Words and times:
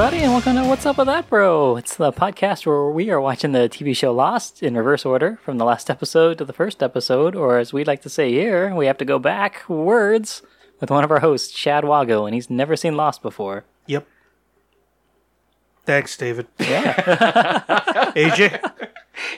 everybody, 0.00 0.24
and 0.24 0.32
welcome 0.32 0.56
to 0.56 0.64
What's 0.64 0.86
Up 0.86 0.96
with 0.96 1.08
That 1.08 1.28
Bro. 1.28 1.76
It's 1.76 1.94
the 1.94 2.10
podcast 2.10 2.64
where 2.64 2.86
we 2.86 3.10
are 3.10 3.20
watching 3.20 3.52
the 3.52 3.68
TV 3.68 3.94
show 3.94 4.14
Lost 4.14 4.62
in 4.62 4.74
reverse 4.74 5.04
order 5.04 5.38
from 5.44 5.58
the 5.58 5.64
last 5.66 5.90
episode 5.90 6.38
to 6.38 6.44
the 6.46 6.54
first 6.54 6.82
episode, 6.82 7.36
or 7.36 7.58
as 7.58 7.74
we 7.74 7.84
like 7.84 8.00
to 8.00 8.08
say 8.08 8.32
here, 8.32 8.74
we 8.74 8.86
have 8.86 8.96
to 8.96 9.04
go 9.04 9.18
back 9.18 9.68
words 9.68 10.40
with 10.80 10.90
one 10.90 11.04
of 11.04 11.10
our 11.10 11.20
hosts, 11.20 11.52
Chad 11.52 11.84
Wago, 11.84 12.24
and 12.24 12.34
he's 12.34 12.48
never 12.48 12.76
seen 12.76 12.96
Lost 12.96 13.20
before. 13.20 13.64
Yep. 13.88 14.06
Thanks, 15.84 16.16
David. 16.16 16.46
Yeah. 16.58 16.94
AJ? 18.16 18.72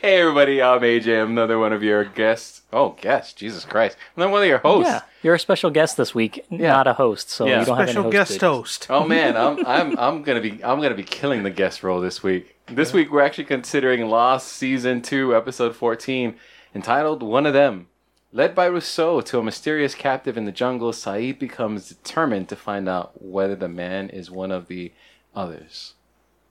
Hey 0.02 0.20
everybody, 0.20 0.60
I'm 0.60 0.80
AJ. 0.80 1.22
I'm 1.22 1.30
another 1.30 1.60
one 1.60 1.72
of 1.72 1.80
your 1.84 2.02
guests. 2.04 2.62
Oh, 2.72 2.96
guest, 3.00 3.36
Jesus 3.36 3.64
Christ! 3.64 3.96
I'm 4.16 4.32
one 4.32 4.42
of 4.42 4.48
your 4.48 4.58
hosts. 4.58 4.90
yeah. 4.90 5.02
You're 5.22 5.36
a 5.36 5.38
special 5.38 5.70
guest 5.70 5.96
this 5.96 6.12
week, 6.12 6.44
not 6.50 6.88
a 6.88 6.94
host, 6.94 7.30
so 7.30 7.46
Yeah. 7.46 7.60
you 7.60 7.66
don't 7.66 7.76
have 7.76 7.86
Special 7.86 8.02
any 8.06 8.10
guest 8.12 8.40
host 8.40 8.86
host. 8.86 8.86
Oh 8.90 9.06
man, 9.06 9.36
I'm 9.36 9.64
I'm 9.66 9.96
I'm 9.96 10.22
gonna 10.24 10.40
be 10.40 10.52
I'm 10.64 10.80
gonna 10.82 10.96
be 10.96 11.04
killing 11.04 11.44
the 11.44 11.50
guest 11.50 11.84
role 11.84 12.00
this 12.00 12.20
week. 12.20 12.56
This 12.66 12.92
week 12.92 13.12
we're 13.12 13.22
actually 13.22 13.44
considering 13.44 14.08
Lost 14.08 14.48
season 14.48 15.02
two, 15.02 15.36
episode 15.36 15.76
14, 15.76 16.34
entitled 16.74 17.22
"One 17.22 17.46
of 17.46 17.52
Them." 17.52 17.86
Led 18.32 18.56
by 18.56 18.66
Rousseau 18.66 19.20
to 19.20 19.38
a 19.38 19.42
mysterious 19.44 19.94
captive 19.94 20.36
in 20.36 20.46
the 20.46 20.52
jungle, 20.52 20.90
Sayid 20.90 21.38
becomes 21.38 21.88
determined 21.88 22.48
to 22.48 22.56
find 22.56 22.88
out 22.88 23.22
whether 23.22 23.54
the 23.54 23.68
man 23.68 24.10
is 24.10 24.32
one 24.32 24.50
of 24.50 24.66
the 24.66 24.90
others. 25.32 25.94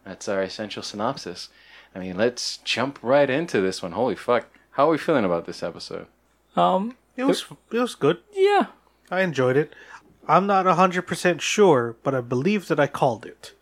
That's 0.06 0.30
our 0.30 0.42
essential 0.42 0.84
synopsis. 0.84 1.50
I 1.96 2.00
mean, 2.00 2.18
let's 2.18 2.58
jump 2.58 3.00
right 3.02 3.30
into 3.30 3.62
this 3.62 3.82
one. 3.84 3.92
Holy 3.94 4.16
fuck! 4.16 4.48
How 4.72 4.88
are 4.88 4.92
we 4.92 4.98
feeling 4.98 5.26
about 5.26 5.46
this 5.46 5.62
episode? 5.64 6.08
Um, 6.56 6.96
It 7.18 7.26
was 7.26 7.46
it 7.72 7.80
was 7.80 7.96
good. 7.96 8.20
yeah. 8.34 8.68
I 9.10 9.22
enjoyed 9.22 9.58
it. 9.58 9.74
I'm 10.28 10.48
not 10.48 10.66
100% 10.66 11.42
sure, 11.42 11.96
but 12.04 12.16
I 12.16 12.22
believe 12.22 12.68
that 12.70 12.80
I 12.80 12.88
called 12.88 13.26
it. 13.26 13.54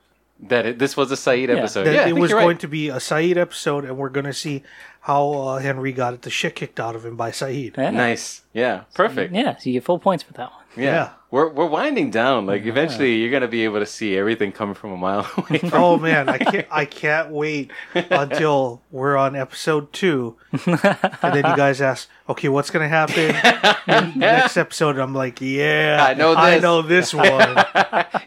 That 0.42 0.66
it, 0.66 0.80
this 0.80 0.96
was 0.96 1.12
a 1.12 1.16
Sayid 1.16 1.50
episode. 1.50 1.84
That 1.84 1.94
yeah, 1.94 2.08
it 2.08 2.14
was 2.16 2.32
you're 2.32 2.40
going 2.40 2.56
right. 2.56 2.60
to 2.62 2.68
be 2.68 2.90
a 2.90 2.96
Sayid 2.96 3.36
episode, 3.36 3.84
and 3.84 3.98
we're 3.98 4.10
going 4.10 4.26
to 4.26 4.34
see 4.34 4.64
how 5.02 5.32
uh, 5.32 5.58
Henry 5.60 5.92
got 5.92 6.22
the 6.22 6.30
shit 6.30 6.56
kicked 6.56 6.80
out 6.80 6.96
of 6.96 7.06
him 7.06 7.16
by 7.16 7.32
Sayid. 7.32 7.78
Yeah. 7.78 7.90
Nice. 7.92 8.44
Yeah. 8.54 8.84
Perfect. 8.94 9.34
Yeah, 9.34 9.58
so 9.58 9.70
you 9.70 9.74
get 9.74 9.84
full 9.84 10.00
points 10.00 10.24
for 10.24 10.34
that 10.34 10.52
one. 10.52 10.60
Yeah. 10.78 10.84
Yeah. 10.84 11.10
We're 11.32 11.50
we're 11.50 11.68
winding 11.68 12.10
down. 12.10 12.48
Like 12.48 12.66
eventually 12.66 13.18
you're 13.18 13.32
gonna 13.32 13.48
be 13.48 13.64
able 13.64 13.80
to 13.80 13.86
see 13.86 14.18
everything 14.18 14.52
coming 14.52 14.74
from 14.74 14.92
a 14.92 14.98
mile 14.98 15.30
away. 15.38 15.60
From, 15.60 15.72
Oh 15.74 15.98
man, 15.98 16.28
I 16.28 16.38
can't 16.40 16.68
I 16.72 16.86
can't 16.86 17.30
wait 17.30 17.72
until 17.94 18.82
we're 18.90 19.16
on 19.16 19.36
episode 19.36 19.94
two, 19.94 20.38
and 20.66 20.80
then 21.22 21.36
you 21.46 21.56
guys 21.56 21.82
ask, 21.82 22.10
okay, 22.30 22.50
what's 22.50 22.72
gonna 22.72 22.88
happen 22.88 23.26
in 23.88 24.14
the 24.14 24.20
next 24.20 24.58
episode? 24.58 24.98
I'm 24.98 25.14
like, 25.14 25.40
yeah, 25.40 26.04
I 26.08 26.16
know 26.16 26.34
I 26.34 26.56
this. 26.56 26.62
know 26.64 26.82
this 26.82 27.14
one. 27.14 27.64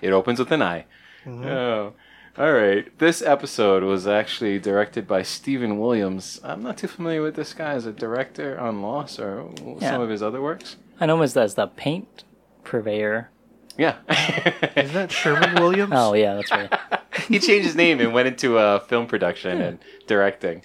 it 0.00 0.12
opens 0.12 0.38
with 0.38 0.52
an 0.52 0.62
eye. 0.62 0.84
Oh. 1.26 1.94
All 2.38 2.52
right. 2.52 2.96
This 2.98 3.20
episode 3.20 3.82
was 3.82 4.06
actually 4.06 4.58
directed 4.58 5.06
by 5.06 5.22
Stephen 5.22 5.78
Williams. 5.78 6.40
I'm 6.42 6.62
not 6.62 6.78
too 6.78 6.88
familiar 6.88 7.20
with 7.20 7.36
this 7.36 7.52
guy 7.52 7.72
as 7.72 7.84
a 7.84 7.92
director 7.92 8.58
on 8.58 8.80
Lost 8.80 9.18
or 9.20 9.50
Yeah. 9.80 9.90
some 9.90 10.00
of 10.00 10.08
his 10.08 10.22
other 10.22 10.40
works. 10.40 10.76
I 10.98 11.06
know 11.06 11.16
him 11.16 11.22
as, 11.22 11.36
as 11.36 11.54
the 11.56 11.66
paint 11.66 12.24
purveyor. 12.64 13.28
Yeah. 13.76 13.96
Isn't 14.76 14.94
that 14.94 15.12
Sherwin 15.12 15.54
Williams? 15.56 15.92
Oh, 15.94 16.14
yeah, 16.14 16.34
that's 16.34 16.50
right. 16.50 16.72
he 17.28 17.38
changed 17.38 17.66
his 17.66 17.76
name 17.76 18.00
and 18.00 18.12
went 18.14 18.28
into 18.28 18.56
uh, 18.58 18.78
film 18.80 19.06
production 19.06 19.60
and 19.60 19.78
directing. 20.06 20.62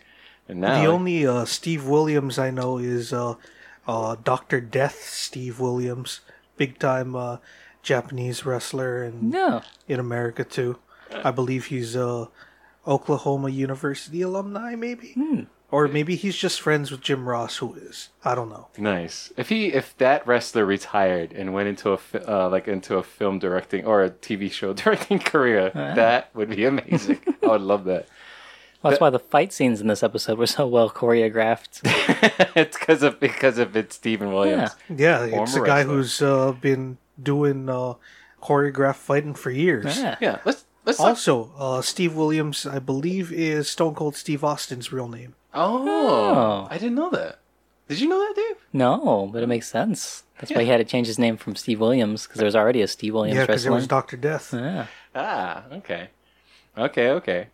And 0.47 0.61
now 0.61 0.81
The 0.81 0.87
only 0.87 1.27
uh, 1.27 1.43
Steve 1.45 1.85
Williams 1.85 2.39
I 2.39 2.49
know 2.49 2.77
is 2.77 3.11
uh, 3.11 3.35
uh, 3.87 4.15
Doctor 4.23 4.61
Death. 4.61 5.03
Steve 5.03 5.59
Williams, 5.59 6.21
big 6.55 6.79
time 6.79 7.15
uh, 7.15 7.37
Japanese 7.81 8.45
wrestler, 8.45 9.03
and 9.03 9.31
No. 9.31 9.61
in 9.87 9.99
America 9.99 10.43
too. 10.45 10.77
I 11.23 11.31
believe 11.31 11.65
he's 11.65 11.95
a 11.95 12.29
Oklahoma 12.85 13.49
University 13.49 14.21
alumni, 14.21 14.75
maybe, 14.75 15.09
Hmm. 15.13 15.41
or 15.71 15.87
maybe 15.87 16.15
he's 16.15 16.37
just 16.37 16.61
friends 16.61 16.89
with 16.89 17.01
Jim 17.01 17.27
Ross, 17.27 17.57
who 17.57 17.73
is. 17.75 18.09
I 18.23 18.33
don't 18.35 18.49
know. 18.49 18.67
Nice. 18.77 19.33
If 19.35 19.49
he, 19.49 19.73
if 19.73 19.97
that 19.97 20.25
wrestler 20.25 20.65
retired 20.65 21.33
and 21.33 21.53
went 21.53 21.67
into 21.67 21.89
a, 21.91 21.97
fi- 21.97 22.19
uh, 22.19 22.49
like 22.49 22.67
into 22.67 22.95
a 22.95 23.03
film 23.03 23.39
directing 23.39 23.85
or 23.85 24.03
a 24.03 24.09
TV 24.09 24.49
show 24.51 24.73
directing 24.83 25.19
career, 25.19 25.71
that 25.73 26.33
would 26.33 26.49
be 26.49 26.63
amazing. 26.65 27.19
I 27.43 27.47
would 27.47 27.61
love 27.61 27.83
that. 27.85 28.07
Well, 28.83 28.91
that's 28.91 29.01
why 29.01 29.09
the 29.09 29.19
fight 29.19 29.51
scenes 29.51 29.81
in 29.81 29.87
this 29.87 30.03
episode 30.03 30.37
were 30.37 30.45
so 30.47 30.67
well 30.67 30.89
choreographed. 30.89 31.81
it's 32.55 32.77
because 32.77 33.01
of 33.03 33.19
because 33.19 33.57
of 33.57 33.75
it, 33.75 33.91
Stephen 33.91 34.31
Williams. 34.31 34.69
Yeah, 34.87 35.23
it's 35.25 35.33
a 35.33 35.35
Former 35.53 35.65
guy 35.67 35.77
wrestler. 35.79 35.95
who's 35.95 36.21
uh, 36.21 36.51
been 36.53 36.99
doing 37.21 37.67
uh, 37.69 37.95
choreographed 38.41 38.97
fighting 38.97 39.33
for 39.33 39.49
years. 39.49 39.97
Yeah. 39.97 40.15
Yeah. 40.21 40.37
Let's 40.45 40.63
let's. 40.87 40.97
talk- 40.97 41.07
Also, 41.09 41.51
uh, 41.57 41.81
Steve 41.83 42.15
Williams, 42.15 42.65
I 42.65 42.79
believe, 42.79 43.31
is 43.31 43.69
Stone 43.69 43.93
Cold 43.95 44.15
Steve 44.15 44.43
Austin's 44.43 44.91
real 44.91 45.07
name. 45.07 45.35
oh, 45.53 45.87
Oh. 45.87 46.67
I 46.71 46.77
didn't 46.79 46.95
know 46.95 47.09
that. 47.11 47.39
Did 47.87 47.99
you 48.01 48.09
know 48.09 48.19
that, 48.19 48.33
Dave? 48.35 48.57
No, 48.73 49.29
but 49.31 49.43
it 49.43 49.47
makes 49.47 49.67
sense. 49.69 50.23
That's 50.39 50.51
why 50.51 50.63
he 50.63 50.69
had 50.69 50.77
to 50.77 50.83
change 50.83 51.07
his 51.07 51.17
name 51.17 51.37
from 51.37 51.55
Steve 51.55 51.79
Williams 51.79 52.23
because 52.23 52.37
there 52.39 52.45
was 52.45 52.55
already 52.55 52.81
a 52.81 52.87
Steve 52.87 53.13
Williams 53.13 53.37
yeah, 53.37 53.45
because 53.45 53.63
there 53.63 53.71
wrestling. 53.71 53.81
was 53.83 53.87
Doctor 53.87 54.17
Death. 54.17 54.53
yeah. 54.53 54.87
Ah, 55.15 55.63
okay, 55.71 56.09
okay, 56.77 57.09
okay. 57.11 57.47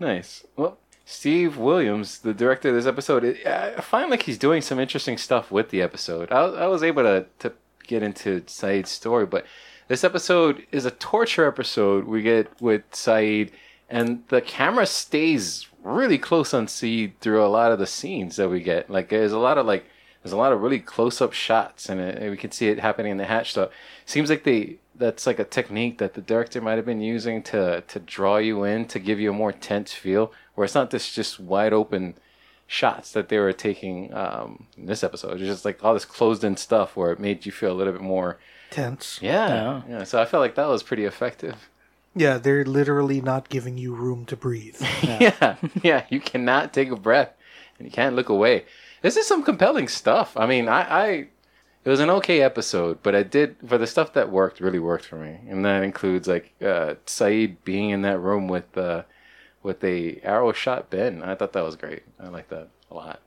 Nice. 0.00 0.44
Well, 0.56 0.78
Steve 1.04 1.58
Williams, 1.58 2.18
the 2.20 2.32
director 2.34 2.70
of 2.70 2.74
this 2.74 2.86
episode, 2.86 3.24
it, 3.24 3.46
I 3.46 3.80
find 3.82 4.10
like 4.10 4.22
he's 4.22 4.38
doing 4.38 4.62
some 4.62 4.80
interesting 4.80 5.18
stuff 5.18 5.50
with 5.52 5.68
the 5.70 5.82
episode. 5.82 6.32
I, 6.32 6.40
I 6.40 6.66
was 6.66 6.82
able 6.82 7.02
to 7.02 7.26
to 7.40 7.52
get 7.86 8.02
into 8.02 8.40
Sayid's 8.46 8.90
story, 8.90 9.26
but 9.26 9.44
this 9.88 10.04
episode 10.04 10.66
is 10.72 10.84
a 10.84 10.90
torture 10.90 11.46
episode 11.46 12.04
we 12.04 12.22
get 12.22 12.60
with 12.60 12.90
Sayid, 12.92 13.50
and 13.88 14.24
the 14.28 14.40
camera 14.40 14.86
stays 14.86 15.66
really 15.82 16.18
close 16.18 16.54
on 16.54 16.66
Sayid 16.66 17.12
through 17.20 17.44
a 17.44 17.48
lot 17.48 17.72
of 17.72 17.78
the 17.78 17.86
scenes 17.86 18.36
that 18.36 18.48
we 18.48 18.60
get. 18.60 18.88
Like 18.88 19.10
there's 19.10 19.32
a 19.32 19.38
lot 19.38 19.58
of 19.58 19.66
like 19.66 19.84
there's 20.22 20.32
a 20.32 20.38
lot 20.38 20.52
of 20.52 20.62
really 20.62 20.80
close 20.80 21.20
up 21.20 21.34
shots, 21.34 21.88
and, 21.88 22.00
and 22.00 22.30
we 22.30 22.36
can 22.36 22.50
see 22.50 22.68
it 22.68 22.78
happening 22.78 23.12
in 23.12 23.18
the 23.18 23.26
hatch. 23.26 23.52
So 23.52 23.70
seems 24.06 24.30
like 24.30 24.44
they 24.44 24.76
that's 24.94 25.26
like 25.26 25.38
a 25.38 25.44
technique 25.44 25.98
that 25.98 26.14
the 26.14 26.22
director 26.22 26.60
might 26.60 26.76
have 26.76 26.86
been 26.86 27.02
using 27.02 27.42
to 27.42 27.82
to 27.82 28.00
draw 28.00 28.38
you 28.38 28.64
in 28.64 28.86
to 28.86 28.98
give 28.98 29.20
you 29.20 29.30
a 29.30 29.34
more 29.34 29.52
tense 29.52 29.92
feel, 29.92 30.32
where 30.54 30.64
it's 30.64 30.74
not 30.74 30.90
this 30.90 31.12
just 31.14 31.38
wide 31.38 31.74
open 31.74 32.14
shots 32.66 33.12
that 33.12 33.28
they 33.28 33.38
were 33.38 33.52
taking 33.52 34.14
um, 34.14 34.66
in 34.78 34.86
this 34.86 35.04
episode. 35.04 35.38
It's 35.38 35.50
just 35.50 35.66
like 35.66 35.84
all 35.84 35.92
this 35.92 36.06
closed 36.06 36.42
in 36.42 36.56
stuff 36.56 36.96
where 36.96 37.12
it 37.12 37.20
made 37.20 37.44
you 37.44 37.52
feel 37.52 37.72
a 37.72 37.76
little 37.76 37.92
bit 37.92 38.00
more 38.02 38.38
Tense. 38.74 39.20
yeah 39.22 39.82
yeah. 39.88 40.04
So 40.04 40.20
I 40.20 40.24
felt 40.24 40.40
like 40.40 40.56
that 40.56 40.68
was 40.68 40.82
pretty 40.82 41.04
effective. 41.04 41.68
Yeah, 42.16 42.38
they're 42.38 42.64
literally 42.64 43.20
not 43.20 43.48
giving 43.48 43.76
you 43.76 43.92
room 43.94 44.24
to 44.26 44.36
breathe. 44.36 44.80
yeah, 45.02 45.56
yeah. 45.82 46.04
You 46.08 46.20
cannot 46.20 46.72
take 46.72 46.90
a 46.90 46.96
breath, 46.96 47.32
and 47.78 47.86
you 47.86 47.92
can't 47.92 48.14
look 48.14 48.28
away. 48.28 48.64
This 49.02 49.16
is 49.16 49.26
some 49.26 49.42
compelling 49.42 49.88
stuff. 49.88 50.36
I 50.36 50.46
mean, 50.46 50.68
I, 50.68 50.82
I, 50.82 51.06
it 51.84 51.90
was 51.90 52.00
an 52.00 52.10
okay 52.10 52.40
episode, 52.40 53.02
but 53.02 53.14
I 53.16 53.24
did 53.24 53.56
for 53.66 53.78
the 53.78 53.86
stuff 53.86 54.12
that 54.12 54.30
worked, 54.30 54.60
really 54.60 54.78
worked 54.78 55.04
for 55.04 55.16
me, 55.16 55.40
and 55.48 55.64
that 55.64 55.82
includes 55.82 56.28
like 56.28 56.52
uh, 56.62 56.94
Sayid 57.04 57.56
being 57.64 57.90
in 57.90 58.02
that 58.02 58.18
room 58.20 58.46
with, 58.46 58.78
uh, 58.78 59.02
with 59.62 59.82
a 59.82 60.20
arrow 60.22 60.52
shot 60.52 60.90
Ben. 60.90 61.22
I 61.22 61.34
thought 61.34 61.52
that 61.52 61.64
was 61.64 61.74
great. 61.74 62.04
I 62.20 62.28
like 62.28 62.48
that 62.48 62.68
a 62.90 62.94
lot. 62.94 63.20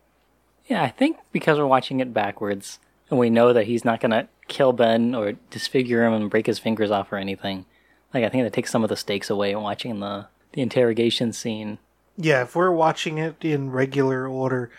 Yeah, 0.68 0.82
I 0.82 0.90
think 0.90 1.18
because 1.32 1.58
we're 1.60 1.66
watching 1.66 2.00
it 2.00 2.14
backwards 2.14 2.80
and 3.10 3.20
we 3.20 3.30
know 3.30 3.54
that 3.54 3.68
he's 3.68 3.86
not 3.86 4.00
going 4.00 4.12
to 4.12 4.28
kill 4.48 4.74
Ben 4.74 5.14
or 5.16 5.34
disfigure 5.52 6.06
him 6.06 6.14
and 6.14 6.30
break 6.30 6.46
his 6.48 6.60
fingers 6.60 6.92
off 6.92 7.12
or 7.12 7.18
anything. 7.18 7.66
Like, 8.14 8.24
I 8.24 8.30
think 8.30 8.44
that 8.44 8.54
takes 8.54 8.72
some 8.72 8.84
of 8.84 8.90
the 8.90 8.96
stakes 8.96 9.30
away 9.30 9.52
in 9.52 9.62
watching 9.62 10.00
the, 10.00 10.28
the 10.54 10.62
interrogation 10.62 11.34
scene. 11.34 11.78
yeah, 12.18 12.42
if 12.44 12.56
we're 12.56 12.72
watching 12.72 13.18
it 13.18 13.36
in 13.42 13.70
regular 13.72 14.28
order, 14.28 14.72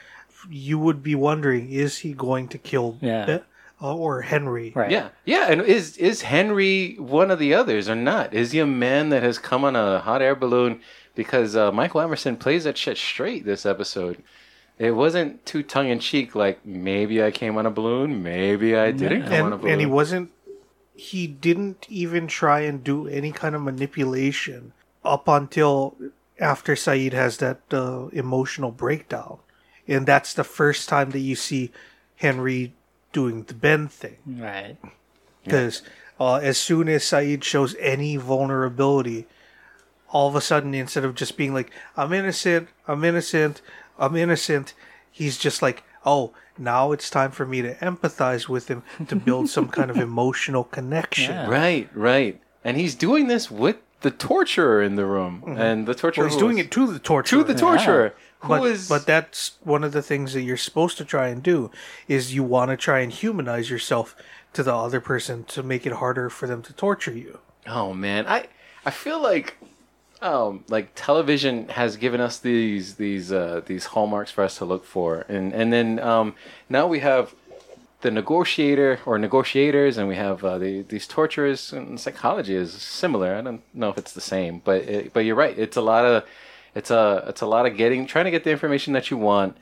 you 0.50 0.78
would 0.78 1.02
be 1.02 1.14
wondering: 1.14 1.70
is 1.70 1.98
he 1.98 2.12
going 2.12 2.48
to 2.48 2.58
kill 2.58 2.96
Yeah. 3.00 3.26
Be- 3.26 3.40
uh, 3.80 3.94
or 3.94 4.22
Henry? 4.22 4.72
Right. 4.74 4.90
Yeah, 4.90 5.10
yeah. 5.24 5.46
And 5.50 5.62
is 5.62 5.96
is 5.98 6.22
Henry 6.22 6.96
one 6.98 7.30
of 7.30 7.38
the 7.38 7.54
others 7.54 7.88
or 7.88 7.94
not? 7.94 8.34
Is 8.34 8.50
he 8.50 8.58
a 8.58 8.66
man 8.66 9.10
that 9.10 9.22
has 9.22 9.38
come 9.38 9.62
on 9.64 9.76
a 9.76 10.00
hot 10.00 10.20
air 10.22 10.34
balloon? 10.34 10.80
Because 11.14 11.54
uh, 11.54 11.70
Michael 11.70 12.00
Emerson 12.00 12.36
plays 12.36 12.64
that 12.64 12.76
shit 12.78 12.96
straight 12.96 13.44
this 13.44 13.64
episode. 13.66 14.22
It 14.78 14.92
wasn't 14.92 15.44
too 15.44 15.62
tongue 15.62 15.88
in 15.88 15.98
cheek, 15.98 16.34
like 16.34 16.64
maybe 16.64 17.22
I 17.22 17.30
came 17.30 17.56
on 17.56 17.66
a 17.66 17.70
balloon, 17.70 18.22
maybe 18.22 18.76
I 18.76 18.92
didn't 18.92 19.22
come 19.22 19.32
on 19.46 19.52
a 19.52 19.54
and 19.54 19.60
balloon. 19.60 19.72
and 19.72 19.80
he 19.80 19.86
wasn't. 19.86 20.30
He 20.94 21.26
didn't 21.26 21.86
even 21.88 22.26
try 22.26 22.60
and 22.60 22.82
do 22.82 23.06
any 23.06 23.30
kind 23.32 23.54
of 23.54 23.62
manipulation 23.62 24.72
up 25.04 25.28
until 25.28 25.96
after 26.40 26.74
Sayid 26.74 27.12
has 27.12 27.38
that 27.38 27.60
uh, 27.72 28.06
emotional 28.08 28.70
breakdown, 28.70 29.38
and 29.86 30.06
that's 30.06 30.34
the 30.34 30.44
first 30.44 30.88
time 30.88 31.10
that 31.10 31.20
you 31.20 31.34
see 31.36 31.70
Henry 32.16 32.72
doing 33.12 33.44
the 33.44 33.54
Ben 33.54 33.88
thing. 33.88 34.18
Right. 34.26 34.76
because 35.44 35.82
uh, 36.20 36.36
as 36.36 36.58
soon 36.58 36.88
as 36.88 37.04
Sayid 37.04 37.42
shows 37.42 37.74
any 37.78 38.16
vulnerability, 38.16 39.26
all 40.10 40.28
of 40.28 40.36
a 40.36 40.40
sudden, 40.40 40.74
instead 40.74 41.04
of 41.04 41.14
just 41.14 41.36
being 41.36 41.54
like, 41.54 41.70
I'm 41.96 42.12
innocent, 42.12 42.68
I'm 42.86 43.04
innocent, 43.04 43.60
I'm 43.98 44.16
innocent, 44.16 44.74
he's 45.10 45.38
just 45.38 45.62
like, 45.62 45.82
oh, 46.04 46.32
now 46.56 46.92
it's 46.92 47.10
time 47.10 47.30
for 47.30 47.46
me 47.46 47.62
to 47.62 47.74
empathize 47.76 48.48
with 48.48 48.68
him 48.68 48.82
to 49.08 49.16
build 49.16 49.48
some 49.48 49.68
kind 49.78 49.90
of 49.90 49.96
emotional 49.96 50.64
connection. 50.64 51.32
Yeah. 51.32 51.48
Right, 51.48 51.88
right. 51.94 52.40
And 52.64 52.76
he's 52.76 52.94
doing 52.94 53.28
this 53.28 53.50
with 53.50 53.76
the 54.00 54.10
torturer 54.10 54.82
in 54.82 54.96
the 54.96 55.06
room, 55.06 55.42
mm-hmm. 55.44 55.58
and 55.58 55.86
the 55.86 55.94
torturer 55.94 56.24
Well, 56.24 56.32
he's 56.32 56.38
doing 56.38 56.56
was- 56.56 56.66
it 56.66 56.70
to 56.72 56.86
the 56.86 56.98
torturer. 56.98 57.42
to 57.42 57.52
the 57.52 57.58
torturer. 57.58 58.14
Who 58.40 58.48
but, 58.48 58.66
is 58.66 58.88
but 58.88 59.04
that's 59.04 59.58
one 59.64 59.82
of 59.82 59.90
the 59.90 60.02
things 60.02 60.32
that 60.32 60.42
you're 60.42 60.56
supposed 60.56 60.96
to 60.98 61.04
try 61.04 61.26
and 61.26 61.42
do 61.42 61.72
is 62.06 62.34
you 62.34 62.44
want 62.44 62.70
to 62.70 62.76
try 62.76 63.00
and 63.00 63.12
humanize 63.12 63.68
yourself 63.68 64.14
to 64.52 64.62
the 64.62 64.72
other 64.72 65.00
person 65.00 65.42
to 65.44 65.62
make 65.64 65.84
it 65.84 65.94
harder 65.94 66.30
for 66.30 66.46
them 66.46 66.62
to 66.62 66.72
torture 66.72 67.12
you. 67.12 67.40
Oh 67.66 67.92
man, 67.92 68.26
I 68.28 68.46
I 68.86 68.92
feel 68.92 69.20
like 69.20 69.56
um 70.20 70.64
like 70.68 70.90
television 70.94 71.68
has 71.68 71.96
given 71.96 72.20
us 72.20 72.38
these 72.38 72.96
these 72.96 73.32
uh 73.32 73.60
these 73.66 73.86
hallmarks 73.86 74.30
for 74.30 74.42
us 74.44 74.58
to 74.58 74.64
look 74.64 74.84
for. 74.84 75.24
And 75.28 75.52
and 75.52 75.72
then 75.72 75.98
um 76.00 76.34
now 76.68 76.86
we 76.86 77.00
have 77.00 77.34
the 78.00 78.10
negotiator 78.10 79.00
or 79.06 79.18
negotiators 79.18 79.98
and 79.98 80.06
we 80.06 80.14
have 80.14 80.44
uh, 80.44 80.56
the, 80.56 80.82
these 80.82 81.06
torturers 81.06 81.72
and 81.72 81.98
psychology 81.98 82.54
is 82.54 82.72
similar. 82.72 83.34
I 83.34 83.40
don't 83.40 83.62
know 83.74 83.88
if 83.88 83.98
it's 83.98 84.12
the 84.12 84.20
same 84.20 84.60
but 84.64 84.82
it, 84.82 85.12
but 85.12 85.20
you're 85.20 85.34
right. 85.34 85.56
It's 85.58 85.76
a 85.76 85.82
lot 85.82 86.04
of 86.04 86.24
it's 86.74 86.90
a 86.90 87.24
it's 87.28 87.40
a 87.40 87.46
lot 87.46 87.66
of 87.66 87.76
getting 87.76 88.06
trying 88.06 88.24
to 88.26 88.30
get 88.30 88.44
the 88.44 88.50
information 88.50 88.92
that 88.92 89.10
you 89.10 89.16
want. 89.16 89.56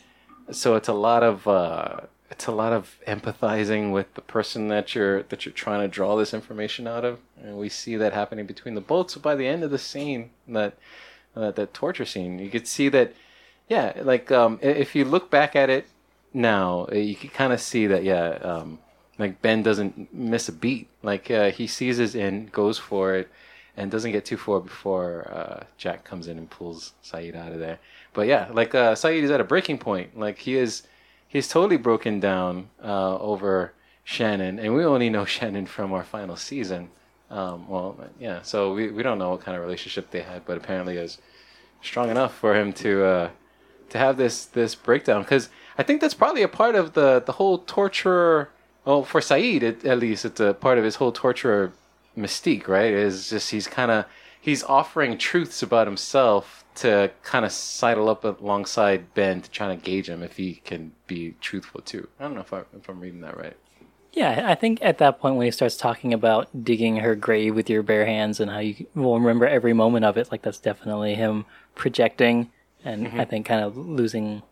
So 0.51 0.77
it's 0.77 0.89
a 0.89 0.95
lot 0.95 1.23
of 1.23 1.47
uh 1.47 2.01
it's 2.31 2.47
a 2.47 2.53
lot 2.53 2.73
of 2.73 2.97
empathizing 3.07 3.93
with 3.93 4.13
the 4.15 4.21
person 4.21 4.69
that 4.69 4.95
you're 4.95 5.23
that 5.25 5.45
you're 5.45 5.53
trying 5.53 5.81
to 5.81 5.89
draw 5.89 6.17
this 6.17 6.35
information 6.35 6.87
out 6.87 7.05
of. 7.05 7.21
And 7.41 7.57
we 7.57 7.69
see 7.69 7.97
that 7.97 8.13
happening 8.13 8.47
between 8.47 8.75
the 8.75 8.81
both 8.81 9.11
so 9.11 9.21
by 9.21 9.35
the 9.35 9.47
end 9.47 9.63
of 9.63 9.71
the 9.71 9.79
scene 9.79 10.31
that 10.49 10.75
uh, 11.37 11.51
that 11.53 11.75
torture 11.75 12.05
scene 12.05 12.39
you 12.39 12.51
could 12.51 12.67
see 12.67 12.89
that 12.89 13.13
yeah 13.69 13.93
like 14.03 14.33
um 14.33 14.59
if 14.63 14.95
you 14.95 15.05
look 15.05 15.31
back 15.31 15.55
at 15.55 15.69
it 15.69 15.87
now 16.33 16.87
uh, 16.91 16.95
you 16.95 17.15
can 17.15 17.31
kind 17.31 17.53
of 17.53 17.61
see 17.61 17.87
that 17.87 18.03
yeah 18.03 18.31
um 18.43 18.79
like 19.19 19.41
ben 19.43 19.63
doesn't 19.63 20.13
miss 20.13 20.49
a 20.49 20.53
beat. 20.53 20.89
Like 21.03 21.31
uh, 21.31 21.51
he 21.51 21.67
seizes 21.67 22.15
in 22.15 22.47
goes 22.47 22.79
for 22.79 23.15
it 23.15 23.29
and 23.77 23.91
doesn't 23.91 24.13
get 24.13 24.25
too 24.25 24.37
far 24.37 24.61
before 24.61 25.31
uh, 25.31 25.65
jack 25.77 26.05
comes 26.05 26.29
in 26.29 26.39
and 26.39 26.51
pulls 26.51 26.93
sayid 27.05 27.37
out 27.37 27.53
of 27.53 27.59
there. 27.59 27.79
But 28.15 28.27
yeah 28.27 28.49
like 28.53 28.75
uh 28.75 28.95
sayid 28.95 29.23
is 29.23 29.31
at 29.31 29.41
a 29.41 29.45
breaking 29.45 29.79
point. 29.79 30.19
Like 30.19 30.39
he 30.39 30.57
is 30.57 30.83
he's 31.37 31.49
totally 31.49 31.77
broken 31.77 32.19
down 32.19 32.71
uh, 32.83 33.19
over 33.19 33.73
Shannon, 34.05 34.59
and 34.59 34.75
we 34.75 34.85
only 34.85 35.11
know 35.11 35.25
Shannon 35.37 35.67
from 35.67 35.93
our 35.93 36.05
final 36.05 36.37
season. 36.37 36.91
Um, 37.31 37.69
well, 37.69 37.97
yeah, 38.19 38.43
so 38.43 38.73
we, 38.73 38.91
we 38.91 39.03
don't 39.03 39.19
know 39.19 39.31
what 39.31 39.41
kind 39.41 39.57
of 39.57 39.63
relationship 39.63 40.11
they 40.11 40.23
had, 40.23 40.45
but 40.47 40.57
apparently 40.57 40.97
it 40.97 41.03
was 41.03 41.19
strong 41.83 42.09
enough 42.09 42.35
for 42.35 42.55
him 42.55 42.73
to 42.75 43.05
uh, 43.05 43.31
to 43.91 43.99
have 43.99 44.17
this 44.17 44.45
this 44.47 44.75
breakdown. 44.75 45.23
Because 45.23 45.49
I 45.77 45.83
think 45.83 46.01
that's 46.01 46.15
probably 46.15 46.43
a 46.43 46.49
part 46.49 46.75
of 46.75 46.95
the 46.95 47.21
the 47.21 47.33
whole 47.33 47.59
torture. 47.59 48.51
Well, 48.85 49.03
for 49.03 49.21
Sayid, 49.21 49.63
it, 49.63 49.85
at 49.85 49.99
least, 49.99 50.25
it's 50.25 50.39
a 50.39 50.55
part 50.55 50.79
of 50.79 50.85
his 50.85 50.97
whole 50.97 51.11
torture 51.11 51.73
mystique, 52.17 52.69
right? 52.69 52.93
Is 52.93 53.31
just 53.31 53.51
he's 53.51 53.67
kind 53.67 53.91
of 53.91 54.05
he's 54.47 54.63
offering 54.63 55.19
truths 55.19 55.61
about 55.61 55.89
himself 55.89 56.65
to 56.77 57.11
kind 57.25 57.45
of 57.45 57.51
sidle 57.51 58.09
up 58.09 58.23
alongside 58.23 59.13
Ben 59.13 59.43
to 59.43 59.51
try 59.51 59.67
to 59.67 59.75
gauge 59.75 60.09
him 60.09 60.23
if 60.23 60.37
he 60.37 60.63
can 60.65 60.93
be 61.09 61.35
truthful 61.41 61.81
too. 61.81 62.07
I 62.21 62.23
don't 62.23 62.35
know 62.35 62.43
if, 62.43 62.53
I, 62.53 62.61
if 62.77 62.89
I'm 62.89 63.01
reading 63.01 63.23
that 63.23 63.37
right. 63.37 63.57
Yeah, 64.13 64.49
I 64.49 64.55
think 64.55 64.79
at 64.83 64.99
that 64.99 65.19
point 65.19 65.35
when 65.35 65.47
he 65.47 65.51
starts 65.51 65.77
talking 65.77 66.15
about 66.15 66.65
digging 66.65 66.99
her 66.99 67.17
grave 67.17 67.57
with 67.57 67.69
your 67.69 67.83
bare 67.83 68.07
hands 68.07 68.39
and 68.39 68.51
how 68.53 68.61
you 68.61 68.87
will 68.95 69.19
remember 69.19 69.49
every 69.49 69.73
moment 69.73 70.05
of 70.05 70.17
it, 70.17 70.31
like 70.31 70.43
that's 70.43 70.61
definitely 70.61 71.17
him 71.17 71.45
projecting 71.75 72.53
and 72.85 73.09
mm-hmm. 73.09 73.21
I 73.21 73.25
think 73.25 73.47
kind 73.47 73.63
of 73.63 73.77
losing 73.77 74.43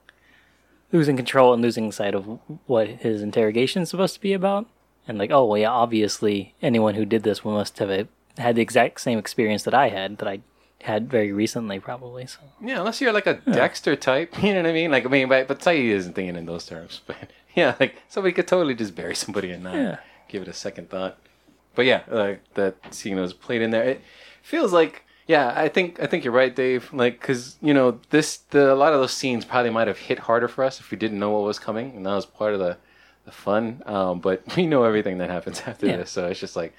losing 0.91 1.17
control 1.17 1.52
and 1.52 1.62
losing 1.62 1.93
sight 1.93 2.17
of 2.17 2.41
what 2.67 2.88
his 2.88 3.23
interrogation 3.23 3.82
is 3.82 3.91
supposed 3.91 4.14
to 4.14 4.20
be 4.20 4.32
about. 4.32 4.67
And 5.06 5.19
like, 5.19 5.31
oh 5.31 5.44
well, 5.44 5.58
yeah, 5.58 5.70
obviously 5.70 6.55
anyone 6.61 6.96
who 6.96 7.05
did 7.05 7.23
this 7.23 7.44
must 7.44 7.79
have 7.79 8.08
had 8.38 8.56
the 8.56 8.62
exact 8.62 9.00
same 9.00 9.19
experience 9.19 9.62
that 9.64 9.75
I 9.75 9.88
had 9.88 10.19
that 10.19 10.28
I 10.28 10.40
had 10.82 11.08
very 11.10 11.32
recently, 11.32 11.78
probably. 11.81 12.26
So 12.26 12.40
Yeah, 12.60 12.78
unless 12.81 13.00
you're 13.00 13.12
like 13.12 13.26
a 13.26 13.34
Dexter 13.34 13.96
type, 13.96 14.34
you 14.42 14.52
know 14.52 14.62
what 14.62 14.69
I 14.70 14.72
mean? 14.72 14.90
Like, 14.90 15.06
I 15.06 15.08
mean, 15.08 15.28
but, 15.28 15.48
but 15.48 15.60
Sayid 15.60 15.90
isn't 15.90 16.14
thinking 16.14 16.36
in 16.36 16.46
those 16.46 16.66
terms. 16.66 17.00
But 17.06 17.16
yeah, 17.54 17.75
like 17.78 17.94
somebody 18.08 18.32
could 18.32 18.48
totally 18.48 18.75
just 18.75 18.94
bury 18.96 19.14
somebody 19.14 19.50
and 19.52 19.62
not 19.62 19.75
Yeah. 19.76 19.98
give 20.28 20.42
it 20.42 20.48
a 20.48 20.52
second 20.52 20.90
thought. 20.90 21.19
But 21.76 21.86
yeah, 21.86 22.02
like 22.08 22.42
that 22.54 22.76
scene 22.94 23.19
was 23.20 23.32
played 23.32 23.62
in 23.62 23.70
there. 23.70 23.84
It 23.84 24.00
feels 24.42 24.72
like, 24.72 25.04
yeah, 25.26 25.52
I 25.56 25.69
think 25.69 26.00
I 26.02 26.06
think 26.06 26.25
you're 26.25 26.34
right, 26.34 26.54
Dave. 26.54 26.92
Like, 26.92 27.20
cause 27.20 27.56
you 27.62 27.72
know 27.72 28.00
this, 28.10 28.36
the 28.50 28.72
a 28.72 28.76
lot 28.76 28.92
of 28.92 29.00
those 29.00 29.12
scenes 29.12 29.44
probably 29.44 29.70
might 29.70 29.88
have 29.88 29.98
hit 29.98 30.19
harder 30.19 30.48
for 30.48 30.64
us 30.64 30.81
if 30.81 30.90
we 30.90 30.96
didn't 30.98 31.19
know 31.19 31.31
what 31.31 31.42
was 31.44 31.58
coming, 31.58 31.96
and 31.96 32.04
that 32.06 32.14
was 32.14 32.26
part 32.26 32.52
of 32.54 32.60
the 32.60 32.76
the 33.25 33.32
fun. 33.32 33.82
Um, 33.86 34.20
but 34.20 34.42
we 34.56 34.66
know 34.66 34.84
everything 34.84 35.19
that 35.19 35.31
happens 35.31 35.62
after 35.66 35.86
Yeah. 35.86 35.96
this, 35.98 36.10
so 36.10 36.26
it's 36.26 36.38
just 36.40 36.56
like, 36.56 36.75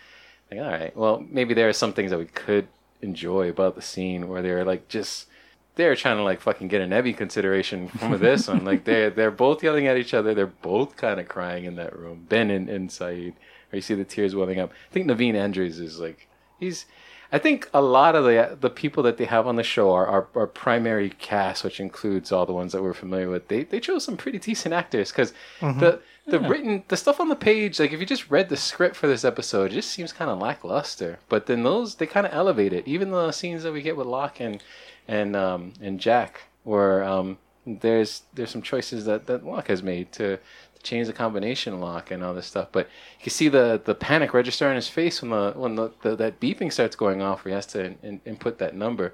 like, 0.52 0.60
all 0.60 0.68
right, 0.68 0.96
well, 0.96 1.26
maybe 1.30 1.54
there 1.54 1.70
are 1.70 1.74
some 1.74 1.94
things 1.94 2.12
that 2.12 2.20
we 2.20 2.26
could 2.26 2.68
enjoy 3.02 3.50
about 3.50 3.76
the 3.76 3.82
scene 3.82 4.28
where 4.28 4.42
they're 4.42 4.66
like 4.66 4.88
just 4.88 5.28
they're 5.76 5.96
trying 5.96 6.18
to 6.18 6.24
like 6.24 6.42
fucking 6.42 6.68
get 6.68 6.82
an 6.82 6.94
Emmy 6.94 7.14
consideration 7.14 7.88
from 7.90 8.18
this 8.20 8.48
one. 8.48 8.66
Like 8.66 8.86
they're 8.86 9.10
they're 9.10 9.32
both 9.32 9.64
yelling 9.64 9.88
at 9.88 9.98
each 9.98 10.14
other. 10.14 10.34
They're 10.34 10.48
both 10.48 10.96
kind 10.96 11.20
of 11.20 11.28
crying 11.28 11.66
in 11.66 11.76
that 11.76 11.98
room. 11.98 12.26
Ben 12.30 12.50
and, 12.50 12.70
and 12.70 12.90
Sayid, 12.90 13.34
where 13.70 13.78
you 13.78 13.82
see 13.82 13.96
the 13.96 14.06
tears 14.06 14.36
welling 14.36 14.60
up. 14.60 14.72
I 14.90 14.94
think 14.94 15.08
Naveen 15.08 15.36
Andrews 15.36 15.80
is 15.80 16.00
like 16.00 16.28
he's. 16.60 16.86
I 17.32 17.40
think 17.40 17.70
a 17.74 17.82
lot 17.82 18.16
of 18.16 18.24
the 18.24 18.58
the 18.60 18.70
people 18.70 19.04
that 19.04 19.18
they 19.18 19.26
have 19.26 19.48
on 19.48 19.56
the 19.56 19.64
show 19.64 19.92
are 19.92 20.08
our, 20.08 20.28
our 20.36 20.48
primary 20.48 21.10
cast, 21.10 21.64
which 21.64 21.80
includes 21.80 22.32
all 22.32 22.46
the 22.46 22.54
ones 22.54 22.72
that 22.72 22.84
we're 22.84 22.94
familiar 22.94 23.30
with. 23.30 23.48
They 23.48 23.64
they 23.64 23.80
chose 23.80 24.04
some 24.04 24.18
pretty 24.18 24.40
decent 24.40 24.74
actors 24.74 25.12
because 25.12 25.34
the 25.80 26.02
the 26.28 26.40
written 26.40 26.84
the 26.88 26.98
stuff 26.98 27.20
on 27.20 27.30
the 27.30 27.36
page, 27.36 27.80
like 27.80 27.94
if 27.94 28.00
you 28.00 28.06
just 28.06 28.32
read 28.32 28.50
the 28.50 28.58
script 28.58 28.96
for 28.96 29.08
this 29.08 29.24
episode, 29.24 29.72
it 29.72 29.76
just 29.76 29.92
seems 29.92 30.12
kind 30.12 30.32
of 30.32 30.40
lackluster. 30.40 31.20
But 31.30 31.46
then 31.46 31.64
those 31.64 31.96
they 31.96 32.08
kind 32.08 32.26
of 32.26 32.34
elevate 32.34 32.74
it. 32.74 32.88
Even 32.88 33.12
the 33.12 33.32
scenes 33.32 33.64
that 33.64 33.74
we 33.74 33.82
get 33.82 33.98
with 33.98 34.08
Locke 34.08 34.40
and 34.40 34.64
and 35.08 35.36
um, 35.36 35.74
and 35.82 36.00
Jack, 36.00 36.44
where 36.64 37.04
um, 37.04 37.38
there's 37.66 38.24
there's 38.34 38.50
some 38.52 38.62
choices 38.62 39.06
that 39.06 39.28
that 39.28 39.46
Locke 39.46 39.68
has 39.68 39.84
made 39.84 40.12
to 40.14 40.40
change 40.86 41.08
the 41.08 41.14
combination 41.14 41.80
lock 41.82 42.12
and 42.12 42.24
all 42.24 42.34
this 42.34 42.48
stuff. 42.48 42.70
But 42.72 42.88
you 43.20 43.24
can 43.24 43.32
see 43.32 43.50
the 43.50 43.82
the 43.84 43.96
panic 43.96 44.34
register 44.34 44.70
on 44.70 44.76
his 44.76 44.88
face 44.88 45.22
when 45.22 45.32
the 45.32 45.54
when 45.56 45.76
the, 45.76 45.92
the 46.02 46.16
that 46.16 46.40
beeping 46.40 46.72
starts 46.72 46.96
going 46.96 47.22
off. 47.22 47.44
Where 47.44 47.52
he 47.52 47.56
has 47.56 47.66
to 47.68 47.94
in, 48.02 48.22
input 48.26 48.60
that 48.60 48.76
number. 48.76 49.14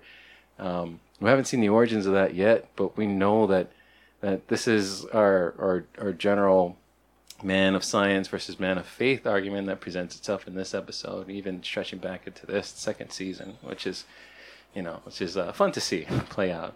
Um, 0.59 0.99
we 1.19 1.29
haven't 1.29 1.45
seen 1.45 1.61
the 1.61 1.69
origins 1.69 2.05
of 2.05 2.13
that 2.13 2.35
yet, 2.35 2.67
but 2.75 2.97
we 2.97 3.07
know 3.07 3.47
that 3.47 3.71
that 4.19 4.47
this 4.49 4.67
is 4.67 5.05
our 5.05 5.55
our, 5.57 5.85
our 5.99 6.11
general 6.13 6.77
man 7.43 7.73
of 7.73 7.83
science 7.83 8.27
versus 8.27 8.59
man 8.59 8.77
of 8.77 8.85
faith 8.85 9.25
argument 9.25 9.65
that 9.65 9.79
presents 9.81 10.15
itself 10.15 10.47
in 10.47 10.53
this 10.53 10.75
episode, 10.75 11.27
even 11.27 11.63
stretching 11.63 11.97
back 11.97 12.27
into 12.27 12.45
this 12.45 12.67
second 12.67 13.09
season, 13.09 13.57
which 13.63 13.87
is, 13.87 14.05
you 14.75 14.81
know, 14.83 14.99
which 15.05 15.19
is 15.21 15.35
uh, 15.35 15.51
fun 15.51 15.71
to 15.71 15.81
see 15.81 16.05
play 16.29 16.51
out. 16.51 16.75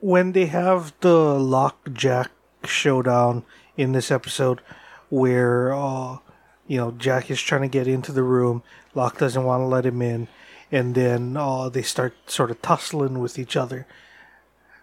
when 0.00 0.32
they 0.32 0.46
have 0.46 0.92
the 1.00 1.38
lockjack 1.38 2.30
showdown 2.64 3.44
in 3.76 3.92
this 3.92 4.10
episode 4.10 4.60
where 5.08 5.74
uh 5.74 6.18
you 6.66 6.76
know 6.76 6.92
jack 6.92 7.30
is 7.30 7.40
trying 7.40 7.62
to 7.62 7.68
get 7.68 7.88
into 7.88 8.12
the 8.12 8.22
room 8.22 8.62
locke 8.94 9.18
doesn't 9.18 9.44
want 9.44 9.60
to 9.60 9.66
let 9.66 9.84
him 9.86 10.00
in 10.02 10.28
and 10.70 10.94
then 10.94 11.36
uh 11.36 11.68
they 11.68 11.82
start 11.82 12.14
sort 12.26 12.50
of 12.50 12.60
tussling 12.62 13.18
with 13.18 13.38
each 13.38 13.56
other. 13.56 13.86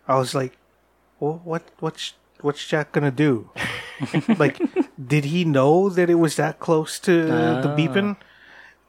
I 0.08 0.18
was 0.18 0.34
like 0.36 0.58
well 1.20 1.42
what 1.44 1.64
what's 1.80 2.14
what's 2.42 2.66
jack 2.68 2.92
gonna 2.92 3.12
do? 3.12 3.50
Like 4.38 4.60
did 5.00 5.26
he 5.26 5.44
know 5.44 5.90
that 5.90 6.10
it 6.10 6.16
was 6.16 6.36
that 6.36 6.60
close 6.60 7.00
to 7.00 7.26
the 7.26 7.74
beeping? 7.78 8.18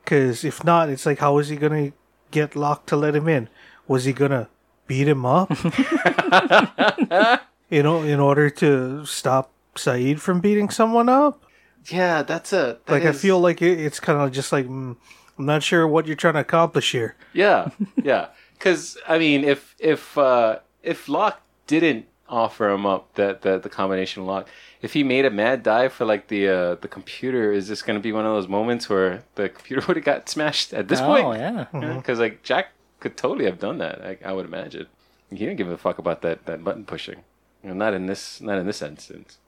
Because 0.04 0.44
if 0.44 0.64
not 0.64 0.90
it's 0.90 1.06
like 1.06 1.18
how 1.20 1.38
is 1.38 1.48
he 1.48 1.56
gonna 1.56 1.92
get 2.30 2.54
locke 2.56 2.84
to 2.86 2.96
let 2.96 3.14
him 3.14 3.28
in? 3.28 3.48
Was 3.86 4.04
he 4.04 4.12
gonna 4.12 4.48
beat 4.86 5.08
him 5.08 5.24
up? 5.24 5.50
You 7.70 7.82
know, 7.82 8.02
in 8.02 8.18
order 8.18 8.48
to 8.64 9.04
stop 9.04 9.50
Sayid 9.78 10.20
from 10.20 10.40
beating 10.40 10.70
someone 10.70 11.08
up. 11.08 11.44
Yeah, 11.86 12.22
that's 12.22 12.52
a 12.52 12.78
that 12.86 12.92
Like, 12.92 13.04
I 13.04 13.12
feel 13.12 13.40
like 13.40 13.62
it, 13.62 13.80
it's 13.80 14.00
kind 14.00 14.20
of 14.20 14.32
just 14.32 14.52
like, 14.52 14.66
mm, 14.66 14.96
I'm 15.38 15.46
not 15.46 15.62
sure 15.62 15.86
what 15.86 16.06
you're 16.06 16.16
trying 16.16 16.34
to 16.34 16.40
accomplish 16.40 16.92
here. 16.92 17.16
Yeah, 17.32 17.70
yeah. 17.96 18.28
Because 18.58 18.98
I 19.06 19.18
mean, 19.18 19.44
if 19.44 19.76
if 19.78 20.18
uh, 20.18 20.58
if 20.82 21.08
Locke 21.08 21.40
didn't 21.68 22.06
offer 22.28 22.68
him 22.68 22.84
up 22.84 23.14
that 23.14 23.42
that 23.42 23.62
the 23.62 23.68
combination 23.68 24.26
lock, 24.26 24.48
if 24.82 24.94
he 24.94 25.04
made 25.04 25.24
a 25.24 25.30
mad 25.30 25.62
dive 25.62 25.92
for 25.92 26.04
like 26.04 26.26
the 26.26 26.48
uh, 26.48 26.74
the 26.74 26.88
computer, 26.88 27.52
is 27.52 27.68
this 27.68 27.82
going 27.82 27.96
to 27.96 28.02
be 28.02 28.10
one 28.10 28.26
of 28.26 28.32
those 28.32 28.48
moments 28.48 28.88
where 28.88 29.22
the 29.36 29.48
computer 29.48 29.84
would 29.86 29.96
have 29.96 30.04
got 30.04 30.28
smashed 30.28 30.72
at 30.74 30.88
this 30.88 31.00
oh 31.00 31.06
point? 31.06 31.24
Oh 31.24 31.34
yeah, 31.34 31.66
Because 31.96 32.18
like 32.18 32.42
Jack 32.42 32.72
could 32.98 33.16
totally 33.16 33.44
have 33.44 33.60
done 33.60 33.78
that. 33.78 34.02
I, 34.02 34.18
I 34.24 34.32
would 34.32 34.46
imagine 34.46 34.88
he 35.30 35.36
didn't 35.36 35.56
give 35.56 35.68
a 35.70 35.76
fuck 35.76 35.98
about 35.98 36.22
that 36.22 36.46
that 36.46 36.64
button 36.64 36.84
pushing. 36.84 37.22
You 37.62 37.70
know, 37.70 37.74
not 37.74 37.94
in 37.94 38.06
this 38.06 38.40
not 38.40 38.58
in 38.58 38.66
this 38.66 38.82
instance. 38.82 39.38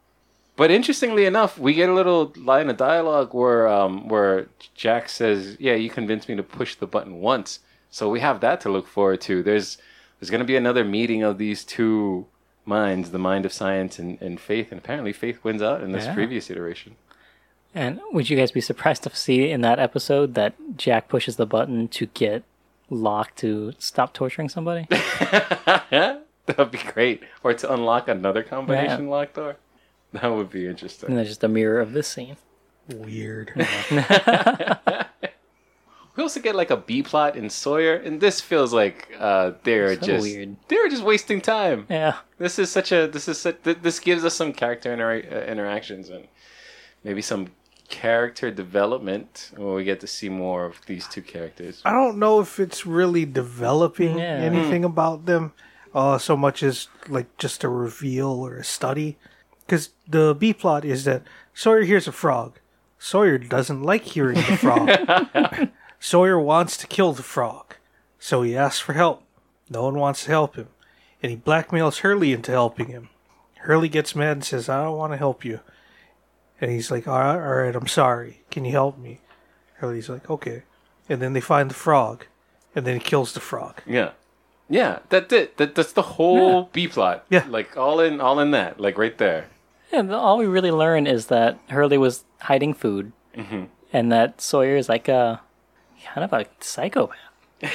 But 0.57 0.71
interestingly 0.71 1.25
enough, 1.25 1.59
we 1.59 1.73
get 1.75 1.88
a 1.88 1.95
little 1.95 2.33
line 2.37 2.69
of 2.69 2.76
dialogue 2.76 3.33
where 3.33 3.66
um, 3.69 4.09
where 4.09 4.49
Jack 4.75 5.09
says, 5.09 5.57
"Yeah, 5.59 5.75
you 5.75 5.88
convinced 5.90 6.28
me 6.28 6.37
to 6.37 6.42
push 6.42 6.75
the 6.75 6.87
button 6.87 7.21
once." 7.21 7.61
So 7.90 8.09
we 8.09 8.21
have 8.21 8.40
that 8.40 8.61
to 8.62 8.69
look 8.69 8.87
forward 8.87 9.21
to. 9.23 9.42
There's 9.42 9.78
there's 10.19 10.30
going 10.30 10.40
to 10.40 10.45
be 10.47 10.57
another 10.57 10.85
meeting 10.85 11.23
of 11.23 11.38
these 11.38 11.64
two 11.64 12.26
minds, 12.66 13.11
the 13.11 13.19
mind 13.19 13.47
of 13.47 13.52
science 13.52 13.99
and, 13.99 14.21
and 14.21 14.38
faith, 14.38 14.71
and 14.71 14.78
apparently 14.78 15.12
faith 15.14 15.42
wins 15.42 15.62
out 15.62 15.83
in 15.83 15.92
this 15.92 16.04
Yeah. 16.04 16.14
previous 16.14 16.50
iteration. 16.50 16.97
And 17.75 18.00
would 18.12 18.28
you 18.28 18.37
guys 18.37 18.50
be 18.50 18.61
surprised 18.61 19.02
to 19.04 19.16
see 19.16 19.50
in 19.50 19.61
that 19.62 19.78
episode 19.78 20.35
that 20.35 20.54
Jack 20.76 21.09
pushes 21.09 21.37
the 21.37 21.47
button 21.47 21.88
to 21.88 22.07
get 22.07 22.42
Locke 22.90 23.35
to 23.37 23.73
stop 23.78 24.12
torturing 24.12 24.49
somebody. 24.49 24.87
That'd 25.90 26.71
be 26.71 26.78
great. 26.92 27.23
Or 27.45 27.54
to 27.54 27.73
unlock 27.73 28.09
another 28.09 28.42
combination 28.42 29.09
lock 29.09 29.33
door. 29.35 29.57
That 30.21 30.29
would 30.29 30.50
be 30.50 30.67
interesting. 30.67 31.09
and 31.11 31.19
there's 31.19 31.29
just 31.29 31.45
a 31.45 31.49
mirror 31.49 31.81
of 31.81 31.93
this 31.93 32.09
scene. 32.09 32.37
Weird. 32.88 33.52
We 36.17 36.25
also 36.25 36.40
get 36.40 36.57
like 36.57 36.71
a 36.71 36.76
B 36.76 37.02
plot 37.05 37.37
in 37.37 37.49
Sawyer, 37.49 37.95
and 37.95 38.21
this 38.21 38.40
feels 38.40 38.75
like 38.75 39.09
uh, 39.19 39.52
they're 39.62 39.95
So 39.95 40.07
just 40.07 40.23
weird. 40.25 40.57
they're 40.69 40.88
just 40.88 41.05
wasting 41.05 41.40
time. 41.40 41.87
Yeah. 41.88 42.17
This 42.37 42.59
is 42.59 42.69
such 42.71 42.90
a 42.93 43.07
this 43.07 43.29
is 43.29 43.38
such, 43.40 43.62
th- 43.62 43.79
this 43.81 44.00
gives 44.00 44.25
us 44.25 44.35
some 44.35 44.52
character 44.52 44.93
inter- 44.93 45.23
uh, 45.31 45.50
interactions 45.50 46.11
and 46.11 46.26
maybe 47.05 47.23
some 47.23 47.52
character 47.88 48.50
development 48.50 49.52
where 49.57 49.73
we 49.75 49.85
get 49.85 50.00
to 50.00 50.07
see 50.09 50.29
more 50.29 50.64
of 50.67 50.81
these 50.87 51.07
two 51.07 51.23
characters. 51.23 51.81
I 51.85 51.93
don't 51.93 52.19
know 52.19 52.40
if 52.40 52.59
it's 52.59 52.85
really 52.85 53.25
developing 53.25 54.19
Yeah. 54.19 54.37
anything 54.50 54.85
about 54.85 55.26
them, 55.26 55.52
uh, 55.95 56.19
so 56.19 56.37
much 56.37 56.62
as 56.64 56.88
like 57.09 57.29
just 57.38 57.62
a 57.64 57.69
reveal 57.69 58.29
or 58.47 58.57
a 58.57 58.64
study. 58.64 59.17
Because 59.71 59.91
the 60.09 60.35
B 60.35 60.53
plot 60.53 60.85
is 60.85 61.05
that 61.05 61.23
Sawyer 61.55 61.83
hears 61.83 62.09
a 62.09 62.12
frog. 62.12 62.59
Sawyer 62.99 63.39
doesn't 63.39 63.85
like 63.85 64.03
hearing 64.03 64.35
the 64.35 64.57
frog. 64.57 65.69
Sawyer 66.00 66.41
wants 66.41 66.77
to 66.79 66.89
kill 66.89 67.12
the 67.12 67.23
frog, 67.23 67.77
so 68.19 68.43
he 68.43 68.57
asks 68.57 68.81
for 68.81 68.95
help. 68.95 69.23
No 69.69 69.85
one 69.85 69.95
wants 69.95 70.25
to 70.25 70.31
help 70.33 70.57
him, 70.57 70.67
and 71.23 71.31
he 71.31 71.37
blackmails 71.37 71.99
Hurley 72.00 72.33
into 72.33 72.50
helping 72.50 72.89
him. 72.89 73.11
Hurley 73.59 73.89
gets 73.89 74.17
mad 74.17 74.33
and 74.39 74.45
says, 74.45 74.69
"I 74.69 74.83
don't 74.83 74.99
want 74.99 75.12
to 75.12 75.17
help 75.19 75.45
you," 75.45 75.61
and 76.61 76.73
he's 76.73 76.91
like, 76.91 77.07
"All 77.07 77.21
right, 77.21 77.37
all 77.37 77.55
right, 77.62 77.77
I'm 77.77 77.87
sorry. 77.87 78.41
Can 78.50 78.65
you 78.65 78.73
help 78.73 78.99
me?" 78.99 79.21
Hurley's 79.75 80.09
like, 80.09 80.29
"Okay." 80.29 80.65
and 81.09 81.23
then 81.23 81.33
they 81.33 81.41
find 81.41 81.71
the 81.71 81.75
frog, 81.75 82.27
and 82.75 82.85
then 82.85 82.95
he 82.95 83.00
kills 83.00 83.35
the 83.35 83.41
frog. 83.41 83.83
Yeah. 83.87 84.11
Yeah, 84.69 84.99
that's 85.11 85.33
it. 85.33 85.57
That, 85.59 85.75
that's 85.77 85.93
the 85.93 86.03
whole 86.03 86.62
Yeah. 86.62 86.67
B 86.73 86.89
plot. 86.89 87.25
Yeah. 87.31 87.45
Like 87.49 87.77
all 87.77 88.00
in 88.00 88.21
all 88.21 88.39
in 88.41 88.50
that. 88.50 88.81
Like 88.81 88.99
right 88.99 89.17
there. 89.17 89.47
Yeah, 89.92 90.02
all 90.14 90.38
we 90.38 90.47
really 90.47 90.70
learn 90.70 91.06
is 91.06 91.26
that 91.26 91.59
Hurley 91.68 91.99
was 91.99 92.25
hiding 92.40 92.75
food, 92.75 93.12
Mm-hmm. 93.37 93.64
and 93.92 94.11
that 94.12 94.40
Sawyer 94.40 94.76
is 94.76 94.88
like 94.88 95.09
a 95.09 95.40
kind 96.04 96.25
of 96.25 96.32
a 96.32 96.47
psychopath. 96.61 97.16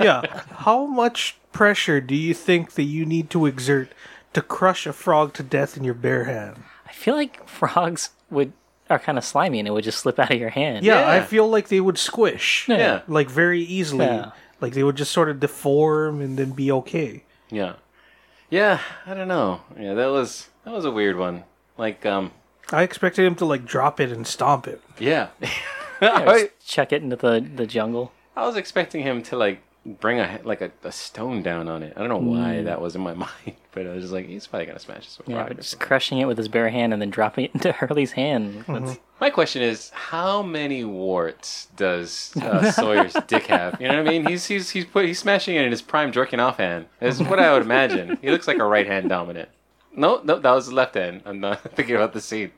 Yeah. 0.00 0.22
How 0.58 0.86
much 0.86 1.36
pressure 1.52 2.00
do 2.00 2.14
you 2.14 2.34
think 2.34 2.72
that 2.74 2.82
you 2.84 3.04
need 3.06 3.30
to 3.30 3.46
exert 3.46 3.88
to 4.34 4.42
crush 4.42 4.86
a 4.86 4.92
frog 4.92 5.32
to 5.34 5.42
death 5.42 5.76
in 5.76 5.84
your 5.84 5.94
bare 5.94 6.24
hand? 6.24 6.62
I 6.86 6.92
feel 6.92 7.14
like 7.14 7.48
frogs 7.48 8.10
would 8.30 8.52
are 8.88 8.98
kind 9.00 9.18
of 9.18 9.24
slimy, 9.24 9.58
and 9.58 9.66
it 9.66 9.72
would 9.72 9.82
just 9.84 9.98
slip 9.98 10.18
out 10.18 10.30
of 10.30 10.38
your 10.38 10.50
hand. 10.50 10.84
Yeah, 10.84 11.00
Yeah. 11.00 11.10
I 11.10 11.24
feel 11.24 11.48
like 11.48 11.68
they 11.68 11.80
would 11.80 11.98
squish. 11.98 12.66
Yeah. 12.68 13.00
Like 13.08 13.28
very 13.28 13.60
easily. 13.62 14.04
Yeah. 14.06 14.30
Like 14.60 14.74
they 14.74 14.84
would 14.84 14.96
just 14.96 15.10
sort 15.12 15.28
of 15.28 15.40
deform 15.40 16.20
and 16.20 16.38
then 16.38 16.52
be 16.52 16.70
okay. 16.70 17.24
Yeah. 17.50 17.74
Yeah, 18.48 18.78
I 19.06 19.14
don't 19.14 19.26
know. 19.28 19.62
Yeah, 19.78 19.94
that 19.94 20.06
was 20.06 20.48
that 20.66 20.74
was 20.74 20.84
a 20.84 20.90
weird 20.90 21.16
one. 21.16 21.44
Like 21.78 22.04
um 22.04 22.32
I 22.70 22.82
expected 22.82 23.24
him 23.24 23.34
to 23.36 23.46
like 23.46 23.64
drop 23.64 23.98
it 24.00 24.12
and 24.12 24.26
stomp 24.26 24.66
it. 24.68 24.82
yeah. 24.98 25.28
Or 26.02 26.08
I, 26.10 26.40
just 26.42 26.68
chuck 26.68 26.92
it 26.92 27.02
into 27.02 27.16
the 27.16 27.40
the 27.54 27.66
jungle. 27.66 28.12
I 28.36 28.44
was 28.46 28.56
expecting 28.56 29.02
him 29.02 29.22
to 29.24 29.36
like 29.38 29.60
bring 29.86 30.18
a 30.20 30.40
like 30.44 30.60
a, 30.60 30.70
a 30.84 30.92
stone 30.92 31.42
down 31.42 31.68
on 31.68 31.82
it. 31.82 31.94
I 31.96 32.00
don't 32.00 32.10
know 32.10 32.18
why 32.18 32.60
that 32.64 32.82
was 32.82 32.94
in 32.94 33.00
my 33.00 33.14
mind, 33.24 33.54
but 33.72 33.86
I 33.86 33.90
was 33.94 34.02
just 34.02 34.12
like, 34.12 34.26
he's 34.26 34.46
probably 34.46 34.66
gonna 34.66 34.78
smash 34.78 35.06
this 35.06 35.16
with 35.16 35.26
Yeah, 35.30 35.36
rock 35.38 35.46
but 35.48 35.52
or 35.52 35.60
just 35.60 35.70
something. 35.70 35.86
crushing 35.88 36.18
it 36.18 36.26
with 36.26 36.36
his 36.36 36.48
bare 36.48 36.68
hand 36.68 36.92
and 36.92 37.00
then 37.00 37.08
dropping 37.08 37.46
it 37.46 37.52
into 37.54 37.72
Hurley's 37.72 38.12
hand. 38.12 38.64
That's, 38.68 38.98
My 39.22 39.30
question 39.30 39.62
is, 39.62 39.88
how 39.94 40.42
many 40.42 40.84
warts 40.84 41.68
does 41.76 42.36
uh, 42.42 42.70
Sawyer's 42.72 43.16
dick 43.26 43.46
have? 43.46 43.80
You 43.80 43.88
know 43.88 43.96
what 44.02 44.06
I 44.06 44.10
mean? 44.10 44.26
He's 44.26 44.44
he's 44.44 44.68
he's 44.68 44.84
put 44.84 45.06
he's 45.06 45.18
smashing 45.18 45.56
it 45.56 45.64
in 45.64 45.70
his 45.70 45.80
prime 45.80 46.12
jerking 46.12 46.40
off 46.40 46.58
hand. 46.58 46.88
Is 47.00 47.22
what 47.22 47.38
I 47.38 47.54
would 47.54 47.62
imagine. 47.62 48.18
He 48.20 48.30
looks 48.30 48.46
like 48.46 48.58
a 48.58 48.64
right 48.64 48.86
hand 48.86 49.08
dominant. 49.08 49.48
No, 49.96 50.20
no, 50.22 50.38
that 50.38 50.50
was 50.52 50.68
the 50.68 50.74
left 50.74 50.94
hand. 50.94 51.22
I'm 51.24 51.40
not 51.40 51.60
thinking 51.74 51.96
about 51.96 52.12
the 52.12 52.20
scene. 52.20 52.52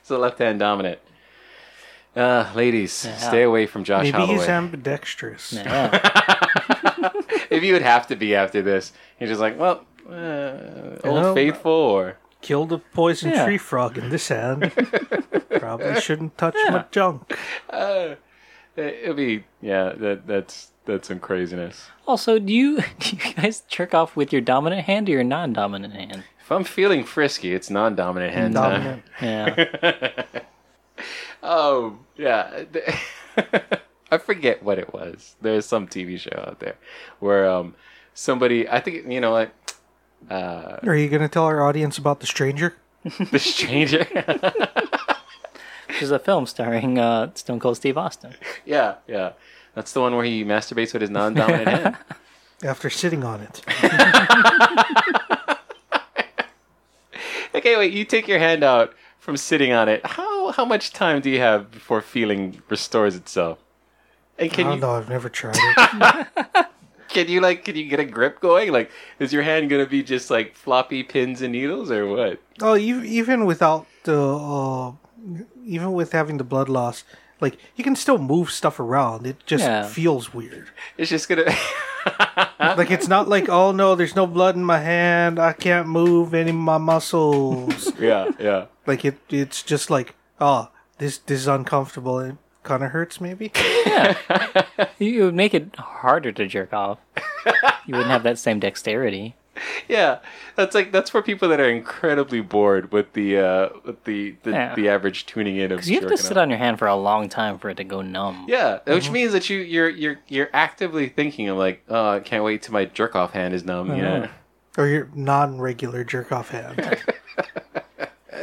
It's 0.00 0.08
the 0.08 0.18
left 0.18 0.38
hand 0.38 0.58
dominant. 0.60 0.98
Uh, 2.16 2.48
ladies, 2.54 3.04
Yeah. 3.04 3.16
stay 3.16 3.42
away 3.42 3.66
from 3.66 3.82
Josh 3.82 4.04
Maybe 4.04 4.16
Holloway. 4.18 4.34
he's 4.38 4.48
ambidextrous. 4.48 5.52
yeah. 5.52 5.90
if 7.50 7.62
you 7.64 7.72
would 7.72 7.82
have 7.82 8.06
to 8.06 8.16
be 8.16 8.34
after 8.36 8.62
this, 8.62 8.92
you're 9.18 9.28
just 9.28 9.40
like, 9.40 9.58
well, 9.58 9.84
uh, 10.08 10.98
Old 11.04 11.22
know, 11.22 11.34
Faithful 11.34 11.72
or 11.72 12.16
Killed 12.40 12.72
a 12.72 12.78
poison 12.78 13.30
Yeah. 13.32 13.44
tree 13.46 13.58
frog 13.58 13.96
in 13.98 14.10
this 14.10 14.28
hand. 14.28 14.70
Probably 15.58 15.98
shouldn't 16.00 16.36
touch 16.38 16.54
Yeah. 16.64 16.70
my 16.72 16.84
junk. 16.90 17.36
uh, 17.70 18.14
it'll 18.76 19.14
be 19.14 19.44
yeah. 19.62 19.92
That 19.96 20.26
that's 20.26 20.70
that's 20.84 21.08
some 21.08 21.20
craziness. 21.20 21.88
Also, 22.06 22.38
do 22.38 22.52
you 22.52 22.82
do 23.00 23.16
you 23.16 23.34
guys 23.34 23.62
jerk 23.66 23.94
off 23.94 24.14
with 24.14 24.30
your 24.30 24.42
dominant 24.42 24.84
hand 24.84 25.08
or 25.08 25.12
your 25.12 25.24
non-dominant 25.24 25.94
hand? 25.94 26.24
If 26.44 26.52
I'm 26.52 26.64
feeling 26.64 27.04
frisky, 27.04 27.54
it's 27.54 27.70
non-dominant 27.70 28.34
hand 28.34 28.54
time. 28.54 28.80
Dominant. 28.82 29.02
Yeah. 29.20 30.24
Oh 31.46 31.98
yeah, 32.16 32.64
I 34.10 34.16
forget 34.16 34.62
what 34.62 34.78
it 34.78 34.94
was. 34.94 35.36
There's 35.42 35.66
some 35.66 35.86
TV 35.86 36.18
show 36.18 36.42
out 36.48 36.60
there 36.60 36.76
where 37.20 37.46
um 37.50 37.74
somebody 38.14 38.66
I 38.66 38.80
think 38.80 39.06
you 39.12 39.20
know 39.20 39.32
what 39.32 39.52
uh 40.30 40.78
Are 40.86 40.96
you 40.96 41.10
going 41.10 41.20
to 41.20 41.28
tell 41.28 41.44
our 41.44 41.60
audience 41.62 41.98
about 41.98 42.20
the 42.20 42.26
stranger? 42.26 42.76
the 43.30 43.38
stranger 43.38 44.04
Which 45.88 46.00
is 46.00 46.10
a 46.10 46.18
film 46.18 46.46
starring 46.46 46.98
uh, 46.98 47.30
Stone 47.34 47.60
Cold 47.60 47.76
Steve 47.76 47.98
Austin. 47.98 48.34
yeah 48.64 48.94
yeah 49.06 49.32
that's 49.74 49.92
the 49.92 50.00
one 50.00 50.16
where 50.16 50.24
he 50.24 50.44
masturbates 50.44 50.94
with 50.94 51.02
his 51.02 51.10
non-dominant 51.10 51.68
hand. 51.68 51.96
After 52.64 52.88
sitting 52.88 53.22
on 53.22 53.40
it. 53.42 53.60
Okay, 57.54 57.76
wait. 57.76 57.92
You 57.92 58.04
take 58.04 58.26
your 58.28 58.38
hand 58.38 58.64
out 58.64 58.94
from 59.18 59.36
sitting 59.36 59.72
on 59.72 59.88
it. 59.88 60.04
How 60.04 60.52
how 60.52 60.64
much 60.64 60.92
time 60.92 61.20
do 61.20 61.30
you 61.30 61.38
have 61.40 61.70
before 61.70 62.00
feeling 62.00 62.62
restores 62.68 63.14
itself? 63.16 63.58
And 64.38 64.50
I 64.50 64.54
can 64.54 64.64
don't 64.66 64.74
you 64.76 64.80
know. 64.80 64.90
I've 64.92 65.08
never 65.08 65.28
tried 65.28 65.56
it. 65.56 66.66
can 67.08 67.28
you 67.28 67.40
like 67.40 67.64
can 67.64 67.76
you 67.76 67.88
get 67.88 68.00
a 68.00 68.04
grip 68.04 68.40
going? 68.40 68.72
Like, 68.72 68.90
is 69.18 69.32
your 69.32 69.42
hand 69.44 69.70
gonna 69.70 69.86
be 69.86 70.02
just 70.02 70.30
like 70.30 70.54
floppy 70.56 71.02
pins 71.02 71.40
and 71.42 71.52
needles 71.52 71.90
or 71.90 72.06
what? 72.06 72.40
oh, 72.60 72.74
you, 72.74 73.02
even 73.02 73.46
without 73.46 73.86
the, 74.04 74.18
uh, 74.20 74.92
even 75.64 75.92
with 75.92 76.12
having 76.12 76.36
the 76.38 76.44
blood 76.44 76.68
loss, 76.68 77.04
like 77.40 77.56
you 77.76 77.84
can 77.84 77.96
still 77.96 78.18
move 78.18 78.50
stuff 78.50 78.78
around. 78.80 79.26
It 79.26 79.36
just 79.46 79.64
Yeah. 79.64 79.86
feels 79.88 80.34
weird. 80.34 80.68
It's 80.98 81.10
just 81.10 81.28
gonna. 81.28 81.44
Like 82.76 82.90
it's 82.90 83.08
not 83.08 83.28
like 83.28 83.48
oh 83.48 83.72
no, 83.72 83.94
there's 83.94 84.16
no 84.16 84.26
blood 84.26 84.56
in 84.56 84.64
my 84.64 84.78
hand. 84.78 85.38
I 85.38 85.52
can't 85.52 85.86
move 85.86 86.32
any 86.34 86.50
of 86.50 86.56
my 86.56 86.78
muscles. 86.78 87.92
yeah, 88.00 88.30
yeah. 88.38 88.66
like 88.86 89.04
it, 89.04 89.18
it's 89.28 89.62
just 89.62 89.90
like 89.90 90.14
oh, 90.40 90.70
this 90.98 91.18
this 91.18 91.40
is 91.40 91.46
uncomfortable. 91.46 92.18
It 92.20 92.36
kind 92.62 92.82
of 92.82 92.90
hurts 92.90 93.20
maybe. 93.20 93.52
Yeah, 93.86 94.16
You 94.98 95.26
would 95.26 95.34
make 95.34 95.54
it 95.54 95.76
harder 95.76 96.32
to 96.32 96.46
jerk 96.46 96.72
off. 96.72 96.98
You 97.86 97.92
wouldn't 97.94 98.10
have 98.10 98.22
that 98.24 98.38
same 98.38 98.58
dexterity. 98.58 99.36
Yeah, 99.88 100.18
that's 100.56 100.74
like 100.74 100.92
that's 100.92 101.10
for 101.10 101.22
people 101.22 101.48
that 101.48 101.60
are 101.60 101.68
incredibly 101.68 102.40
bored 102.40 102.90
with 102.90 103.12
the 103.12 103.38
uh 103.38 103.68
with 103.84 104.02
the 104.04 104.34
the, 104.42 104.50
Yeah. 104.50 104.74
the 104.74 104.88
average 104.88 105.26
tuning 105.26 105.56
in 105.56 105.70
of. 105.72 105.78
Because 105.78 105.90
you 105.90 106.00
have 106.00 106.10
to 106.10 106.16
sit 106.16 106.36
off. 106.36 106.42
on 106.42 106.50
your 106.50 106.58
hand 106.58 106.78
for 106.78 106.88
a 106.88 106.96
long 106.96 107.28
time 107.28 107.58
for 107.58 107.68
it 107.68 107.76
to 107.76 107.84
go 107.84 108.02
numb. 108.02 108.46
Yeah, 108.48 108.80
which 108.86 109.10
means 109.10 109.32
that 109.32 109.48
you 109.50 109.58
you're 109.58 109.90
you're 109.90 110.20
you're 110.28 110.50
actively 110.52 111.08
thinking 111.08 111.48
of 111.48 111.56
like, 111.56 111.82
oh, 111.88 112.10
I 112.10 112.20
can't 112.20 112.44
wait 112.44 112.62
till 112.62 112.72
my 112.72 112.86
jerk 112.86 113.14
off 113.14 113.32
hand 113.32 113.54
is 113.54 113.64
numb. 113.64 113.94
You 113.94 114.02
know. 114.02 114.28
or 114.76 114.86
your 114.86 115.08
non-regular 115.14 116.04
jerk 116.04 116.32
off 116.32 116.50
hand. 116.50 117.02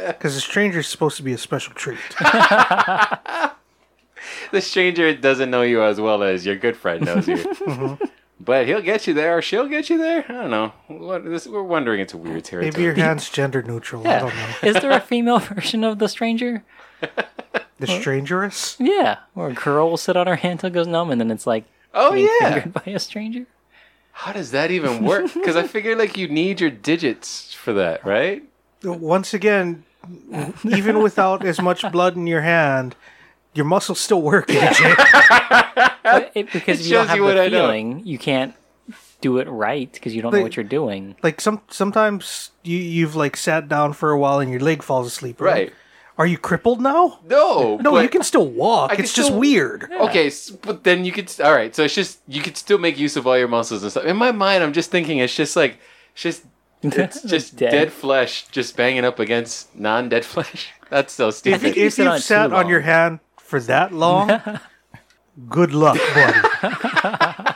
Because 0.06 0.34
the 0.34 0.60
is 0.60 0.88
supposed 0.88 1.16
to 1.18 1.22
be 1.22 1.32
a 1.32 1.38
special 1.38 1.74
treat. 1.74 1.98
the 4.50 4.60
stranger 4.60 5.14
doesn't 5.14 5.50
know 5.50 5.62
you 5.62 5.82
as 5.82 6.00
well 6.00 6.22
as 6.22 6.44
your 6.44 6.56
good 6.56 6.76
friend 6.76 7.04
knows 7.04 7.28
you. 7.28 7.98
But 8.44 8.66
he'll 8.66 8.82
get 8.82 9.06
you 9.06 9.14
there, 9.14 9.38
or 9.38 9.42
she'll 9.42 9.68
get 9.68 9.88
you 9.88 9.98
there. 9.98 10.24
I 10.28 10.32
don't 10.32 10.50
know. 10.50 10.72
What, 10.88 11.24
this, 11.24 11.46
we're 11.46 11.62
wondering 11.62 12.00
into 12.00 12.16
weird 12.16 12.44
territory. 12.44 12.72
Maybe 12.72 12.82
your 12.82 12.94
hand's 12.94 13.30
gender 13.30 13.62
neutral. 13.62 14.06
I 14.06 14.18
don't 14.18 14.34
know. 14.34 14.48
Is 14.64 14.74
there 14.80 14.90
a 14.90 15.00
female 15.00 15.38
version 15.54 15.84
of 15.84 15.98
the 15.98 16.08
stranger? 16.08 16.64
The 17.78 17.88
strangeress? 17.88 18.76
Yeah. 18.78 19.18
Or 19.34 19.48
a 19.48 19.54
girl 19.54 19.90
will 19.90 19.96
sit 19.96 20.16
on 20.16 20.28
her 20.28 20.36
hand 20.36 20.60
till 20.60 20.68
it 20.68 20.72
goes 20.72 20.86
numb 20.86 21.10
and 21.10 21.20
then 21.20 21.32
it's 21.32 21.48
like 21.48 21.64
oh 21.92 22.12
being 22.12 22.28
yeah. 22.40 22.52
fingered 22.52 22.72
by 22.72 22.92
a 22.92 22.98
stranger? 23.00 23.46
How 24.12 24.32
does 24.32 24.52
that 24.52 24.70
even 24.70 25.04
work? 25.04 25.32
Because 25.34 25.56
I 25.56 25.66
figure 25.66 25.96
like 25.96 26.16
you 26.16 26.28
need 26.28 26.60
your 26.60 26.70
digits 26.70 27.52
for 27.52 27.72
that, 27.72 28.06
right? 28.06 28.44
Once 28.84 29.34
again, 29.34 29.82
even 30.64 31.02
without 31.02 31.44
as 31.44 31.60
much 31.60 31.82
blood 31.90 32.14
in 32.14 32.28
your 32.28 32.42
hand, 32.42 32.94
your 33.54 33.64
muscles 33.66 34.00
still 34.00 34.22
work. 34.22 34.48
AJ. 34.48 35.88
But 36.04 36.32
it, 36.34 36.52
because 36.52 36.80
It 36.80 36.84
if 36.84 36.86
you 36.88 36.92
don't 36.94 37.06
have 37.08 37.16
you 37.16 37.26
the 37.28 37.42
I 37.42 37.48
feeling, 37.50 38.04
you 38.04 38.18
can't 38.18 38.54
do 39.20 39.38
it 39.38 39.48
right 39.48 39.90
because 39.92 40.14
you 40.14 40.20
don't 40.20 40.32
know 40.34 40.42
what 40.42 40.56
you're 40.56 40.64
doing. 40.64 41.14
like 41.22 41.40
some 41.40 41.60
sometimes 41.70 42.50
you 42.64 42.76
you've 42.76 43.14
like 43.14 43.36
sat 43.36 43.68
down 43.68 43.92
for 43.92 44.10
a 44.10 44.18
while 44.18 44.40
and 44.40 44.50
your 44.50 44.60
leg 44.60 44.82
falls 44.82 45.06
asleep. 45.06 45.40
Right. 45.40 45.72
Are 46.18 46.26
you 46.26 46.36
crippled 46.38 46.80
now? 46.80 47.20
No, 47.26 47.78
No, 47.78 47.98
you 48.00 48.08
can 48.08 48.22
still 48.22 48.46
walk. 48.46 48.90
Can 48.90 49.00
it's 49.00 49.14
just 49.14 49.28
still- 49.28 49.38
weird. 49.40 49.90
Okay, 49.90 50.30
but 50.62 50.82
then 50.84 51.04
you 51.06 51.12
could. 51.12 51.32
All 51.40 51.54
right, 51.54 51.74
so 51.74 51.84
it's 51.84 51.94
just 51.94 52.18
you 52.28 52.42
could 52.42 52.56
still 52.56 52.78
make 52.78 52.98
use 52.98 53.16
of 53.16 53.26
all 53.26 53.38
your 53.38 53.48
muscles 53.48 53.82
and 53.82 53.90
stuff. 53.90 54.04
In 54.04 54.16
my 54.16 54.32
mind, 54.32 54.62
I'm 54.64 54.72
just 54.74 54.90
thinking 54.90 55.18
it's 55.18 55.34
just 55.34 55.54
like 55.56 55.78
it's 56.14 56.22
just 56.22 56.42
it's 56.82 57.22
just 57.22 57.56
Dead. 57.56 57.70
dead. 57.70 57.92
flesh 57.92 58.46
just 58.48 58.76
banging 58.76 59.04
up 59.04 59.18
against 59.20 59.74
non-dead 59.78 60.24
flesh. 60.24 60.70
That's 60.90 61.14
so 61.14 61.28
If, 61.28 61.36
stupid. 61.36 61.60
think 61.60 61.76
if 61.78 61.96
you've 61.96 62.22
sat 62.22 62.48
too 62.48 62.56
on 62.56 62.68
your 62.68 62.80
hand 62.80 63.20
for 63.52 63.60
that 63.60 63.92
long, 63.92 64.28
good 65.50 65.74
luck, 65.74 65.98
buddy. 66.14 66.38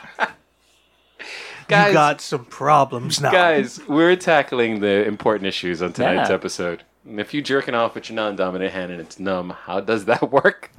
guys, 1.67 1.87
you 1.87 1.93
got 1.93 2.21
some 2.21 2.45
problems 2.45 3.19
now. 3.19 3.31
guys, 3.31 3.79
we're 3.87 4.15
tackling 4.15 4.79
the 4.79 5.05
important 5.05 5.47
issues 5.47 5.81
on 5.81 5.93
tonight's 5.93 6.29
Yeah. 6.29 6.35
episode. 6.35 6.83
If 7.09 7.33
you're 7.33 7.41
jerking 7.41 7.73
off 7.73 7.95
with 7.95 8.09
your 8.09 8.15
non-dominant 8.15 8.71
hand 8.73 8.91
and 8.91 9.01
it's 9.01 9.17
numb, 9.19 9.49
how 9.65 9.79
does 9.79 10.05
that 10.05 10.31
work? 10.39 10.69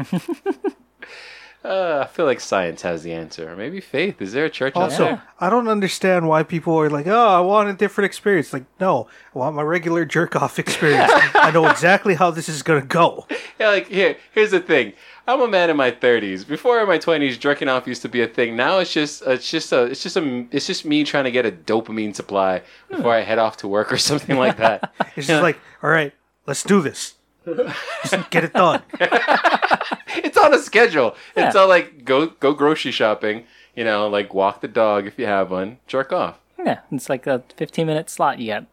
uh, 1.64 2.04
I 2.04 2.06
feel 2.06 2.26
like 2.26 2.38
science 2.38 2.82
has 2.82 3.02
the 3.02 3.12
answer. 3.12 3.50
Or 3.52 3.56
maybe 3.56 3.80
faith. 3.80 4.22
Is 4.22 4.32
there 4.34 4.44
a 4.44 4.50
church 4.50 4.76
out 4.76 4.84
Also, 4.84 5.04
there? 5.04 5.22
I 5.40 5.50
don't 5.50 5.66
understand 5.68 6.28
why 6.28 6.44
people 6.44 6.76
are 6.80 6.88
like, 6.90 7.06
"Oh, 7.08 7.28
I 7.28 7.40
want 7.40 7.68
a 7.70 7.72
different 7.72 8.06
experience." 8.06 8.52
Like, 8.52 8.64
no, 8.78 9.08
I 9.34 9.38
want 9.38 9.56
my 9.56 9.62
regular 9.62 10.04
jerk 10.04 10.36
off 10.36 10.58
experience. 10.60 11.10
I 11.34 11.50
know 11.50 11.66
exactly 11.66 12.14
how 12.14 12.30
this 12.30 12.48
is 12.48 12.62
gonna 12.62 12.82
go. 12.82 13.26
Yeah, 13.58 13.70
like 13.70 13.88
here, 13.88 14.16
here's 14.32 14.52
the 14.52 14.60
thing. 14.60 14.92
I'm 15.28 15.42
a 15.42 15.46
man 15.46 15.68
in 15.68 15.76
my 15.76 15.90
30s. 15.90 16.48
Before 16.48 16.80
in 16.80 16.88
my 16.88 16.98
20s, 16.98 17.38
jerking 17.38 17.68
off 17.68 17.86
used 17.86 18.00
to 18.00 18.08
be 18.08 18.22
a 18.22 18.26
thing. 18.26 18.56
Now 18.56 18.78
it's 18.78 18.90
just, 18.92 19.22
uh, 19.26 19.32
it's 19.32 19.50
just 19.50 19.70
a, 19.72 19.82
it's 19.84 20.02
just 20.02 20.16
a, 20.16 20.46
it's 20.50 20.66
just 20.66 20.86
me 20.86 21.04
trying 21.04 21.24
to 21.24 21.30
get 21.30 21.44
a 21.44 21.52
dopamine 21.52 22.14
supply 22.14 22.62
before 22.88 23.12
I 23.12 23.20
head 23.20 23.38
off 23.38 23.58
to 23.58 23.68
work 23.68 23.92
or 23.92 23.98
something 24.10 24.38
like 24.38 24.56
that. 24.56 24.90
It's 25.16 25.26
just 25.26 25.42
like, 25.42 25.58
all 25.82 25.90
right, 25.90 26.14
let's 26.46 26.62
do 26.62 26.80
this. 26.80 27.14
Just 27.44 28.30
get 28.30 28.44
it 28.44 28.52
done. 28.54 28.82
it's 29.00 30.38
on 30.38 30.54
a 30.54 30.58
schedule. 30.58 31.14
It's 31.36 31.54
all 31.56 31.68
like 31.68 32.04
go, 32.06 32.26
go 32.26 32.54
grocery 32.54 32.92
shopping. 32.92 33.44
You 33.76 33.84
know, 33.84 34.08
like 34.08 34.32
walk 34.32 34.60
the 34.62 34.68
dog 34.68 35.06
if 35.06 35.18
you 35.18 35.26
have 35.26 35.50
one. 35.50 35.78
Jerk 35.86 36.12
off. 36.12 36.38
Yeah, 36.58 36.80
it's 36.90 37.08
like 37.10 37.26
a 37.26 37.42
15 37.56 37.86
minute 37.86 38.08
slot 38.10 38.38
you 38.38 38.52
got. 38.52 38.66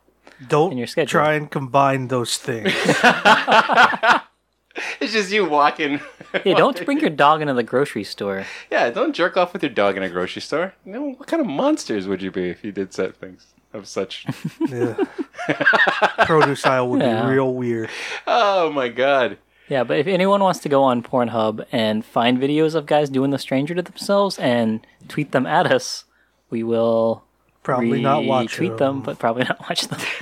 Don't 0.48 0.72
In 0.72 0.78
your 0.78 0.88
schedule. 0.88 1.10
try 1.10 1.34
and 1.34 1.50
combine 1.52 2.08
those 2.08 2.38
things. 2.38 2.74
It's 5.00 5.14
just 5.14 5.32
you 5.32 5.46
walking. 5.48 6.02
Yeah, 6.44 6.56
don't 6.56 6.84
bring 6.86 7.00
your 7.00 7.10
dog 7.10 7.42
into 7.42 7.54
the 7.54 7.64
grocery 7.64 8.04
store. 8.04 8.46
yeah, 8.72 8.90
don't 8.90 9.14
jerk 9.16 9.38
off 9.38 9.54
with 9.54 9.64
your 9.64 9.70
dog 9.72 9.96
in 9.98 10.04
a 10.04 10.10
grocery 10.10 10.42
store. 10.42 10.74
You 10.86 10.92
know, 10.92 11.02
what 11.14 11.28
kind 11.28 11.40
of 11.42 11.48
monsters 11.48 12.08
would 12.08 12.22
you 12.22 12.30
be 12.32 12.50
if 12.50 12.64
you 12.64 12.72
did 12.74 12.94
such 12.94 13.16
things 13.16 13.48
of 13.74 13.88
such? 13.88 14.26
Yeah. 14.68 14.96
Produce 16.26 16.66
aisle 16.66 16.90
would 16.90 17.02
Yeah. 17.02 17.24
be 17.26 17.32
real 17.34 17.54
weird. 17.54 17.90
oh 18.28 18.72
my 18.72 18.90
god. 18.90 19.38
Yeah, 19.68 19.84
but 19.84 19.98
if 19.98 20.08
anyone 20.08 20.42
wants 20.42 20.60
to 20.60 20.70
go 20.70 20.84
on 20.84 21.02
Pornhub 21.02 21.66
and 21.72 22.06
find 22.06 22.38
videos 22.38 22.76
of 22.76 22.86
guys 22.86 23.10
doing 23.10 23.32
the 23.32 23.40
stranger 23.40 23.74
to 23.74 23.82
themselves 23.82 24.38
and 24.38 24.86
tweet 25.08 25.32
them 25.32 25.46
at 25.48 25.72
us, 25.72 26.04
we 26.52 26.62
will 26.64 27.24
Probably 27.64 28.00
not 28.00 28.26
watch 28.26 28.54
tweet 28.54 28.78
them, 28.78 29.02
but 29.02 29.18
probably 29.18 29.44
not 29.44 29.60
watch 29.62 29.88
them. 29.88 30.00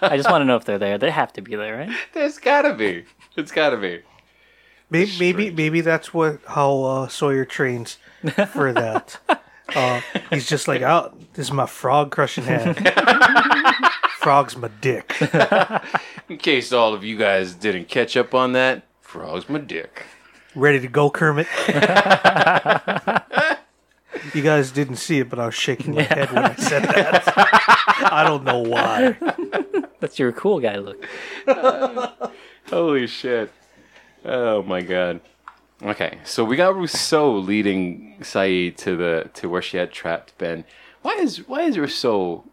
I 0.00 0.16
just 0.16 0.30
want 0.30 0.40
to 0.40 0.46
know 0.46 0.56
if 0.56 0.64
they're 0.64 0.78
there. 0.78 0.96
They 0.96 1.10
have 1.10 1.34
to 1.34 1.42
be 1.42 1.54
there, 1.54 1.76
right? 1.76 1.90
There's 2.14 2.38
gotta 2.38 2.72
be. 2.74 3.04
It's 3.38 3.52
gotta 3.52 3.76
be. 3.76 4.02
Maybe, 4.90 5.12
maybe, 5.20 5.50
maybe 5.50 5.80
that's 5.80 6.12
what 6.12 6.40
how 6.48 6.82
uh, 6.82 7.08
Sawyer 7.08 7.44
trains 7.44 7.98
for 8.52 8.72
that. 8.72 9.18
Uh, 9.76 10.00
he's 10.30 10.48
just 10.48 10.66
like, 10.66 10.80
oh, 10.80 11.12
this 11.34 11.48
is 11.48 11.52
my 11.52 11.66
frog 11.66 12.10
crushing 12.10 12.44
hand. 12.44 12.74
Frog's 14.18 14.56
my 14.56 14.70
dick. 14.80 15.14
In 16.30 16.38
case 16.38 16.72
all 16.72 16.94
of 16.94 17.04
you 17.04 17.18
guys 17.18 17.52
didn't 17.52 17.86
catch 17.86 18.16
up 18.16 18.34
on 18.34 18.52
that, 18.52 18.84
frog's 19.02 19.46
my 19.46 19.58
dick. 19.58 20.06
Ready 20.54 20.80
to 20.80 20.88
go, 20.88 21.10
Kermit? 21.10 21.46
you 24.32 24.40
guys 24.40 24.70
didn't 24.70 24.96
see 24.96 25.18
it, 25.18 25.28
but 25.28 25.38
I 25.38 25.44
was 25.44 25.54
shaking 25.54 25.96
my 25.96 26.02
head 26.04 26.32
when 26.32 26.46
I 26.46 26.54
said 26.54 26.84
that. 26.84 27.24
I 28.10 28.24
don't 28.26 28.44
know 28.44 28.60
why. 28.60 29.18
That's 30.00 30.18
your 30.18 30.32
cool 30.32 30.60
guy 30.60 30.76
look. 30.76 31.04
Holy 32.70 33.06
shit. 33.06 33.52
Oh 34.24 34.62
my 34.62 34.80
god. 34.82 35.20
Okay, 35.82 36.18
so 36.24 36.44
we 36.44 36.56
got 36.56 36.74
Rousseau 36.74 37.36
leading 37.36 38.16
Sayid 38.20 38.76
to 38.78 38.96
the 38.96 39.30
to 39.34 39.48
where 39.48 39.62
she 39.62 39.76
had 39.76 39.92
trapped 39.92 40.36
Ben. 40.38 40.64
Why 41.02 41.14
is 41.14 41.46
why 41.46 41.62
is 41.62 41.78
Rousseau 41.78 42.44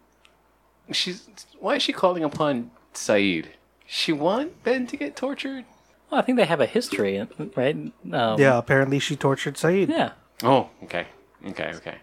she's 0.92 1.28
why 1.58 1.76
is 1.76 1.82
she 1.82 1.92
calling 1.92 2.22
upon 2.22 2.70
Sayid? 2.94 3.46
She 3.86 4.12
want 4.12 4.62
Ben 4.62 4.86
to 4.86 4.96
get 4.96 5.16
tortured? 5.16 5.64
Well, 6.10 6.20
I 6.20 6.22
think 6.22 6.38
they 6.38 6.44
have 6.44 6.60
a 6.60 6.66
history, 6.66 7.26
right? 7.56 7.76
Um, 8.12 8.40
Yeah, 8.40 8.58
apparently 8.58 9.00
she 9.00 9.16
tortured 9.16 9.54
Sayid. 9.56 9.88
Yeah. 9.88 10.12
Oh, 10.44 10.70
okay. 10.84 11.06
Okay, 11.48 11.72
okay. 11.74 11.96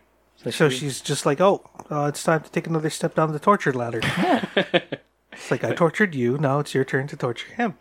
So 0.52 0.68
she's 0.68 1.00
just 1.00 1.26
like, 1.26 1.40
oh, 1.40 1.62
uh, 1.90 2.06
it's 2.08 2.22
time 2.22 2.42
to 2.42 2.52
take 2.52 2.68
another 2.68 2.90
step 2.90 3.16
down 3.16 3.32
the 3.32 3.40
torture 3.40 3.72
ladder. 3.72 4.02
it's 5.34 5.52
like, 5.52 5.64
I 5.64 5.74
tortured 5.74 6.16
you, 6.16 6.38
now 6.38 6.60
it's 6.60 6.74
your 6.74 6.84
turn 6.86 7.08
to 7.08 7.16
torture 7.18 7.54
him. 7.54 7.76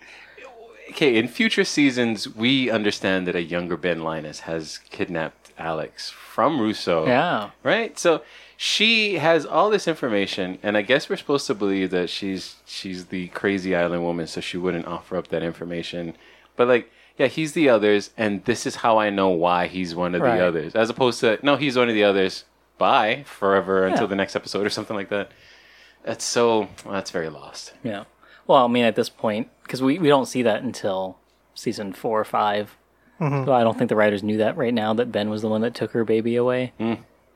Okay, 0.91 1.17
in 1.17 1.29
future 1.29 1.65
seasons, 1.65 2.29
we 2.29 2.71
understand 2.71 3.27
that 3.27 3.35
a 3.37 3.43
younger 3.43 3.77
Ben 3.77 4.03
Linus 4.03 4.41
has 4.41 4.79
kidnapped 4.91 5.51
Alex 5.57 6.11
from 6.11 6.61
Rousseau. 6.61 7.07
Yeah. 7.07 7.51
Right? 7.62 7.99
So 7.99 8.23
she 8.57 9.15
has 9.15 9.47
all 9.47 9.71
this 9.71 9.88
information, 9.88 10.59
and 10.62 10.77
I 10.77 10.83
guess 10.83 11.09
we're 11.09 11.17
supposed 11.17 11.47
to 11.47 11.55
believe 11.55 11.91
that 11.91 12.11
she's 12.11 12.57
she's 12.67 13.07
the 13.07 13.29
crazy 13.29 13.75
island 13.75 14.03
woman, 14.03 14.27
so 14.27 14.41
she 14.41 14.59
wouldn't 14.59 14.87
offer 14.87 15.17
up 15.17 15.29
that 15.29 15.43
information. 15.43 16.15
But 16.57 16.69
like, 16.69 16.91
yeah, 17.17 17.27
he's 17.29 17.53
the 17.55 17.69
others, 17.71 18.11
and 18.19 18.45
this 18.45 18.67
is 18.67 18.77
how 18.77 18.99
I 18.99 19.09
know 19.09 19.29
why 19.31 19.69
he's 19.69 19.95
one 19.95 20.15
of 20.15 20.21
Right. 20.21 20.38
the 20.38 20.47
others, 20.47 20.75
as 20.75 20.91
opposed 20.91 21.21
to 21.21 21.38
no, 21.43 21.57
he's 21.57 21.77
one 21.77 21.88
of 21.88 21.95
the 21.95 22.05
others. 22.05 22.45
Bye 22.79 23.23
forever 23.27 23.87
until 23.87 24.09
the 24.09 24.17
next 24.17 24.35
episode 24.35 24.67
or 24.67 24.71
something 24.71 24.97
like 24.97 25.09
that. 25.11 25.31
That's 26.05 26.25
so 26.25 26.69
well, 26.85 26.95
that's 26.95 27.11
very 27.11 27.29
lost. 27.29 27.73
Yeah. 27.83 28.05
Well, 28.47 28.65
I 28.65 28.69
mean, 28.69 28.85
at 28.85 28.97
this 28.97 29.09
point, 29.09 29.49
because 29.62 29.81
we, 29.83 29.99
we 29.99 30.09
don't 30.09 30.27
see 30.27 30.43
that 30.43 30.62
until 30.62 31.17
season 31.55 31.93
four 31.93 32.21
or 32.21 32.25
5 32.25 32.77
So 33.21 33.53
I 33.53 33.62
don't 33.62 33.79
think 33.79 33.88
the 33.88 33.95
writers 33.97 34.23
knew 34.23 34.38
that 34.38 34.57
right 34.57 34.75
now 34.75 34.95
that 34.95 35.12
Ben 35.12 35.31
was 35.31 35.43
the 35.43 35.49
one 35.49 35.61
that 35.61 35.75
took 35.75 35.93
her 35.93 36.05
baby 36.05 36.35
away. 36.35 36.73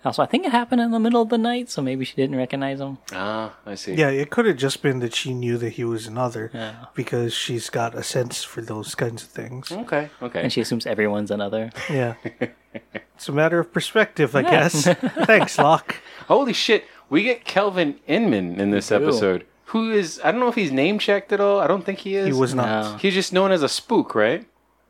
Also, 0.05 0.23
I 0.23 0.27
think 0.27 0.45
it 0.47 0.53
happened 0.53 0.81
in 0.81 0.91
the 0.93 1.01
middle 1.01 1.21
of 1.23 1.31
the 1.31 1.39
night, 1.39 1.69
so 1.69 1.83
maybe 1.83 2.05
she 2.05 2.15
didn't 2.15 2.37
recognize 2.37 2.81
him. 2.81 2.99
Ah, 3.13 3.57
I 3.67 3.75
see. 3.75 3.95
Yeah, 3.95 4.09
it 4.11 4.31
could 4.31 4.47
have 4.47 4.57
just 4.57 4.81
been 4.83 5.01
that 5.01 5.15
she 5.15 5.35
knew 5.35 5.59
that 5.59 5.71
he 5.71 5.85
was 5.85 6.07
another 6.07 6.51
Yeah. 6.55 6.87
because 6.95 7.33
she's 7.35 7.71
got 7.71 7.95
a 7.95 8.03
sense 8.05 8.45
for 8.45 8.61
those 8.61 8.95
kinds 8.95 9.23
of 9.25 9.29
things. 9.31 9.73
Okay. 9.73 10.11
Okay. 10.23 10.43
And 10.43 10.53
she 10.53 10.61
assumes 10.61 10.87
everyone's 10.87 11.31
another. 11.33 11.71
Yeah. 11.91 12.15
it's 12.75 13.29
a 13.29 13.33
matter 13.33 13.59
of 13.59 13.73
perspective, 13.73 14.37
I 14.37 14.43
guess. 14.43 14.85
Thanks, 15.27 15.59
Locke. 15.59 15.97
Holy 16.29 16.53
shit, 16.53 16.85
we 17.11 17.23
get 17.23 17.45
Kelvin 17.45 17.97
Inman 18.07 18.61
in 18.61 18.71
this 18.71 18.91
episode. 18.93 19.45
Who 19.67 19.91
is 19.91 20.21
I 20.25 20.31
don't 20.31 20.41
know 20.41 20.49
if 20.49 20.55
he's 20.55 20.71
name 20.73 20.99
checked 20.99 21.33
at 21.33 21.41
all. 21.41 21.59
I 21.61 21.67
don't 21.67 21.85
think 21.85 21.99
he 22.01 22.15
is. 22.17 22.27
He 22.27 22.33
was 22.33 22.55
not. 22.55 22.93
No. 22.93 22.97
He's 22.99 23.15
just 23.15 23.33
known 23.33 23.51
as 23.53 23.63
a 23.63 23.69
spook, 23.69 24.15
right? 24.15 24.47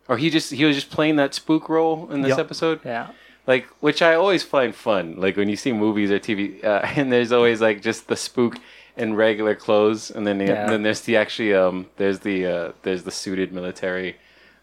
Or 0.08 0.18
he 0.18 0.28
just 0.30 0.52
he 0.52 0.64
was 0.64 0.76
just 0.76 0.90
playing 0.90 1.16
that 1.16 1.34
spook 1.34 1.68
role 1.68 2.10
in 2.12 2.20
this 2.22 2.30
Yep. 2.30 2.38
episode. 2.38 2.80
Yeah. 2.84 3.08
Like 3.46 3.66
which 3.80 4.02
I 4.02 4.14
always 4.14 4.42
find 4.42 4.74
fun. 4.74 5.14
Like 5.16 5.36
when 5.36 5.48
you 5.48 5.56
see 5.56 5.72
movies 5.72 6.10
or 6.10 6.18
TV 6.18 6.62
uh, 6.64 6.80
and 6.96 7.10
there's 7.12 7.32
always 7.32 7.60
like 7.60 7.80
just 7.82 8.08
the 8.08 8.16
spook 8.16 8.56
in 8.96 9.14
regular 9.14 9.54
clothes 9.54 10.10
and 10.10 10.26
then 10.26 10.38
the, 10.38 10.46
Yeah. 10.46 10.66
then 10.70 10.82
there's 10.82 11.00
the 11.02 11.16
actually 11.16 11.54
um 11.54 11.86
there's 11.96 12.20
the 12.20 12.46
uh 12.46 12.72
there's 12.82 13.02
the 13.04 13.10
suited 13.10 13.52
military 13.52 14.16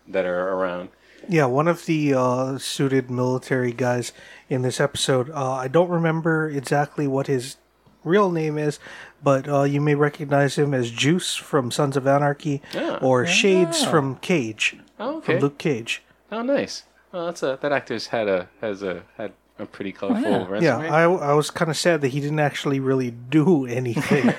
that 0.08 0.26
are 0.26 0.50
around. 0.50 0.89
Yeah, 1.30 1.46
one 1.46 1.70
of 1.70 1.86
the 1.86 2.13
uh, 2.13 2.58
suited 2.58 3.10
military 3.10 3.72
guys 3.72 4.12
in 4.54 4.62
this 4.62 4.80
episode, 4.80 5.30
uh, 5.32 5.54
I 5.54 5.68
don't 5.68 5.89
remember 5.89 6.48
exactly 6.50 7.08
what 7.08 7.28
his 7.28 7.58
real 8.04 8.32
name 8.32 8.58
is, 8.58 8.80
but 9.24 9.48
uh, 9.48 9.63
you 9.63 9.82
may 9.82 9.96
recognize 9.96 10.58
him 10.58 10.74
as 10.74 10.92
Juice 10.92 11.36
from 11.36 11.72
Sons 11.72 11.98
of 11.98 12.06
Anarchy 12.08 12.62
Yeah. 12.74 12.98
or 13.02 13.26
Shades 13.26 13.84
from 13.84 14.18
Cage, 14.18 14.78
Oh, 15.00 15.18
okay. 15.18 15.34
from 15.34 15.42
Luke 15.42 15.58
Cage. 15.58 16.04
Oh, 16.32 16.42
nice. 16.42 16.84
Well, 17.12 17.26
that's 17.28 17.44
a 17.44 17.60
that 17.62 17.72
actor's 17.72 18.08
had 18.08 18.28
a 18.28 18.50
has 18.60 18.82
a 18.82 19.04
had 19.18 19.34
a 19.60 19.66
pretty 19.68 19.92
colorful 19.92 20.32
yeah. 20.32 20.48
resume. 20.48 20.63
Yeah, 20.63 20.78
I, 20.94 21.04
I 21.04 21.34
was 21.34 21.52
kind 21.52 21.70
of 21.70 21.78
sad 21.78 22.02
that 22.02 22.08
he 22.10 22.20
didn't 22.20 22.39
actually 22.39 22.80
really 22.80 23.12
do 23.12 23.66
anything. 23.68 24.34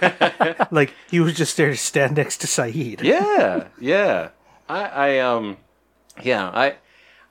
like, 0.73 0.93
he 1.09 1.21
was 1.21 1.35
just 1.35 1.57
there 1.57 1.71
to 1.71 1.77
stand 1.77 2.17
next 2.17 2.39
to 2.39 2.49
Sayid. 2.49 3.03
yeah, 3.03 3.69
yeah. 3.79 4.31
I, 4.69 4.85
I, 4.85 5.19
um, 5.21 5.57
yeah, 6.23 6.49
I 6.49 6.77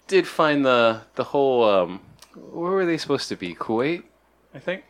did 0.08 0.28
find 0.28 0.66
the 0.66 1.02
the 1.16 1.26
whole 1.26 1.64
um, 1.70 2.00
where 2.36 2.72
were 2.72 2.86
they 2.86 2.98
supposed 2.98 3.30
to 3.30 3.36
be? 3.36 3.56
Kuwait, 3.56 4.04
I 4.54 4.60
think. 4.60 4.84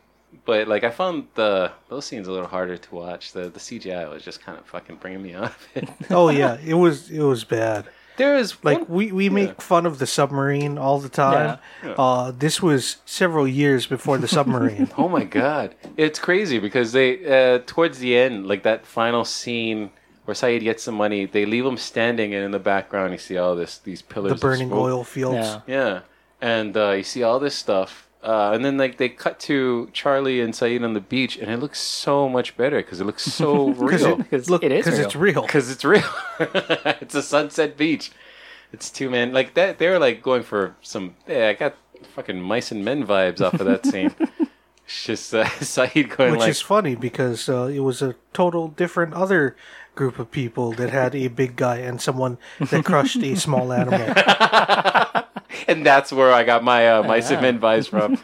But 0.44 0.66
like, 0.66 0.82
I 0.82 0.90
found 0.90 1.28
the 1.34 1.70
those 1.88 2.06
scenes 2.06 2.26
a 2.26 2.32
little 2.32 2.48
harder 2.48 2.76
to 2.76 2.94
watch. 2.94 3.32
The 3.32 3.48
the 3.50 3.60
CGI 3.60 4.10
was 4.10 4.24
just 4.24 4.40
kind 4.42 4.58
of 4.58 4.66
fucking 4.66 4.96
bringing 4.96 5.22
me 5.22 5.34
out 5.34 5.44
of 5.44 5.68
it. 5.74 5.88
Oh, 6.10 6.28
yeah, 6.30 6.58
it 6.64 6.74
was 6.74 7.10
it 7.10 7.20
was 7.22 7.44
bad. 7.44 7.86
there 8.16 8.36
is 8.36 8.56
Like 8.64 8.78
one- 8.80 8.88
we, 8.88 9.12
we 9.12 9.28
make 9.28 9.60
fun 9.62 9.86
of 9.86 9.98
the 9.98 10.06
submarine 10.06 10.76
all 10.78 10.98
the 10.98 11.08
time. 11.08 11.58
Yeah. 11.84 11.92
Uh, 11.92 12.32
this 12.36 12.60
was 12.62 12.96
several 13.04 13.46
years 13.46 13.86
before 13.86 14.18
the 14.18 14.28
submarine. 14.28 14.88
Oh 14.98 15.08
my 15.08 15.24
god, 15.24 15.74
it's 15.96 16.18
crazy 16.18 16.58
because 16.58 16.90
they 16.92 17.08
uh, 17.54 17.60
towards 17.66 17.98
the 18.00 18.16
end, 18.16 18.46
like 18.48 18.62
that 18.64 18.84
final 18.86 19.24
scene 19.24 19.90
where 20.24 20.34
Sayid 20.34 20.62
gets 20.62 20.82
some 20.82 20.94
money. 20.96 21.26
They 21.26 21.44
leave 21.46 21.64
him 21.66 21.76
standing, 21.76 22.34
and 22.34 22.44
in 22.44 22.50
the 22.50 22.58
background 22.58 23.12
you 23.12 23.18
see 23.18 23.36
all 23.38 23.54
this 23.54 23.78
these 23.78 24.02
pillars. 24.02 24.32
The 24.32 24.38
burning 24.38 24.68
smoke. 24.68 24.80
oil 24.82 25.04
fields. 25.04 25.58
Yeah. 25.68 26.00
Yeah, 26.44 26.58
and 26.58 26.76
uh, 26.76 26.90
you 26.92 27.02
see 27.02 27.22
all 27.22 27.38
this 27.38 27.54
stuff, 27.54 28.08
uh, 28.22 28.52
and 28.54 28.64
then 28.64 28.76
like 28.78 28.96
they 28.98 29.08
cut 29.08 29.38
to 29.40 29.90
Charlie 29.92 30.40
and 30.40 30.52
Sayid 30.54 30.84
on 30.84 30.94
the 30.94 31.00
beach, 31.00 31.36
and 31.36 31.50
it 31.50 31.58
looks 31.58 31.80
so 31.80 32.28
much 32.28 32.56
better 32.56 32.78
because 32.78 33.00
it 33.00 33.04
looks 33.04 33.24
so 33.24 33.68
real. 33.70 34.16
Because 34.16 34.50
look, 34.50 34.62
it 34.62 34.72
is 34.72 34.84
because 34.84 34.98
real. 34.98 35.06
it's 35.06 35.16
real. 35.16 35.42
Because 35.42 35.70
it's 35.70 35.84
real. 35.84 36.10
it's 37.00 37.14
a 37.14 37.22
sunset 37.22 37.76
beach. 37.76 38.12
It's 38.72 38.90
two 38.90 39.10
men 39.10 39.32
like 39.32 39.54
that. 39.54 39.78
They're 39.78 39.98
like 39.98 40.22
going 40.22 40.42
for 40.42 40.74
some. 40.82 41.14
Yeah, 41.28 41.48
I 41.48 41.52
got 41.54 41.76
fucking 42.14 42.40
mice 42.40 42.70
and 42.72 42.84
men 42.84 43.06
vibes 43.06 43.40
off 43.40 43.54
of 43.54 43.66
that 43.66 43.86
scene. 43.90 44.14
it's 44.84 45.04
just 45.04 45.34
uh, 45.34 45.44
Sayid 45.44 46.16
going 46.16 46.32
Which 46.32 46.40
like, 46.40 46.50
is 46.50 46.60
funny 46.60 46.94
because 46.94 47.48
uh, 47.48 47.70
it 47.72 47.80
was 47.80 48.02
a 48.02 48.16
total 48.32 48.68
different 48.68 49.14
other 49.14 49.56
group 49.94 50.18
of 50.18 50.30
people 50.30 50.72
that 50.72 50.90
had 50.90 51.14
a 51.14 51.28
big 51.28 51.56
guy 51.56 51.76
and 51.76 52.00
someone 52.00 52.36
that 52.58 52.84
crushed 52.84 53.22
a 53.22 53.36
small 53.36 53.72
animal. 53.72 55.22
and 55.68 55.84
that's 55.84 56.12
where 56.12 56.32
I 56.32 56.44
got 56.44 56.64
my 56.64 56.88
uh, 56.88 57.02
and 57.02 57.42
men 57.42 57.58
vibes 57.58 57.88
from. 57.88 58.18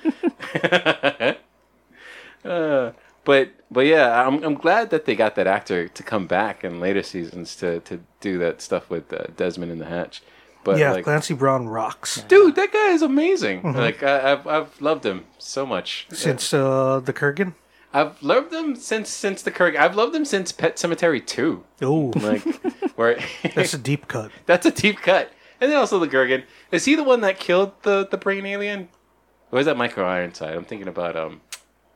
uh, 2.45 2.93
but 3.25 3.51
but 3.71 3.87
yeah, 3.87 4.27
I'm 4.27 4.43
I'm 4.43 4.55
glad 4.55 4.91
that 4.91 5.05
they 5.05 5.15
got 5.15 5.35
that 5.37 5.47
actor 5.47 5.89
to 5.89 6.03
come 6.03 6.27
back 6.27 6.65
in 6.65 6.81
later 6.81 7.03
seasons 7.03 7.57
to 7.57 7.81
to 7.81 8.01
do 8.21 8.39
that 8.39 8.61
stuff 8.61 8.91
with 8.91 9.13
uh, 9.13 9.25
Desmond 9.37 9.73
in 9.73 9.79
the 9.79 9.87
Hatch. 9.87 10.23
But 10.63 10.79
yeah, 10.79 10.93
like, 10.93 11.05
Clancy 11.05 11.33
Brown 11.35 11.69
rocks. 11.69 12.23
dude, 12.29 12.55
that 12.57 12.73
guy 12.73 12.89
is 12.89 13.03
amazing. 13.03 13.63
Like 13.63 14.03
I, 14.03 14.33
I've 14.33 14.47
I've 14.47 14.81
loved 14.81 15.05
him 15.07 15.25
so 15.39 15.65
much. 15.65 16.07
Since 16.11 16.53
uh, 16.53 17.01
the 17.01 17.13
Kurgan. 17.13 17.55
I've 17.93 18.23
loved 18.23 18.53
him 18.53 18.77
since 18.77 19.11
since 19.11 19.43
the 19.43 19.51
Kirk. 19.51 19.77
I've 19.77 19.97
loved 19.97 20.15
him 20.15 20.25
since 20.25 20.53
Pet 20.53 20.77
Sematary 20.77 21.25
two. 21.27 21.65
Oh, 21.83 22.13
Like 22.17 22.43
where 22.97 23.19
that's 23.55 23.75
a 23.75 23.79
deep 23.79 24.07
cut. 24.07 24.31
that's 24.47 24.67
a 24.67 24.71
deep 24.71 25.01
cut. 25.01 25.33
And 25.61 25.71
then 25.71 25.79
also 25.79 25.99
the 25.99 26.09
Kurgan. 26.09 26.45
Is 26.73 26.85
he 26.87 26.95
the 26.95 27.05
one 27.05 27.21
that 27.21 27.39
killed 27.39 27.73
the 27.83 28.07
the 28.07 28.17
brain 28.17 28.47
alien? 28.47 28.89
Or 29.53 29.59
is 29.61 29.67
that 29.67 29.77
Michael 29.77 30.05
Ironside? 30.05 30.55
I'm 30.55 30.65
thinking 30.65 30.89
about 30.89 31.17
um 31.17 31.41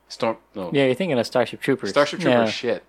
Storm 0.09 0.37
no 0.55 0.71
Yeah, 0.73 0.87
you're 0.87 0.95
thinking 0.95 1.19
of 1.19 1.27
Starship 1.27 1.61
Troopers. 1.61 1.91
Starship 1.91 2.21
Troopers 2.21 2.47
Yeah, 2.49 2.51
shit. 2.51 2.85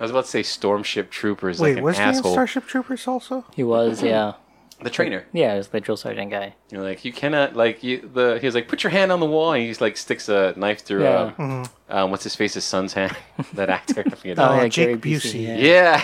I 0.00 0.02
was 0.02 0.10
about 0.10 0.24
to 0.24 0.30
say 0.30 0.42
Stormship 0.42 1.10
Troopers 1.10 1.58
Wait, 1.60 1.70
like 1.70 1.78
an 1.78 1.84
was 1.84 1.98
he 1.98 2.04
in. 2.04 2.14
Starship 2.14 2.66
Troopers 2.66 3.06
also? 3.08 3.44
he 3.54 3.62
was. 3.64 4.02
Yeah, 4.02 4.34
the 4.80 4.90
trainer. 4.90 5.26
yeah, 5.32 5.54
it 5.54 5.58
was 5.58 5.68
the 5.68 5.80
drill 5.80 5.96
sergeant 5.96 6.30
guy. 6.30 6.54
You're 6.70 6.82
like 6.82 7.04
you 7.04 7.12
cannot 7.12 7.54
like 7.56 7.82
you 7.82 8.08
the 8.12 8.38
he 8.40 8.46
was 8.46 8.54
like 8.54 8.68
put 8.68 8.82
your 8.84 8.90
hand 8.90 9.10
on 9.12 9.18
the 9.20 9.26
wall 9.26 9.52
and 9.52 9.62
he's 9.62 9.80
like 9.80 9.96
sticks 9.96 10.28
a 10.28 10.54
knife 10.56 10.80
through 10.82 11.02
Yeah. 11.04 11.32
um, 11.38 11.64
um 11.88 12.10
what's 12.10 12.22
his 12.24 12.34
face's 12.36 12.64
son's 12.64 12.92
hand 12.92 13.16
that 13.54 13.70
actor 13.70 14.00
I 14.06 14.10
forget 14.10 14.24
his 14.24 14.38
Oh, 14.38 14.52
name. 14.52 14.62
yeah, 14.62 14.68
Jake 14.68 15.00
Gary 15.02 15.16
Busey. 15.16 15.58
Yeah. 15.58 16.02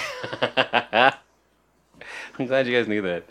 Yeah. 0.92 1.14
I'm 2.38 2.46
glad 2.46 2.66
you 2.66 2.76
guys 2.76 2.88
knew 2.88 3.02
that. 3.02 3.24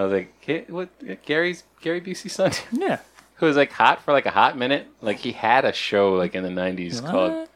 I 0.00 0.04
was 0.04 0.12
like, 0.12 0.32
"Ga- 0.46 0.64
what? 0.68 0.88
Gary's 1.24 1.64
Gary 1.80 2.00
Busey's 2.00 2.32
son, 2.32 2.52
yeah. 2.72 2.98
who 3.36 3.46
was 3.46 3.56
like 3.56 3.72
hot 3.72 4.02
for 4.02 4.12
like 4.12 4.26
a 4.26 4.30
hot 4.30 4.56
minute. 4.56 4.86
Like 5.00 5.18
he 5.18 5.32
had 5.32 5.64
a 5.64 5.72
show 5.72 6.14
like 6.14 6.34
in 6.34 6.42
the 6.42 6.50
'90s 6.50 7.04
called, 7.04 7.48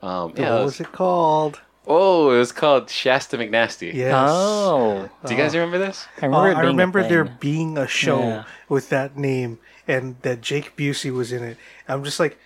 What? 0.00 0.08
um, 0.08 0.32
yeah, 0.36 0.50
what 0.54 0.64
was 0.64 0.64
was- 0.64 0.80
it 0.80 0.92
called? 0.92 1.60
oh, 1.86 2.30
it 2.30 2.38
was 2.38 2.52
called 2.52 2.88
Shasta 2.90 3.36
McNasty. 3.38 3.92
Yes. 3.92 4.14
Oh, 4.14 5.08
Do 5.26 5.34
you 5.34 5.40
guys 5.40 5.54
remember 5.54 5.78
this? 5.78 6.06
I 6.20 6.26
Uh, 6.26 6.28
remember. 6.28 6.48
it 6.48 6.50
I 6.50 6.54
being 6.54 6.64
a 6.64 6.68
remember 6.68 7.08
there 7.08 7.24
being 7.24 7.78
a 7.78 7.86
show 7.88 8.18
Yeah. 8.20 8.44
with 8.68 8.90
that 8.90 9.16
name 9.16 9.58
and 9.88 10.14
that 10.22 10.40
Jake 10.40 10.76
Busey 10.76 11.10
was 11.12 11.32
in 11.32 11.42
it. 11.42 11.56
I'm 11.88 12.04
just 12.04 12.20
like, 12.20 12.38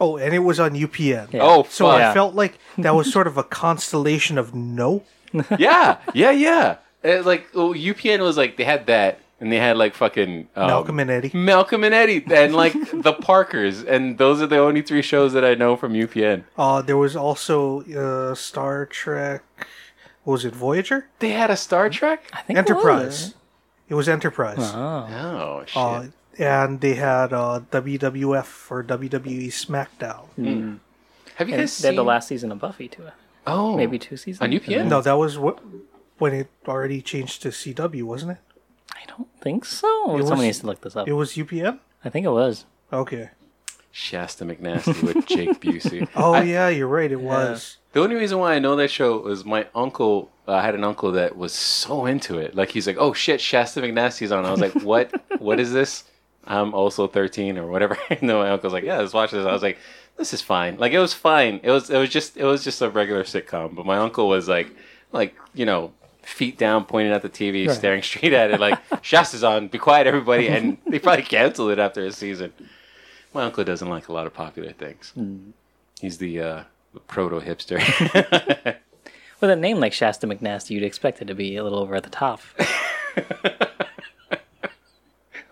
oh, 0.00 0.16
and 0.16 0.32
it 0.32 0.38
was 0.38 0.58
on 0.58 0.70
UPN. 0.74 1.32
Yeah. 1.34 1.40
Oh, 1.42 1.64
So 1.68 1.86
fuck. 1.90 2.00
I 2.00 2.14
felt 2.14 2.34
like 2.34 2.58
that 2.78 2.94
was 2.94 3.12
sort 3.16 3.26
of 3.26 3.36
a 3.36 3.42
constellation 3.44 4.38
of 4.38 4.54
no. 4.54 5.02
yeah, 5.58 5.98
yeah, 6.14 6.30
yeah. 6.30 6.76
It, 7.06 7.26
like 7.26 7.48
oh, 7.54 7.72
UPN 7.72 8.20
was 8.20 8.36
like 8.36 8.56
they 8.56 8.64
had 8.64 8.86
that, 8.86 9.20
and 9.40 9.52
they 9.52 9.58
had 9.58 9.76
like 9.76 9.94
fucking 9.94 10.48
um, 10.56 10.66
Malcolm 10.66 10.98
and 10.98 11.10
Eddie. 11.10 11.30
Malcolm 11.34 11.84
and 11.84 11.94
Eddie, 11.94 12.24
and 12.30 12.54
like 12.54 12.72
the 12.92 13.12
Parkers, 13.12 13.82
and 13.82 14.18
those 14.18 14.42
are 14.42 14.46
the 14.46 14.58
only 14.58 14.82
three 14.82 15.02
shows 15.02 15.32
that 15.34 15.44
I 15.44 15.54
know 15.54 15.76
from 15.76 15.92
UPN. 15.92 16.44
Uh, 16.56 16.82
there 16.82 16.96
was 16.96 17.14
also 17.16 17.82
uh, 17.82 18.34
Star 18.34 18.86
Trek. 18.86 19.42
What 20.24 20.32
was 20.32 20.44
it 20.44 20.54
Voyager? 20.54 21.06
They 21.20 21.30
had 21.30 21.50
a 21.50 21.56
Star 21.56 21.88
Trek. 21.88 22.24
I 22.32 22.42
think 22.42 22.56
it 22.58 22.68
Enterprise. 22.68 23.04
was. 23.04 23.34
It 23.88 23.94
was 23.94 24.08
Enterprise. 24.08 24.58
Oh, 24.58 25.06
Oh 25.08 25.64
shit! 25.66 25.76
Uh, 25.76 26.06
and 26.38 26.80
they 26.80 26.94
had 26.94 27.32
uh, 27.32 27.60
WWF 27.70 28.70
or 28.70 28.82
WWE 28.82 29.46
SmackDown. 29.46 30.80
Have 31.36 31.48
you 31.48 31.54
and 31.54 31.62
guys 31.62 31.78
they 31.78 31.88
had 31.88 31.92
seen 31.92 31.96
the 31.96 32.04
last 32.04 32.28
season 32.28 32.50
of 32.50 32.58
Buffy 32.58 32.88
too. 32.88 33.04
Oh, 33.46 33.76
Maybe 33.76 33.98
two 33.98 34.16
seasons 34.16 34.42
on 34.42 34.50
UPN? 34.50 34.88
No, 34.88 35.00
that 35.02 35.12
was 35.12 35.38
what 35.38 35.60
when 36.18 36.32
it 36.34 36.48
already 36.66 37.00
changed 37.02 37.42
to 37.42 37.48
CW, 37.48 38.02
wasn't 38.04 38.32
it? 38.32 38.38
I 38.92 39.00
don't 39.06 39.28
think 39.40 39.64
so. 39.64 39.88
was- 40.08 40.28
Someone 40.28 40.46
needs 40.46 40.60
to 40.60 40.66
look 40.66 40.80
this 40.80 40.96
up. 40.96 41.08
It 41.08 41.12
was 41.12 41.32
UPN. 41.34 41.78
I 42.04 42.08
think 42.08 42.26
it 42.26 42.30
was. 42.30 42.64
Okay. 42.92 43.30
Shasta 43.92 44.44
McNasty 44.44 45.02
with 45.02 45.26
Jake 45.26 45.58
Busey. 45.60 46.08
Oh 46.14 46.34
I- 46.34 46.42
yeah, 46.42 46.68
you're 46.68 46.86
right. 46.88 47.10
It 47.10 47.20
was. 47.20 47.78
The 47.92 48.00
only 48.02 48.16
reason 48.16 48.38
why 48.38 48.54
I 48.54 48.58
know 48.58 48.76
that 48.76 48.90
show 48.90 49.18
was 49.18 49.44
my 49.46 49.66
uncle. 49.74 50.30
uh, 50.46 50.52
I 50.52 50.62
had 50.62 50.74
an 50.74 50.84
uncle 50.84 51.12
that 51.12 51.36
was 51.36 51.52
so 51.54 52.04
into 52.04 52.38
it. 52.38 52.54
Like 52.54 52.70
he's 52.70 52.86
like, 52.86 52.98
"Oh 52.98 53.14
shit, 53.14 53.40
Shasta 53.40 53.80
McNasty's 53.80 54.32
on." 54.32 54.44
I 54.44 54.50
was 54.50 54.60
like, 54.60 54.74
"What? 54.82 55.12
what 55.40 55.58
is 55.58 55.72
this?" 55.72 56.04
I'm 56.44 56.74
also 56.74 57.08
13 57.08 57.56
or 57.58 57.66
whatever. 57.66 57.96
no, 58.22 58.40
my 58.40 58.50
uncle's 58.50 58.74
like, 58.74 58.84
"Yeah, 58.84 58.98
let's 58.98 59.14
watch 59.14 59.30
this." 59.30 59.46
I 59.46 59.52
was 59.52 59.62
like, 59.62 59.78
"This 60.18 60.34
is 60.34 60.42
fine." 60.42 60.76
Like 60.76 60.92
it 60.92 60.98
was 60.98 61.14
fine. 61.14 61.58
It 61.62 61.70
was 61.70 61.88
it 61.88 61.96
was 61.98 62.10
just 62.10 62.36
it 62.36 62.44
was 62.44 62.62
just 62.62 62.82
a 62.82 62.90
regular 62.90 63.24
sitcom. 63.24 63.74
But 63.74 63.86
my 63.86 63.96
uncle 63.96 64.28
was 64.28 64.46
like, 64.46 64.68
like 65.10 65.34
you 65.54 65.64
know, 65.64 65.92
feet 66.26 66.58
down, 66.58 66.84
pointing 66.84 67.12
at 67.12 67.22
the 67.22 67.28
TV, 67.28 67.70
staring 67.70 68.02
straight 68.02 68.32
at 68.32 68.50
it, 68.50 68.60
like 68.60 68.78
Shasta's 69.02 69.44
on. 69.44 69.68
Be 69.68 69.78
quiet, 69.78 70.06
everybody. 70.06 70.48
And 70.48 70.78
they 70.86 70.98
probably 70.98 71.24
canceled 71.24 71.70
it 71.70 71.78
after 71.78 72.04
a 72.04 72.12
season. 72.12 72.52
My 73.32 73.44
uncle 73.44 73.64
doesn't 73.64 73.88
like 73.88 74.08
a 74.08 74.12
lot 74.12 74.26
of 74.26 74.34
popular 74.34 74.72
things. 74.72 75.12
He's 76.00 76.18
the 76.18 76.40
uh, 76.40 76.62
proto 77.06 77.40
hipster. 77.40 77.78
With 79.40 79.50
a 79.50 79.56
name 79.56 79.80
like 79.80 79.92
Shasta 79.92 80.26
McNasty, 80.26 80.70
you'd 80.70 80.82
expect 80.82 81.20
it 81.20 81.26
to 81.26 81.34
be 81.34 81.56
a 81.56 81.62
little 81.62 81.78
over 81.78 81.94
at 81.94 82.02
the 82.02 82.10
top. 82.10 82.40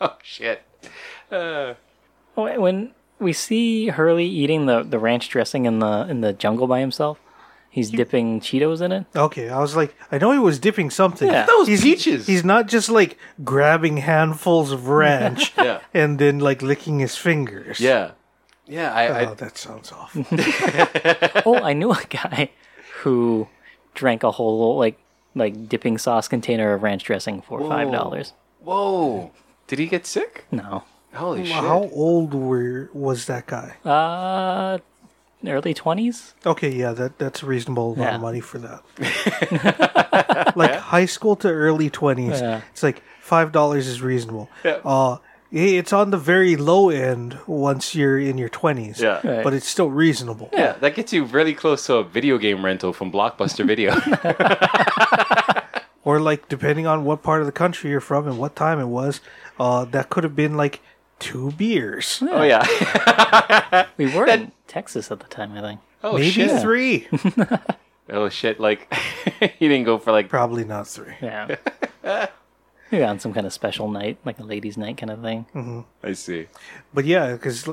oh 0.00 0.16
shit. 0.22 0.62
Uh, 1.30 1.74
when 2.34 2.92
we 3.18 3.32
see 3.32 3.88
Hurley 3.88 4.24
eating 4.24 4.66
the, 4.66 4.82
the 4.82 4.98
ranch 4.98 5.28
dressing 5.28 5.66
in 5.66 5.80
the 5.80 6.06
in 6.08 6.22
the 6.22 6.32
jungle 6.32 6.66
by 6.66 6.80
himself, 6.80 7.20
he's 7.74 7.90
dipping 7.90 8.38
Cheetos 8.40 8.80
in 8.80 8.92
it. 8.92 9.04
Okay, 9.16 9.48
I 9.50 9.58
was 9.58 9.74
like, 9.74 9.94
I 10.12 10.18
know 10.18 10.30
he 10.30 10.38
was 10.38 10.58
dipping 10.60 10.90
something. 10.90 11.28
Yeah. 11.28 11.44
Those 11.46 11.66
he's, 11.66 11.82
peaches. 11.82 12.26
He's 12.26 12.44
not 12.44 12.68
just 12.68 12.88
like 12.88 13.18
grabbing 13.42 13.96
handfuls 13.98 14.70
of 14.70 14.86
ranch 14.88 15.52
Yeah. 15.58 15.80
and 15.92 16.18
then 16.18 16.38
like 16.38 16.62
licking 16.62 17.00
his 17.00 17.16
fingers. 17.16 17.80
yeah. 17.80 18.12
Yeah, 18.66 18.94
I, 18.94 19.08
Oh, 19.08 19.14
I 19.32 19.34
that 19.34 19.58
sounds 19.58 19.92
awful. 19.92 20.24
oh, 21.44 21.60
I 21.62 21.74
knew 21.74 21.90
a 21.92 22.02
guy 22.08 22.48
who 23.02 23.46
drank 23.94 24.22
a 24.22 24.30
whole 24.30 24.78
like 24.78 24.96
like 25.34 25.68
dipping 25.68 25.98
sauce 25.98 26.28
container 26.28 26.72
of 26.72 26.82
ranch 26.82 27.04
dressing 27.04 27.42
for 27.42 27.60
five 27.68 27.92
dollars. 27.92 28.32
Whoa. 28.60 29.32
Did 29.66 29.78
he 29.80 29.86
get 29.86 30.06
sick? 30.06 30.46
No, 30.50 30.84
Holy 31.12 31.44
shit. 31.44 31.54
How 31.54 31.90
old 31.92 32.32
were 32.32 32.88
was 32.94 33.26
that 33.26 33.46
guy? 33.46 33.76
uh, 33.84 34.78
early 35.48 35.74
twenties. 35.74 36.34
Okay, 36.44 36.70
yeah, 36.70 36.92
that 36.92 37.18
that's 37.18 37.42
a 37.42 37.46
reasonable 37.46 37.92
amount 37.94 38.10
Yeah. 38.10 38.14
of 38.16 38.20
money 38.22 38.40
for 38.40 38.58
that. 38.58 40.52
like 40.56 40.74
high 40.74 41.06
school 41.06 41.36
to 41.36 41.48
early 41.48 41.90
twenties, 41.90 42.40
Yeah. 42.40 42.60
it's 42.72 42.82
like 42.82 43.02
five 43.20 43.52
dollars 43.52 43.86
is 43.86 44.00
reasonable. 44.02 44.48
Yeah. 44.64 44.80
Uh, 44.84 45.18
it's 45.52 45.92
on 45.92 46.10
the 46.10 46.16
very 46.18 46.56
low 46.56 46.90
end 46.90 47.38
once 47.46 47.94
you're 47.94 48.18
in 48.18 48.38
your 48.38 48.48
twenties. 48.48 49.00
Yeah. 49.00 49.20
Right. 49.26 49.44
but 49.44 49.54
it's 49.54 49.68
still 49.68 49.90
reasonable. 49.90 50.48
Yeah, 50.52 50.72
that 50.80 50.94
gets 50.96 51.12
you 51.12 51.24
really 51.24 51.54
close 51.54 51.86
to 51.86 51.96
a 51.96 52.04
video 52.04 52.38
game 52.38 52.64
rental 52.64 52.92
from 52.92 53.12
Blockbuster 53.12 53.64
Video. 53.66 53.94
Or 56.06 56.20
like 56.20 56.50
depending 56.50 56.86
on 56.86 57.06
what 57.06 57.22
part 57.22 57.40
of 57.40 57.46
the 57.46 57.52
country 57.52 57.88
you're 57.90 57.98
from 57.98 58.28
and 58.28 58.36
what 58.38 58.54
time 58.54 58.78
it 58.78 58.88
was, 58.88 59.22
uh, 59.58 59.86
that 59.86 60.10
could 60.10 60.22
have 60.22 60.36
been 60.36 60.54
like 60.54 60.80
two 61.18 61.52
beers, 61.52 62.22
oh 62.22 62.42
yeah. 62.42 63.86
We 63.96 64.14
were 64.14 64.26
in 64.26 64.52
Texas 64.66 65.10
at 65.10 65.20
the 65.20 65.26
time, 65.26 65.52
I 65.56 65.60
think. 65.60 65.80
Oh 66.02 66.14
maybe 66.14 66.30
shit. 66.30 66.60
three. 66.62 67.08
Oh 68.10 68.28
shit. 68.28 68.60
Like 68.60 68.92
he 69.58 69.68
didn't 69.68 69.84
go 69.84 69.98
for 69.98 70.12
like 70.12 70.28
Probably 70.28 70.64
not 70.64 70.86
three. 70.86 71.14
Yeah. 71.22 71.56
Maybe 72.90 73.04
on 73.04 73.18
some 73.18 73.32
kind 73.32 73.46
of 73.46 73.52
special 73.52 73.88
night, 73.90 74.18
like 74.24 74.38
a 74.38 74.42
ladies' 74.44 74.76
night 74.76 74.98
kind 74.98 75.10
of 75.10 75.22
thing. 75.22 75.84
I 76.02 76.12
see. 76.12 76.46
But 76.92 77.06
yeah, 77.06 77.32
because 77.32 77.68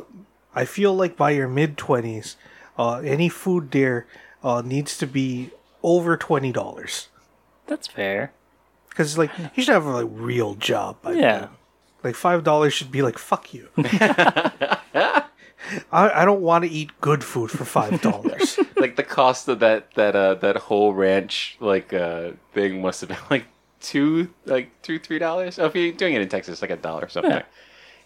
I 0.56 0.66
feel 0.66 0.96
like 0.96 1.18
by 1.18 1.32
your 1.32 1.48
mid 1.48 1.78
twenties, 1.78 2.38
uh, 2.78 3.00
any 3.00 3.28
food 3.30 3.72
there 3.72 4.08
uh, 4.44 4.62
needs 4.66 4.98
to 5.00 5.06
be 5.08 5.52
over 5.84 6.16
twenty 6.18 6.52
dollars. 6.52 7.10
That's 7.68 7.88
fair. 7.88 8.32
Because 8.90 9.18
like 9.18 9.32
you 9.56 9.64
should 9.64 9.74
have 9.74 9.86
a 9.86 10.04
like, 10.04 10.08
real 10.12 10.56
job. 10.56 11.02
By 11.02 11.14
Yeah. 11.14 11.40
then. 11.40 11.50
Like 12.04 12.16
five 12.16 12.44
dollars 12.44 12.74
should 12.74 12.92
be 12.92 13.02
like 13.02 13.18
fuck 13.18 13.54
you. 13.54 13.68
I, 15.92 16.22
I 16.22 16.26
don't 16.26 16.42
want 16.42 16.64
to 16.66 16.70
eat 16.70 16.90
good 17.02 17.24
food 17.24 17.52
for 17.52 17.64
five 17.66 18.02
dollars. 18.10 18.60
like 18.78 18.96
the 18.96 19.04
cost 19.04 19.48
of 19.48 19.60
that 19.60 19.94
that 19.96 20.16
uh 20.16 20.36
that 20.36 20.58
whole 20.58 20.94
ranch 20.94 21.56
like 21.60 21.94
uh 21.94 22.32
thing 22.54 22.82
must 22.82 23.02
have 23.02 23.10
been 23.10 23.18
like 23.30 23.46
two 23.80 24.30
like 24.46 24.70
two 24.82 25.00
three 25.00 25.20
dollars. 25.20 25.60
Oh, 25.60 25.66
if 25.66 25.76
you're 25.76 25.92
doing 25.94 26.14
it 26.16 26.22
in 26.22 26.30
Texas, 26.30 26.62
like 26.62 26.72
a 26.72 26.78
dollar 26.78 27.04
or 27.06 27.10
something. 27.10 27.32
Yeah. 27.32 27.44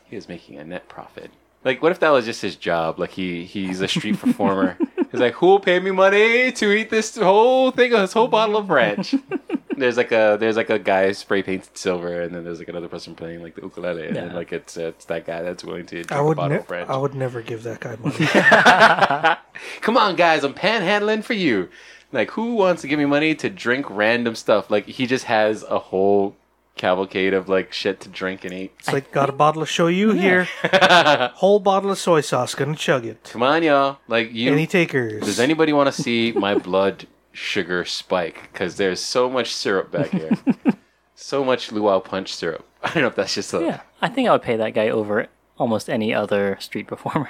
He 0.05 0.15
was 0.15 0.29
making 0.29 0.57
a 0.59 0.63
net 0.63 0.87
profit. 0.87 1.31
Like, 1.63 1.81
what 1.81 1.91
if 1.91 1.99
that 2.01 2.11
was 2.11 2.25
just 2.25 2.43
his 2.43 2.55
job? 2.55 2.99
Like 2.99 3.09
he 3.11 3.43
he's 3.45 3.81
a 3.81 3.87
street 3.87 4.19
performer. 4.19 4.77
He's 5.11 5.19
like, 5.21 5.33
who'll 5.35 5.59
pay 5.59 5.79
me 5.79 5.91
money 5.91 6.51
to 6.51 6.71
eat 6.71 6.89
this 6.89 7.15
whole 7.17 7.71
thing, 7.71 7.91
this 7.91 8.13
whole 8.13 8.27
bottle 8.27 8.57
of 8.57 8.69
ranch? 8.69 9.15
there's 9.77 9.97
like 9.97 10.11
a 10.11 10.37
there's 10.39 10.55
like 10.55 10.69
a 10.69 10.79
guy 10.79 11.11
spray 11.11 11.43
painted 11.43 11.77
silver, 11.77 12.21
and 12.21 12.33
then 12.33 12.43
there's 12.43 12.59
like 12.59 12.69
another 12.69 12.87
person 12.87 13.13
playing 13.15 13.41
like 13.43 13.55
the 13.55 13.61
ukulele, 13.61 14.07
and 14.07 14.15
then 14.15 14.27
Yeah. 14.29 14.33
like 14.35 14.51
it's 14.53 14.77
it's 14.77 15.05
that 15.05 15.25
guy 15.25 15.41
that's 15.41 15.63
willing 15.63 15.85
to 15.87 15.95
drink 16.03 16.11
I 16.11 16.17
a 16.19 16.23
would 16.23 16.37
bottle 16.37 16.57
ne- 16.57 16.63
of 16.63 16.69
ranch. 16.69 16.89
I 16.89 16.97
would 16.97 17.13
never 17.15 17.41
give 17.41 17.63
that 17.63 17.79
guy 17.81 17.95
money. 17.97 18.25
Come 19.81 19.97
on, 19.97 20.15
guys, 20.15 20.43
I'm 20.43 20.53
panhandling 20.53 21.23
for 21.23 21.33
you. 21.33 21.69
Like, 22.11 22.31
who 22.31 22.55
wants 22.55 22.81
to 22.83 22.87
give 22.87 22.99
me 22.99 23.05
money 23.05 23.35
to 23.35 23.49
drink 23.49 23.87
random 23.89 24.35
stuff? 24.35 24.69
Like, 24.71 24.85
he 24.85 25.05
just 25.05 25.25
has 25.25 25.63
a 25.63 25.79
whole 25.79 26.35
cavalcade 26.75 27.33
of 27.33 27.49
like 27.49 27.73
shit 27.73 27.99
to 28.01 28.09
drink 28.09 28.45
and 28.45 28.53
eat. 28.53 28.73
It's 28.79 28.91
like 28.91 29.11
got 29.11 29.29
a 29.29 29.33
bottle 29.33 29.61
of 29.61 29.69
shoyu 29.69 30.17
here, 30.19 30.47
whole 31.35 31.59
bottle 31.59 31.91
of 31.91 31.97
soy 31.97 32.21
sauce. 32.21 32.55
Gonna 32.55 32.75
chug 32.75 33.05
it. 33.05 33.29
Come 33.31 33.43
on, 33.43 33.63
y'all. 33.63 33.99
Like, 34.07 34.33
you. 34.33 34.51
Any 34.51 34.67
takers? 34.67 35.23
does 35.23 35.39
anybody 35.39 35.73
want 35.73 35.93
to 35.93 36.01
see 36.01 36.31
my 36.33 36.55
blood 36.55 37.07
sugar 37.31 37.85
spike? 37.85 38.49
Because 38.51 38.77
there's 38.77 38.99
so 38.99 39.29
much 39.29 39.53
syrup 39.53 39.91
back 39.91 40.09
here. 40.11 40.31
so 41.15 41.43
much 41.43 41.71
luau 41.71 41.99
punch 41.99 42.33
syrup. 42.33 42.65
I 42.83 42.93
don't 42.93 43.03
know 43.03 43.07
if 43.07 43.15
that's 43.15 43.35
just 43.35 43.53
a. 43.53 43.61
Yeah, 43.61 43.81
I 44.01 44.09
think 44.09 44.27
I 44.27 44.31
would 44.31 44.43
pay 44.43 44.57
that 44.57 44.73
guy 44.73 44.89
over 44.89 45.27
almost 45.57 45.89
any 45.89 46.13
other 46.13 46.57
street 46.59 46.87
performer, 46.87 47.29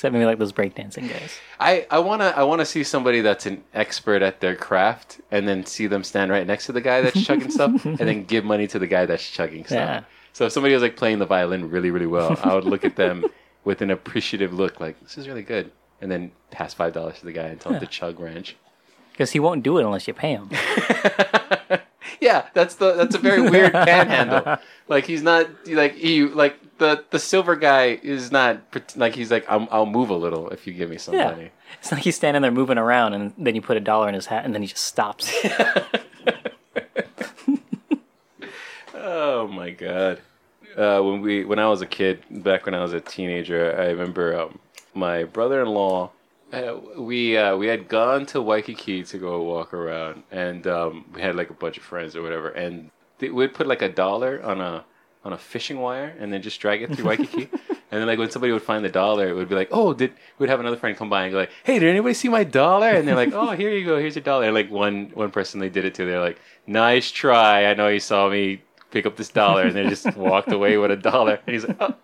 except 0.00 0.14
maybe 0.14 0.24
like 0.24 0.38
those 0.38 0.50
breakdancing 0.52 1.10
guys. 1.10 1.38
I, 1.58 1.86
I 1.90 1.98
wanna 1.98 2.32
I 2.34 2.42
wanna 2.44 2.64
see 2.64 2.84
somebody 2.84 3.20
that's 3.20 3.44
an 3.44 3.62
expert 3.74 4.22
at 4.22 4.40
their 4.40 4.56
craft, 4.56 5.20
and 5.30 5.46
then 5.46 5.66
see 5.66 5.88
them 5.88 6.04
stand 6.04 6.30
right 6.30 6.46
next 6.46 6.64
to 6.66 6.72
the 6.72 6.80
guy 6.80 7.02
that's 7.02 7.22
chugging 7.22 7.50
stuff, 7.50 7.84
and 7.84 7.98
then 7.98 8.24
give 8.24 8.42
money 8.42 8.66
to 8.68 8.78
the 8.78 8.86
guy 8.86 9.04
that's 9.04 9.28
chugging 9.28 9.66
stuff. 9.66 9.76
Yeah. 9.76 10.04
So 10.32 10.46
if 10.46 10.52
somebody 10.52 10.72
was 10.72 10.82
like 10.82 10.96
playing 10.96 11.18
the 11.18 11.26
violin 11.26 11.68
really 11.68 11.90
really 11.90 12.06
well, 12.06 12.38
I 12.42 12.54
would 12.54 12.64
look 12.64 12.82
at 12.82 12.96
them 12.96 13.26
with 13.64 13.82
an 13.82 13.90
appreciative 13.90 14.54
look, 14.54 14.80
like 14.80 14.98
this 15.02 15.18
is 15.18 15.28
really 15.28 15.42
good, 15.42 15.70
and 16.00 16.10
then 16.10 16.32
pass 16.50 16.72
five 16.72 16.94
dollars 16.94 17.18
to 17.18 17.26
the 17.26 17.32
guy 17.32 17.48
and 17.48 17.60
tell 17.60 17.74
him 17.74 17.80
to 17.80 17.86
chug 17.86 18.18
ranch. 18.20 18.56
Because 19.20 19.32
he 19.32 19.38
won't 19.38 19.62
do 19.62 19.76
it 19.76 19.84
unless 19.84 20.08
you 20.08 20.14
pay 20.14 20.30
him. 20.32 20.48
Yeah, 22.22 22.46
that's 22.54 22.74
the 22.74 22.94
that's 22.94 23.14
a 23.14 23.18
very 23.18 23.40
weird 23.50 23.72
panhandle. 23.72 24.58
Like 24.88 25.06
he's 25.06 25.22
not 25.22 25.46
like 25.68 25.94
he 25.94 26.24
like 26.24 26.56
the 26.78 27.02
the 27.10 27.18
silver 27.18 27.56
guy 27.56 27.98
is 28.02 28.30
not 28.30 28.60
like 28.96 29.14
he's 29.14 29.30
like 29.30 29.46
I'll, 29.48 29.66
I'll 29.70 29.86
move 29.86 30.10
a 30.10 30.14
little 30.16 30.50
if 30.50 30.66
you 30.66 30.74
give 30.74 30.90
me 30.90 30.98
some 30.98 31.14
Yeah. 31.14 31.30
money. 31.30 31.50
It's 31.78 31.90
like 31.92 32.02
he's 32.02 32.16
standing 32.16 32.42
there 32.42 32.50
moving 32.50 32.76
around, 32.76 33.14
and 33.14 33.32
then 33.38 33.54
you 33.54 33.62
put 33.62 33.76
a 33.78 33.80
dollar 33.80 34.06
in 34.08 34.14
his 34.14 34.26
hat, 34.26 34.44
and 34.44 34.54
then 34.54 34.60
he 34.62 34.68
just 34.68 34.84
stops. 34.84 35.32
Oh 38.94 39.46
my 39.48 39.70
god. 39.70 40.20
Uh, 40.76 41.00
when 41.00 41.20
we 41.22 41.44
when 41.44 41.58
I 41.58 41.68
was 41.68 41.80
a 41.82 41.86
kid, 41.86 42.22
back 42.30 42.66
when 42.66 42.74
I 42.74 42.82
was 42.82 42.92
a 42.92 43.00
teenager, 43.00 43.74
I 43.78 43.86
remember 43.86 44.38
um, 44.38 44.58
my 44.94 45.24
brother-in-law. 45.24 46.10
Uh, 46.52 46.76
we 46.98 47.36
uh, 47.36 47.56
we 47.56 47.66
had 47.68 47.86
gone 47.88 48.26
to 48.26 48.40
Waikiki 48.42 49.04
to 49.04 49.18
go 49.18 49.42
walk 49.42 49.72
around, 49.72 50.24
and 50.32 50.66
um, 50.66 51.04
we 51.14 51.20
had 51.20 51.36
like 51.36 51.50
a 51.50 51.54
bunch 51.54 51.76
of 51.76 51.84
friends 51.84 52.16
or 52.16 52.22
whatever, 52.22 52.48
and 52.48 52.90
they, 53.18 53.28
we'd 53.28 53.54
put 53.54 53.66
like 53.68 53.82
a 53.82 53.88
dollar 53.88 54.42
on 54.42 54.60
a 54.60 54.84
on 55.24 55.32
a 55.32 55.38
fishing 55.38 55.78
wire, 55.80 56.14
and 56.18 56.32
then 56.32 56.42
just 56.42 56.60
drag 56.60 56.82
it 56.82 56.94
through 56.94 57.04
Waikiki. 57.06 57.48
And 57.92 57.98
then, 58.00 58.06
like 58.06 58.20
when 58.20 58.30
somebody 58.30 58.52
would 58.52 58.62
find 58.62 58.84
the 58.84 58.88
dollar, 58.88 59.28
it 59.28 59.34
would 59.34 59.48
be 59.48 59.56
like, 59.56 59.66
"Oh, 59.72 59.92
did?" 59.92 60.12
We'd 60.38 60.48
have 60.48 60.60
another 60.60 60.76
friend 60.76 60.96
come 60.96 61.10
by 61.10 61.24
and 61.24 61.32
go 61.32 61.38
like, 61.38 61.50
"Hey, 61.64 61.80
did 61.80 61.88
anybody 61.88 62.14
see 62.14 62.28
my 62.28 62.44
dollar?" 62.44 62.90
And 62.90 63.06
they're 63.06 63.16
like, 63.16 63.32
"Oh, 63.34 63.50
here 63.50 63.70
you 63.72 63.84
go. 63.84 63.98
Here's 63.98 64.14
your 64.14 64.22
dollar." 64.22 64.44
And 64.44 64.54
like 64.54 64.70
one 64.70 65.10
one 65.12 65.32
person 65.32 65.58
they 65.58 65.68
did 65.70 65.84
it 65.84 65.94
to, 65.96 66.04
they're 66.04 66.20
like, 66.20 66.38
"Nice 66.68 67.10
try. 67.10 67.64
I 67.66 67.74
know 67.74 67.88
you 67.88 67.98
saw 67.98 68.28
me 68.30 68.62
pick 68.92 69.06
up 69.06 69.16
this 69.16 69.28
dollar," 69.28 69.62
and 69.62 69.74
they 69.74 69.88
just 69.88 70.06
walked 70.16 70.52
away 70.52 70.76
with 70.78 70.92
a 70.92 70.96
dollar. 70.96 71.40
And 71.44 71.52
he's 71.52 71.64
like, 71.66 71.78
"Oh, 71.80 71.96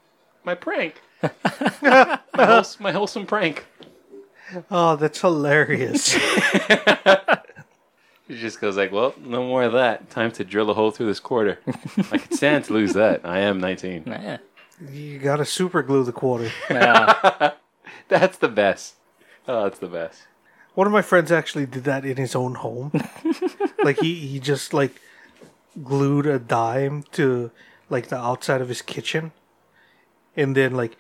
my 0.43 0.57
prank, 0.57 1.01
my, 1.83 2.19
wholes- 2.35 2.81
my 2.81 2.91
wholesome 2.91 3.25
prank." 3.25 3.65
Oh, 4.71 4.97
that's 4.97 5.21
hilarious. 5.21 6.17
He 8.29 8.37
just 8.37 8.61
goes 8.61 8.77
like, 8.77 8.91
"Well, 8.91 9.15
no 9.21 9.47
more 9.47 9.63
of 9.63 9.73
that. 9.75 10.11
Time 10.11 10.33
to 10.33 10.45
drill 10.45 10.69
a 10.71 10.75
hole 10.75 10.91
through 10.91 11.07
this 11.07 11.21
quarter. 11.21 11.61
I 12.11 12.19
can 12.19 12.33
stand 12.33 12.65
to 12.65 12.73
lose 12.73 12.93
that. 12.95 13.21
I 13.25 13.39
am 13.41 13.61
19. 13.61 14.03
yeah. 14.07 14.39
you 14.91 15.19
gotta 15.21 15.45
super 15.45 15.83
glue 15.83 16.03
the 16.03 16.13
quarter. 16.13 16.51
Yeah. 16.69 17.53
That's 18.09 18.39
the 18.39 18.49
best. 18.49 18.97
Oh, 19.47 19.65
that's 19.65 19.79
the 19.79 19.87
best." 19.87 20.27
One 20.75 20.87
of 20.87 20.93
my 20.93 21.03
friends 21.03 21.31
actually 21.33 21.67
did 21.67 21.85
that 21.85 22.05
in 22.05 22.17
his 22.17 22.35
own 22.35 22.57
home. 22.57 22.93
like 23.85 23.99
he, 24.01 24.15
he 24.15 24.41
just 24.41 24.75
like 24.75 25.01
glued 25.83 26.27
a 26.27 26.39
dime 26.39 27.05
to 27.13 27.51
like 27.89 28.09
the 28.09 28.17
outside 28.19 28.61
of 28.61 28.69
his 28.69 28.83
kitchen. 28.83 29.33
And 30.37 30.55
then 30.57 30.75
like 30.75 30.97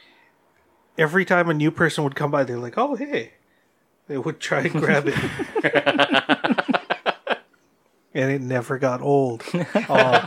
every 0.97 1.25
time 1.25 1.51
a 1.51 1.55
new 1.55 1.71
person 1.71 2.05
would 2.05 2.15
come 2.15 2.31
by, 2.31 2.45
they're 2.45 2.57
like, 2.57 2.79
Oh 2.79 2.95
hey. 2.95 3.33
They 4.09 4.19
would 4.19 4.41
try 4.41 4.61
and 4.61 4.73
grab 4.73 5.05
it. 5.09 5.17
and 8.15 8.31
it 8.31 8.41
never 8.41 8.79
got 8.79 9.01
old. 9.01 9.43
Oh, 9.89 10.27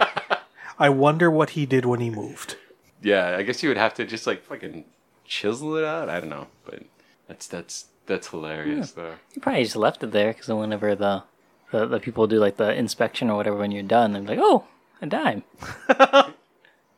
I 0.78 0.90
wonder 0.90 1.32
what 1.32 1.52
he 1.52 1.66
did 1.66 1.86
when 1.86 2.00
he 2.00 2.10
moved. 2.10 2.58
Yeah, 3.02 3.36
I 3.38 3.44
guess 3.44 3.64
you 3.64 3.70
would 3.70 3.78
have 3.78 3.94
to 3.96 4.06
just 4.06 4.28
like 4.28 4.44
fucking 4.44 4.86
chisel 5.26 5.76
it 5.78 5.86
out. 5.86 6.10
I 6.10 6.20
don't 6.20 6.30
know, 6.30 6.48
but 6.66 6.84
that's 7.28 7.48
that's 7.48 7.86
that's 8.06 8.28
hilarious 8.28 8.92
though. 8.92 9.16
You 9.34 9.42
probably 9.42 9.64
just 9.64 9.76
left 9.76 10.04
it 10.04 10.12
there 10.12 10.34
because 10.34 10.48
whenever 10.50 10.96
the, 10.96 11.24
the 11.72 11.86
the 11.86 12.00
people 12.00 12.28
do 12.28 12.40
like 12.40 12.58
the 12.58 12.74
inspection 12.74 13.30
or 13.30 13.38
whatever, 13.38 13.58
when 13.58 13.72
you're 13.72 13.84
done, 13.84 14.14
they're 14.14 14.22
like, 14.22 14.40
"Oh, 14.42 14.66
a 15.02 15.06
dime." 15.06 15.44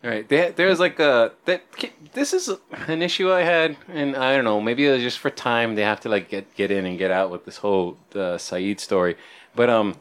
All 0.04 0.10
right, 0.10 0.28
there, 0.28 0.52
there's 0.52 0.80
like 0.80 1.00
a 1.00 1.32
that 1.46 1.64
this 2.14 2.34
is 2.34 2.50
an 2.88 3.04
issue 3.04 3.32
I 3.32 3.42
had, 3.42 3.78
and 3.88 4.16
I 4.16 4.36
don't 4.36 4.46
know, 4.46 4.60
maybe 4.60 4.88
it 4.88 4.92
was 4.92 5.04
just 5.04 5.20
for 5.20 5.30
time. 5.30 5.76
They 5.76 5.84
have 5.84 6.00
to 6.02 6.10
like 6.10 6.30
get 6.30 6.56
get 6.56 6.72
in 6.72 6.86
and 6.86 6.98
get 6.98 7.12
out 7.12 7.30
with 7.30 7.46
this 7.46 7.58
whole 7.58 7.98
uh, 8.14 8.38
Sayid 8.38 8.80
story, 8.80 9.16
but 9.56 9.70
um, 9.70 9.96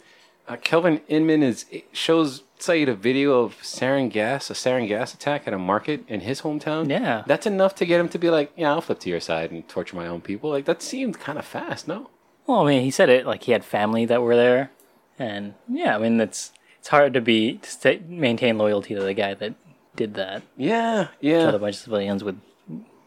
uh, 0.48 0.56
Kelvin 0.56 1.02
Inman 1.08 1.42
is 1.42 1.66
shows 1.92 2.44
Sayid 2.58 2.88
a 2.88 2.94
video 2.94 3.40
of 3.40 3.56
sarin 3.60 4.10
gas, 4.10 4.50
a 4.50 4.54
sarin 4.54 4.88
gas 4.88 5.12
attack 5.12 5.46
at 5.46 5.52
a 5.52 5.58
market 5.58 6.04
in 6.08 6.20
his 6.20 6.40
hometown. 6.40 6.88
Yeah. 6.88 7.22
that's 7.26 7.46
enough 7.46 7.74
to 7.76 7.84
get 7.84 8.00
him 8.00 8.08
to 8.08 8.18
be 8.18 8.30
like, 8.30 8.52
yeah, 8.56 8.70
I'll 8.70 8.80
flip 8.80 9.00
to 9.00 9.10
your 9.10 9.20
side 9.20 9.50
and 9.50 9.68
torture 9.68 9.96
my 9.96 10.06
own 10.06 10.22
people. 10.22 10.48
Like 10.48 10.64
that 10.64 10.80
seemed 10.80 11.20
kind 11.20 11.38
of 11.38 11.44
fast, 11.44 11.86
no? 11.86 12.08
Well, 12.46 12.60
I 12.60 12.66
mean, 12.66 12.82
he 12.82 12.90
said 12.90 13.10
it 13.10 13.26
like 13.26 13.42
he 13.42 13.52
had 13.52 13.66
family 13.66 14.06
that 14.06 14.22
were 14.22 14.36
there, 14.36 14.70
and 15.18 15.54
yeah, 15.68 15.94
I 15.94 15.98
mean, 15.98 16.18
it's 16.18 16.52
it's 16.78 16.88
hard 16.88 17.12
to 17.12 17.20
be 17.20 17.58
to 17.82 18.00
maintain 18.08 18.56
loyalty 18.56 18.94
to 18.94 19.02
the 19.02 19.12
guy 19.12 19.34
that 19.34 19.54
did 19.96 20.14
that, 20.14 20.42
Yeah, 20.57 21.09
yeah. 21.20 21.42
killed 21.42 21.55
a 21.55 21.59
bunch 21.59 21.76
of 21.76 21.83
civilians 21.83 22.22
with 22.24 22.40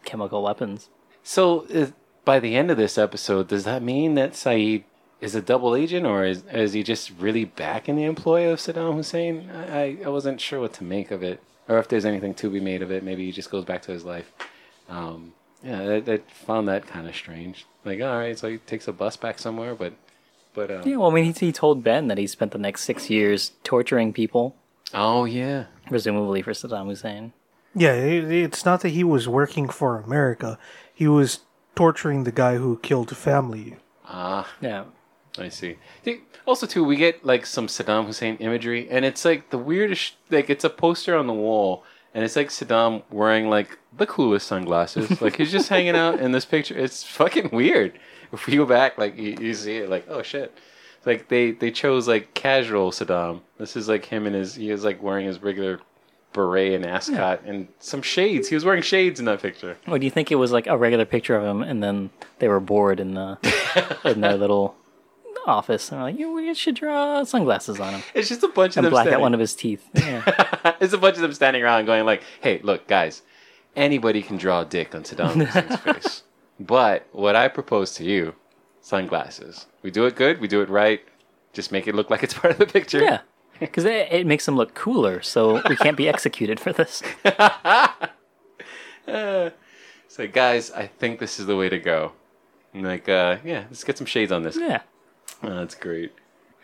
chemical 0.04 0.44
weapons. 0.44 0.90
So, 1.24 1.66
uh, 1.74 1.88
by 2.26 2.40
the 2.40 2.56
end 2.56 2.72
of 2.72 2.78
this 2.78 2.98
episode, 2.98 3.48
does 3.48 3.64
that 3.64 3.82
mean 3.82 4.16
that 4.16 4.34
Sayid 4.34 4.84
is 5.22 5.36
a 5.36 5.42
double 5.42 5.76
agent, 5.76 6.06
or 6.06 6.26
is, 6.26 6.44
is 6.52 6.74
he 6.74 6.84
just 6.84 7.12
really 7.20 7.46
back 7.46 7.88
in 7.88 7.96
the 7.96 8.04
employ 8.04 8.50
of 8.50 8.60
Saddam 8.60 8.96
Hussein? 8.96 9.50
I, 9.50 9.82
I, 9.82 9.98
I 10.06 10.10
wasn't 10.10 10.42
sure 10.42 10.60
what 10.60 10.74
to 10.74 10.84
make 10.84 11.12
of 11.12 11.24
it, 11.24 11.42
or 11.70 11.80
if 11.80 11.88
there's 11.88 12.06
anything 12.06 12.34
to 12.36 12.50
be 12.50 12.60
made 12.60 12.82
of 12.82 12.92
it. 12.92 13.04
Maybe 13.04 13.26
he 13.26 13.32
just 13.32 13.50
goes 13.50 13.64
back 13.66 13.82
to 13.84 13.92
his 13.92 14.04
life. 14.04 14.32
Um, 14.90 15.34
yeah, 15.64 15.82
I, 15.82 16.12
I 16.12 16.18
found 16.46 16.68
that 16.68 16.86
kind 16.88 17.08
of 17.08 17.16
strange. 17.16 17.66
Like, 17.86 18.02
all 18.02 18.18
right, 18.18 18.38
so 18.38 18.50
he 18.50 18.58
takes 18.58 18.88
a 18.88 18.94
bus 18.94 19.16
back 19.16 19.40
somewhere, 19.40 19.76
but, 19.76 19.94
but, 20.54 20.70
um, 20.70 20.82
Yeah, 20.88 20.98
well, 20.98 21.12
I 21.12 21.14
mean, 21.14 21.26
he, 21.34 21.46
he 21.48 21.52
told 21.54 21.84
Ben 21.84 22.08
that 22.10 22.18
he 22.18 22.28
spent 22.28 22.52
the 22.52 22.58
next 22.58 22.84
six 22.84 23.10
years 23.10 23.54
torturing 23.64 24.12
people, 24.12 24.56
oh 24.94 25.26
yeah, 25.26 25.66
presumably 25.88 26.42
for 26.42 26.52
Saddam 26.52 26.88
Hussein. 26.88 27.34
Yeah, 27.76 27.94
it, 27.94 28.32
it's 28.32 28.66
not 28.66 28.82
that 28.82 28.90
he 28.90 29.04
was 29.04 29.28
working 29.28 29.68
for 29.70 30.00
America. 30.00 30.60
He 30.94 31.08
was 31.08 31.40
torturing 31.76 32.24
the 32.24 32.32
guy 32.32 32.58
who 32.58 32.78
killed 32.84 33.16
family. 33.16 33.78
ah, 34.06 34.48
Yeah, 34.62 34.86
I 35.40 35.50
see. 35.50 35.78
See, 36.06 36.22
Also, 36.46 36.68
too, 36.68 36.84
we 36.84 36.96
get 36.98 37.26
like 37.26 37.46
some 37.46 37.68
Saddam 37.68 38.06
Hussein 38.06 38.36
imagery, 38.38 38.88
and 38.90 39.04
it's 39.06 39.26
like 39.26 39.50
the 39.50 39.58
weirdest. 39.58 40.14
Like, 40.30 40.50
it's 40.50 40.64
a 40.64 40.70
poster 40.70 41.18
on 41.18 41.26
the 41.28 41.34
wall, 41.34 41.84
and 42.14 42.24
it's 42.24 42.36
like 42.36 42.50
Saddam 42.50 43.02
wearing 43.10 43.50
like 43.50 43.80
the 43.98 44.06
coolest 44.06 44.46
sunglasses. 44.48 45.20
like 45.22 45.38
he's 45.38 45.52
just 45.52 45.70
hanging 45.70 45.96
out 45.96 46.20
in 46.20 46.32
this 46.32 46.46
picture. 46.46 46.78
It's 46.78 47.04
fucking 47.04 47.50
weird. 47.52 47.98
If 48.32 48.46
we 48.46 48.58
go 48.58 48.66
back, 48.66 48.98
like 49.00 49.18
you, 49.18 49.36
you 49.40 49.54
see 49.56 49.78
it, 49.78 49.90
like 49.90 50.06
oh 50.10 50.22
shit. 50.22 50.56
Like 51.06 51.28
they 51.28 51.52
they 51.52 51.72
chose 51.72 52.08
like 52.08 52.34
casual 52.34 52.92
Saddam. 52.92 53.42
This 53.58 53.76
is 53.76 53.88
like 53.90 54.06
him 54.06 54.26
and 54.26 54.36
his. 54.36 54.56
He 54.56 54.70
is 54.70 54.84
like 54.84 55.02
wearing 55.04 55.26
his 55.26 55.42
regular 55.42 55.80
beret 56.34 56.74
and 56.74 56.86
ascot 56.86 57.42
and 57.46 57.68
some 57.80 58.02
shades. 58.02 58.48
He 58.50 58.56
was 58.56 58.66
wearing 58.66 58.82
shades 58.82 59.20
in 59.20 59.26
that 59.26 59.42
picture. 59.42 59.78
Or 59.88 60.00
do 60.00 60.06
you 60.06 60.12
think 60.12 60.32
it 60.32 60.36
was 60.36 60.52
like 60.52 60.66
a 60.68 60.78
regular 60.78 61.06
picture 61.06 61.36
of 61.36 61.44
him, 61.44 61.62
and 61.62 61.84
then 61.84 62.10
they 62.40 62.48
were 62.48 62.60
bored 62.60 63.00
in 63.00 63.14
the 63.16 63.38
in 64.06 64.22
their 64.22 64.36
little 64.38 64.76
office, 65.46 65.92
and 65.92 65.98
they're 66.00 66.06
like, 66.12 66.18
"You 66.20 66.32
we 66.34 66.54
should 66.54 66.76
draw 66.76 67.24
sunglasses 67.26 67.80
on 67.80 67.96
him 67.96 68.04
It's 68.14 68.30
just 68.30 68.44
a 68.44 68.48
bunch 68.48 68.74
of 68.74 68.78
and 68.78 68.86
them 68.86 68.92
black 68.92 69.02
out 69.08 69.10
standing- 69.10 69.22
one 69.22 69.34
of 69.34 69.40
his 69.40 69.56
teeth." 69.56 69.84
Yeah. 69.96 70.76
it's 70.80 70.94
a 70.94 70.98
bunch 70.98 71.18
of 71.18 71.22
them 71.22 71.34
standing 71.34 71.62
around 71.64 71.86
going 71.86 72.06
like, 72.06 72.24
"Hey, 72.42 72.62
look, 72.64 72.88
guys, 72.88 73.22
anybody 73.76 74.22
can 74.22 74.38
draw 74.38 74.62
a 74.62 74.66
dick 74.66 74.96
on 74.96 75.04
Saddam 75.04 75.46
Hussein's 75.46 75.80
face. 75.82 76.24
But 76.60 77.08
what 77.12 77.36
I 77.36 77.48
propose 77.50 77.94
to 77.96 78.06
you, 78.06 78.36
sunglasses. 78.84 79.66
We 79.82 79.90
do 79.90 80.06
it 80.06 80.16
good. 80.16 80.40
We 80.40 80.48
do 80.48 80.62
it 80.62 80.70
right. 80.70 81.02
Just 81.54 81.72
make 81.72 81.88
it 81.88 81.96
look 81.96 82.12
like 82.12 82.22
it's 82.22 82.34
part 82.36 82.54
of 82.54 82.60
the 82.60 82.68
picture. 82.68 83.02
Yeah. 83.02 83.22
Because 83.60 83.86
it, 83.86 84.12
it 84.12 84.28
makes 84.28 84.46
them 84.46 84.56
look 84.56 84.76
cooler, 84.76 85.22
so 85.22 85.62
we 85.68 85.76
can't 85.76 85.98
be 85.98 86.08
executed 86.08 86.60
for 86.60 86.74
this. 86.74 87.02
So 90.14 90.28
guys, 90.28 90.70
I 90.70 90.86
think 90.86 91.18
this 91.18 91.40
is 91.40 91.48
the 91.48 91.56
way 91.56 91.70
to 91.70 91.80
go. 91.80 92.12
I'm 92.76 92.84
like, 92.84 93.10
uh, 93.10 93.38
yeah, 93.44 93.64
let's 93.68 93.84
get 93.84 93.98
some 93.98 94.06
shades 94.06 94.32
on 94.32 94.44
this. 94.44 94.56
Yeah. 94.56 94.82
Oh, 95.42 95.56
that's 95.56 95.74
great. 95.74 96.14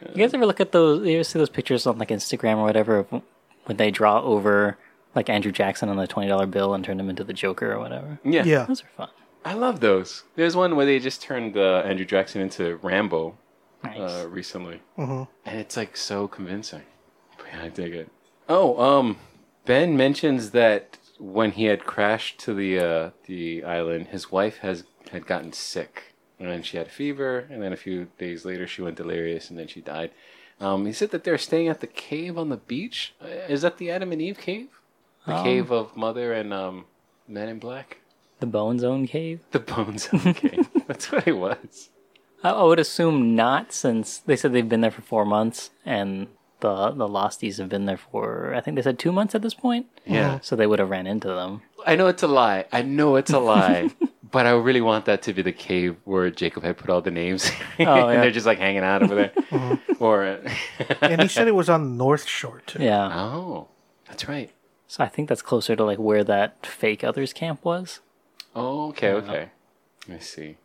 You 0.07 0.17
guys 0.17 0.35
ever 0.35 0.45
look 0.45 0.59
at 0.59 0.71
those? 0.71 1.07
You 1.07 1.15
ever 1.15 1.23
see 1.23 1.39
those 1.39 1.49
pictures 1.49 1.87
on 1.87 1.97
like 1.97 2.09
Instagram 2.09 2.57
or 2.57 2.65
whatever 2.65 2.99
of 2.99 3.23
when 3.65 3.77
they 3.77 3.89
draw 3.89 4.21
over 4.21 4.77
like 5.15 5.31
Andrew 5.31 5.51
Jackson 5.51 5.89
on 5.89 5.97
the 5.97 6.05
twenty 6.05 6.27
dollar 6.27 6.45
bill 6.45 6.75
and 6.75 6.85
turn 6.85 6.99
him 6.99 7.09
into 7.09 7.23
the 7.23 7.33
Joker 7.33 7.73
or 7.73 7.79
whatever? 7.79 8.19
Yeah. 8.23 8.43
Yeah. 8.43 8.65
Those 8.65 8.83
are 8.83 8.89
fun. 8.95 9.09
I 9.45 9.53
love 9.53 9.79
those. 9.79 10.23
There's 10.35 10.55
one 10.55 10.75
where 10.75 10.85
they 10.85 10.99
just 10.99 11.21
turned 11.21 11.57
uh, 11.57 11.81
Andrew 11.85 12.05
Jackson 12.05 12.41
into 12.41 12.75
Rambo 12.77 13.37
Nice. 13.83 13.97
uh, 13.97 14.27
recently, 14.29 14.81
Mhm. 14.97 15.27
and 15.45 15.59
it's 15.59 15.77
like 15.77 15.95
so 15.95 16.27
convincing. 16.27 16.83
Yeah, 17.47 17.63
I 17.63 17.69
dig 17.69 17.93
it. 17.93 18.09
Oh, 18.49 18.79
um, 18.81 19.17
Ben 19.65 19.95
mentions 19.95 20.51
that 20.51 20.97
when 21.17 21.51
he 21.51 21.65
had 21.65 21.85
crashed 21.85 22.39
to 22.41 22.53
the 22.53 22.79
uh, 22.79 23.09
the 23.25 23.63
island, 23.63 24.07
his 24.07 24.31
wife 24.31 24.57
has 24.57 24.83
had 25.11 25.25
gotten 25.25 25.53
sick, 25.53 26.13
and 26.39 26.49
then 26.49 26.61
she 26.61 26.77
had 26.77 26.87
a 26.87 26.91
fever, 26.91 27.47
and 27.49 27.61
then 27.63 27.71
a 27.73 27.77
few 27.77 28.07
days 28.17 28.43
later 28.45 28.67
she 28.67 28.81
went 28.81 28.97
delirious, 28.97 29.49
and 29.49 29.57
then 29.57 29.67
she 29.67 29.81
died. 29.81 30.11
Um, 30.59 30.85
he 30.85 30.91
said 30.91 31.11
that 31.11 31.23
they're 31.23 31.37
staying 31.37 31.69
at 31.69 31.79
the 31.79 31.87
cave 31.87 32.37
on 32.37 32.49
the 32.49 32.57
beach. 32.57 33.13
Uh, 33.23 33.27
Is 33.47 33.61
that 33.61 33.77
the 33.77 33.89
Adam 33.89 34.11
and 34.11 34.21
Eve 34.21 34.37
cave? 34.39 34.67
The 35.25 35.35
Um, 35.37 35.43
cave 35.45 35.71
of 35.71 35.95
Mother 35.95 36.33
and 36.33 36.53
um, 36.53 36.85
Men 37.29 37.47
in 37.47 37.59
Black. 37.59 37.99
The 38.39 38.45
Bone 38.45 38.79
Zone 38.79 39.07
Cave. 39.07 39.41
The 39.51 39.59
Bones 39.59 40.09
Own 40.13 40.33
Cave. 40.33 40.69
That's 40.87 41.11
what 41.11 41.27
it 41.27 41.37
was. 41.37 41.89
I, 42.43 42.51
I 42.51 42.63
would 42.63 42.79
assume 42.79 43.35
not, 43.35 43.73
since 43.73 44.17
they 44.19 44.35
said 44.35 44.53
they've 44.53 44.67
been 44.67 44.81
there 44.81 44.91
for 44.91 45.01
four 45.01 45.25
months, 45.25 45.71
and 45.85 46.27
the 46.61 46.91
the 46.91 47.07
Losties 47.07 47.57
have 47.57 47.69
been 47.69 47.85
there 47.85 47.97
for 47.97 48.53
I 48.53 48.61
think 48.61 48.75
they 48.75 48.81
said 48.81 48.99
two 48.99 49.11
months 49.11 49.35
at 49.35 49.41
this 49.41 49.53
point. 49.53 49.87
Yeah. 50.05 50.39
So 50.41 50.55
they 50.55 50.67
would 50.67 50.79
have 50.79 50.89
ran 50.89 51.07
into 51.07 51.27
them. 51.29 51.61
I 51.85 51.95
know 51.95 52.07
it's 52.07 52.23
a 52.23 52.27
lie. 52.27 52.65
I 52.71 52.81
know 52.81 53.15
it's 53.15 53.31
a 53.31 53.39
lie. 53.39 53.91
but 54.31 54.45
I 54.45 54.51
really 54.51 54.81
want 54.81 55.05
that 55.05 55.21
to 55.23 55.33
be 55.33 55.41
the 55.41 55.51
cave 55.51 55.95
where 56.03 56.29
Jacob 56.29 56.63
had 56.63 56.77
put 56.77 56.89
all 56.89 57.01
the 57.01 57.11
names. 57.11 57.49
Oh, 57.79 57.83
yeah. 57.83 58.07
and 58.09 58.23
they're 58.23 58.31
just 58.31 58.45
like 58.45 58.59
hanging 58.59 58.83
out 58.83 59.01
over 59.01 59.15
there. 59.15 59.79
Or 59.99 60.25
uh, 60.25 60.49
And 61.01 61.21
he 61.21 61.27
said 61.27 61.47
it 61.47 61.55
was 61.55 61.69
on 61.69 61.83
the 61.83 62.03
North 62.03 62.25
Shore 62.25 62.61
too. 62.65 62.83
Yeah. 62.83 63.09
Oh, 63.11 63.69
that's 64.07 64.27
right. 64.27 64.51
So 64.87 65.03
I 65.03 65.07
think 65.07 65.29
that's 65.29 65.41
closer 65.41 65.75
to 65.75 65.83
like 65.83 65.99
where 65.99 66.23
that 66.23 66.65
fake 66.65 67.03
others 67.03 67.31
camp 67.31 67.63
was. 67.63 67.99
Oh, 68.55 68.89
okay, 68.89 69.11
okay. 69.11 69.49
I 70.11 70.19
see. 70.19 70.57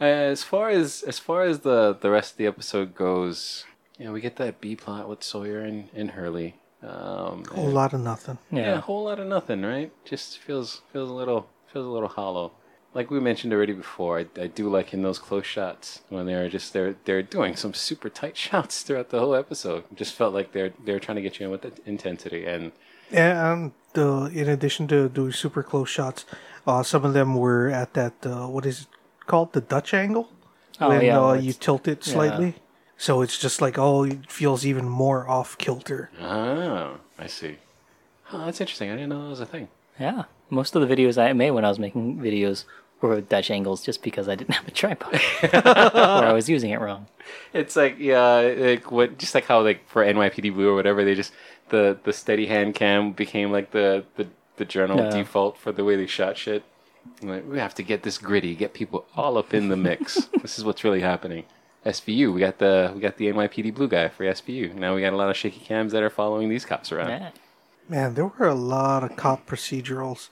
Uh, 0.00 0.04
as 0.04 0.42
far 0.42 0.70
as 0.70 1.02
as 1.02 1.18
far 1.18 1.42
as 1.42 1.60
the 1.60 1.96
the 2.00 2.10
rest 2.10 2.32
of 2.32 2.38
the 2.38 2.46
episode 2.46 2.94
goes, 2.94 3.64
you 3.98 4.04
know, 4.04 4.12
we 4.12 4.20
get 4.20 4.36
that 4.36 4.60
B 4.60 4.76
plot 4.76 5.08
with 5.08 5.22
Sawyer 5.22 5.60
and, 5.60 5.88
and 5.94 6.12
Hurley. 6.12 6.54
Um, 6.82 7.42
A 7.50 7.54
whole 7.54 7.70
lot 7.70 7.92
of 7.92 8.00
nothing. 8.00 8.38
Yeah. 8.52 8.60
yeah, 8.60 8.78
a 8.78 8.80
whole 8.80 9.04
lot 9.04 9.18
of 9.18 9.26
nothing, 9.26 9.62
right? 9.62 9.90
Just 10.04 10.38
feels 10.38 10.82
feels 10.92 11.10
a 11.10 11.14
little 11.14 11.48
feels 11.72 11.86
a 11.86 11.90
little 11.90 12.08
hollow. 12.08 12.52
Like 12.94 13.10
we 13.10 13.20
mentioned 13.20 13.52
already 13.52 13.74
before, 13.74 14.20
I, 14.20 14.26
I 14.40 14.46
do 14.46 14.68
like 14.68 14.94
in 14.94 15.02
those 15.02 15.18
close 15.18 15.44
shots 15.44 16.00
when 16.08 16.26
they're 16.26 16.48
just 16.48 16.72
they're 16.72 16.94
they're 17.04 17.22
doing 17.22 17.56
some 17.56 17.74
super 17.74 18.08
tight 18.08 18.36
shots 18.46 18.82
throughout 18.82 19.10
the 19.10 19.18
whole 19.18 19.34
episode. 19.34 19.84
Just 19.94 20.14
felt 20.14 20.32
like 20.32 20.52
they're 20.52 20.72
they're 20.84 21.00
trying 21.00 21.16
to 21.16 21.22
get 21.22 21.40
you 21.40 21.46
in 21.46 21.50
with 21.50 21.62
the 21.62 21.72
intensity 21.84 22.46
and 22.46 22.70
yeah, 23.10 23.52
And 23.52 23.72
uh, 23.96 24.24
in 24.32 24.48
addition 24.48 24.86
to 24.88 25.08
doing 25.08 25.32
super 25.32 25.62
close 25.62 25.88
shots, 25.88 26.26
uh, 26.68 26.82
some 26.82 27.04
of 27.04 27.12
them 27.14 27.34
were 27.34 27.68
at 27.70 27.94
that 27.94 28.14
uh, 28.24 28.46
what 28.46 28.64
is 28.66 28.82
it 28.82 28.88
called 29.26 29.52
the 29.52 29.60
Dutch 29.60 29.92
angle 29.94 30.28
Oh, 30.80 30.90
when 30.90 31.02
yeah, 31.04 31.18
uh, 31.20 31.32
you 31.34 31.52
tilt 31.52 31.88
it 31.88 32.04
slightly. 32.04 32.54
So 32.96 33.20
it's 33.22 33.36
just 33.38 33.60
like 33.60 33.76
oh, 33.78 34.04
it 34.04 34.30
feels 34.30 34.64
even 34.64 34.88
more 34.88 35.28
off 35.28 35.58
kilter. 35.58 36.10
oh, 36.20 36.98
I 37.18 37.26
see. 37.26 37.56
Oh, 38.32 38.44
that's 38.44 38.60
interesting. 38.60 38.88
I 38.90 38.94
didn't 38.94 39.08
know 39.08 39.22
that 39.24 39.30
was 39.30 39.40
a 39.40 39.46
thing. 39.46 39.66
Yeah. 39.98 40.24
Most 40.50 40.76
of 40.76 40.86
the 40.86 40.94
videos 40.94 41.18
I 41.18 41.32
made 41.32 41.50
when 41.50 41.64
I 41.64 41.68
was 41.68 41.78
making 41.80 42.18
videos 42.18 42.64
were 43.00 43.20
Dutch 43.20 43.50
angles 43.50 43.84
just 43.84 44.02
because 44.02 44.28
I 44.28 44.34
didn't 44.36 44.54
have 44.60 44.68
a 44.68 44.70
tripod 44.70 45.14
or 45.42 46.24
I 46.30 46.32
was 46.32 46.48
using 46.48 46.70
it 46.70 46.80
wrong. 46.80 47.06
It's 47.52 47.74
like 47.74 47.98
yeah, 47.98 48.54
like 48.56 48.92
what 48.92 49.18
just 49.18 49.34
like 49.34 49.46
how 49.46 49.60
like 49.62 49.80
for 49.88 50.04
NYPD 50.04 50.54
Blue 50.54 50.68
or 50.70 50.74
whatever, 50.76 51.04
they 51.04 51.14
just 51.16 51.32
the 51.70 51.98
the 52.04 52.12
steady 52.12 52.46
hand 52.46 52.74
cam 52.76 53.12
became 53.12 53.50
like 53.50 53.72
the 53.72 54.04
the 54.16 54.28
the 54.58 54.64
general 54.64 54.98
Yeah. 55.04 55.10
default 55.10 55.56
for 55.58 55.72
the 55.72 55.84
way 55.84 55.96
they 55.96 56.06
shot 56.06 56.36
shit. 56.36 56.62
Like 57.22 57.48
we 57.48 57.58
have 57.58 57.74
to 57.76 57.82
get 57.82 58.02
this 58.02 58.18
gritty, 58.18 58.54
get 58.54 58.74
people 58.74 59.06
all 59.16 59.38
up 59.38 59.54
in 59.54 59.68
the 59.68 59.76
mix. 59.76 60.28
this 60.42 60.58
is 60.58 60.64
what's 60.64 60.84
really 60.84 61.00
happening. 61.00 61.44
SVU, 61.86 62.34
we 62.34 62.40
got 62.40 62.58
the 62.58 62.92
we 62.94 63.00
got 63.00 63.16
the 63.16 63.26
NYPD 63.32 63.74
Blue 63.74 63.88
guy 63.88 64.08
for 64.08 64.24
SVU. 64.24 64.74
Now 64.74 64.94
we 64.94 65.00
got 65.00 65.12
a 65.12 65.16
lot 65.16 65.30
of 65.30 65.36
shaky 65.36 65.60
cams 65.60 65.92
that 65.92 66.02
are 66.02 66.10
following 66.10 66.48
these 66.48 66.64
cops 66.66 66.92
around. 66.92 67.08
Yeah. 67.10 67.30
Man, 67.88 68.14
there 68.14 68.26
were 68.26 68.46
a 68.46 68.54
lot 68.54 69.02
of 69.04 69.16
cop 69.16 69.46
procedurals 69.46 70.28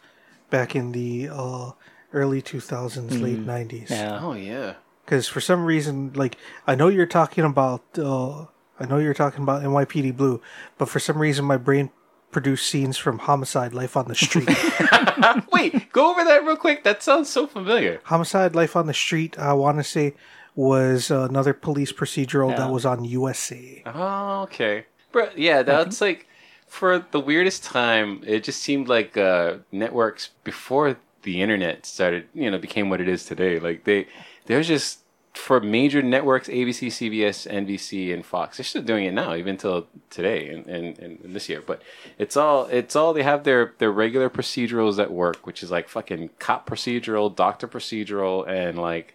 back 0.50 0.76
in 0.76 0.92
the 0.92 1.28
uh, 1.32 1.70
early 2.12 2.42
2000s, 2.42 3.22
late 3.22 3.38
90s. 3.46 3.88
Yeah. 3.90 4.18
Oh 4.20 4.34
yeah. 4.34 4.74
Because 5.04 5.28
for 5.28 5.40
some 5.40 5.64
reason, 5.64 6.12
like 6.14 6.36
I 6.66 6.74
know 6.74 6.88
you're 6.88 7.06
talking 7.06 7.44
about, 7.44 7.82
uh, 7.96 8.46
I 8.78 8.84
know 8.86 8.98
you're 8.98 9.14
talking 9.14 9.42
about 9.42 9.62
NYPD 9.62 10.16
Blue, 10.16 10.42
but 10.76 10.88
for 10.88 10.98
some 10.98 11.18
reason 11.18 11.44
my 11.46 11.56
brain 11.56 11.90
produced 12.30 12.66
scenes 12.66 12.96
from 12.98 13.18
Homicide: 13.20 13.72
Life 13.74 13.96
on 13.96 14.08
the 14.08 14.14
Street. 14.14 14.48
Wait, 15.52 15.92
go 15.92 16.10
over 16.10 16.24
that 16.24 16.44
real 16.44 16.56
quick. 16.56 16.84
That 16.84 17.02
sounds 17.02 17.28
so 17.30 17.46
familiar. 17.46 18.00
Homicide: 18.04 18.54
Life 18.54 18.76
on 18.76 18.86
the 18.86 18.94
Street. 18.94 19.38
I 19.38 19.52
want 19.52 19.78
to 19.78 19.84
say 19.84 20.14
was 20.54 21.10
another 21.10 21.52
police 21.52 21.92
procedural 21.92 22.50
Yeah. 22.50 22.56
that 22.56 22.70
was 22.72 22.86
on 22.86 23.04
USA. 23.04 23.82
Oh, 23.86 24.42
okay. 24.44 24.86
Bro, 25.12 25.30
yeah, 25.36 25.62
that's 25.62 26.00
like 26.00 26.26
for 26.66 27.04
the 27.10 27.20
weirdest 27.20 27.62
time. 27.62 28.22
It 28.26 28.42
just 28.44 28.62
seemed 28.62 28.88
like 28.88 29.16
uh, 29.16 29.56
networks 29.70 30.30
before 30.44 30.96
the 31.22 31.42
internet 31.42 31.84
started, 31.84 32.26
you 32.34 32.50
know, 32.50 32.56
became 32.58 32.88
what 32.88 33.00
it 33.00 33.08
is 33.08 33.24
today. 33.26 33.58
Like 33.58 33.84
they, 33.84 34.06
they're 34.46 34.62
just 34.62 35.00
for 35.36 35.60
major 35.60 36.02
networks, 36.02 36.48
ABC, 36.48 36.88
CBS, 36.88 37.46
NBC, 37.46 38.12
and 38.12 38.24
Fox. 38.24 38.56
They're 38.56 38.64
still 38.64 38.82
doing 38.82 39.04
it 39.04 39.12
now, 39.12 39.34
even 39.34 39.56
till 39.56 39.86
today 40.08 40.48
and, 40.48 40.66
and, 40.66 40.98
and 40.98 41.36
this 41.36 41.48
year. 41.48 41.62
But 41.64 41.82
it's 42.18 42.36
all 42.36 42.64
it's 42.66 42.96
all 42.96 43.12
they 43.12 43.22
have 43.22 43.44
their 43.44 43.74
their 43.78 43.92
regular 43.92 44.30
procedurals 44.30 44.96
that 44.96 45.12
work, 45.12 45.46
which 45.46 45.62
is 45.62 45.70
like 45.70 45.88
fucking 45.88 46.30
cop 46.38 46.68
procedural, 46.68 47.34
doctor 47.34 47.68
procedural, 47.68 48.48
and 48.48 48.78
like. 48.78 49.12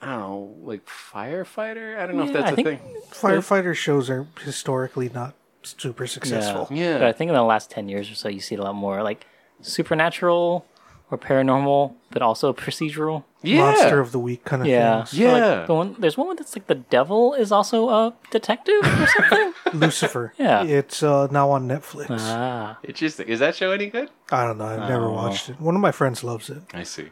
I 0.00 0.06
don't 0.06 0.18
know, 0.18 0.54
like 0.64 0.84
firefighter. 0.86 1.96
I 1.96 2.08
don't 2.08 2.16
know 2.16 2.24
if 2.24 2.32
that's 2.32 2.58
I 2.58 2.60
a 2.60 2.64
thing. 2.64 2.80
Firefighter 3.12 3.72
shows 3.72 4.10
are 4.10 4.26
historically 4.44 5.08
not 5.10 5.34
super 5.62 6.08
successful. 6.08 6.66
Yeah. 6.72 6.94
But 6.94 7.04
I 7.06 7.12
think 7.12 7.28
in 7.28 7.36
the 7.36 7.42
last 7.44 7.70
10 7.70 7.88
years 7.88 8.10
or 8.10 8.16
so, 8.16 8.28
you 8.28 8.40
see 8.40 8.56
it 8.56 8.58
a 8.58 8.64
lot 8.64 8.74
more 8.74 9.04
like 9.04 9.26
supernatural 9.60 10.66
or 11.12 11.18
paranormal, 11.18 11.92
but 12.10 12.22
also 12.22 12.52
procedural. 12.52 13.24
Yeah. 13.42 13.58
Monster 13.58 14.00
of 14.00 14.12
the 14.12 14.18
week 14.18 14.44
kind 14.44 14.62
of 14.62 14.68
Yeah. 14.68 15.04
things. 15.04 15.10
So, 15.10 15.24
like, 15.32 15.36
Yeah. 15.42 15.64
the 15.66 15.74
one, 15.74 15.96
there's 15.98 16.16
one 16.16 16.34
that's 16.36 16.56
like 16.56 16.66
the 16.68 16.76
devil 16.76 17.34
is 17.34 17.52
also 17.52 17.88
a 17.90 18.14
detective 18.30 18.80
or 18.82 19.06
something. 19.06 19.52
Lucifer. 19.74 20.32
Yeah. 20.38 20.62
It's 20.64 21.02
uh, 21.02 21.28
now 21.30 21.50
on 21.50 21.68
Netflix. 21.68 22.06
ah. 22.20 22.78
Interesting. 22.82 23.28
Is 23.28 23.40
that 23.40 23.54
show 23.54 23.70
any 23.72 23.86
good? 23.88 24.10
I 24.30 24.44
don't 24.46 24.58
know. 24.58 24.64
I've 24.66 24.88
never 24.88 25.06
Oh. 25.06 25.12
watched 25.12 25.50
it. 25.50 25.60
One 25.60 25.74
of 25.74 25.80
my 25.82 25.92
friends 25.92 26.24
loves 26.24 26.48
it. 26.50 26.62
I 26.72 26.84
see. 26.84 27.10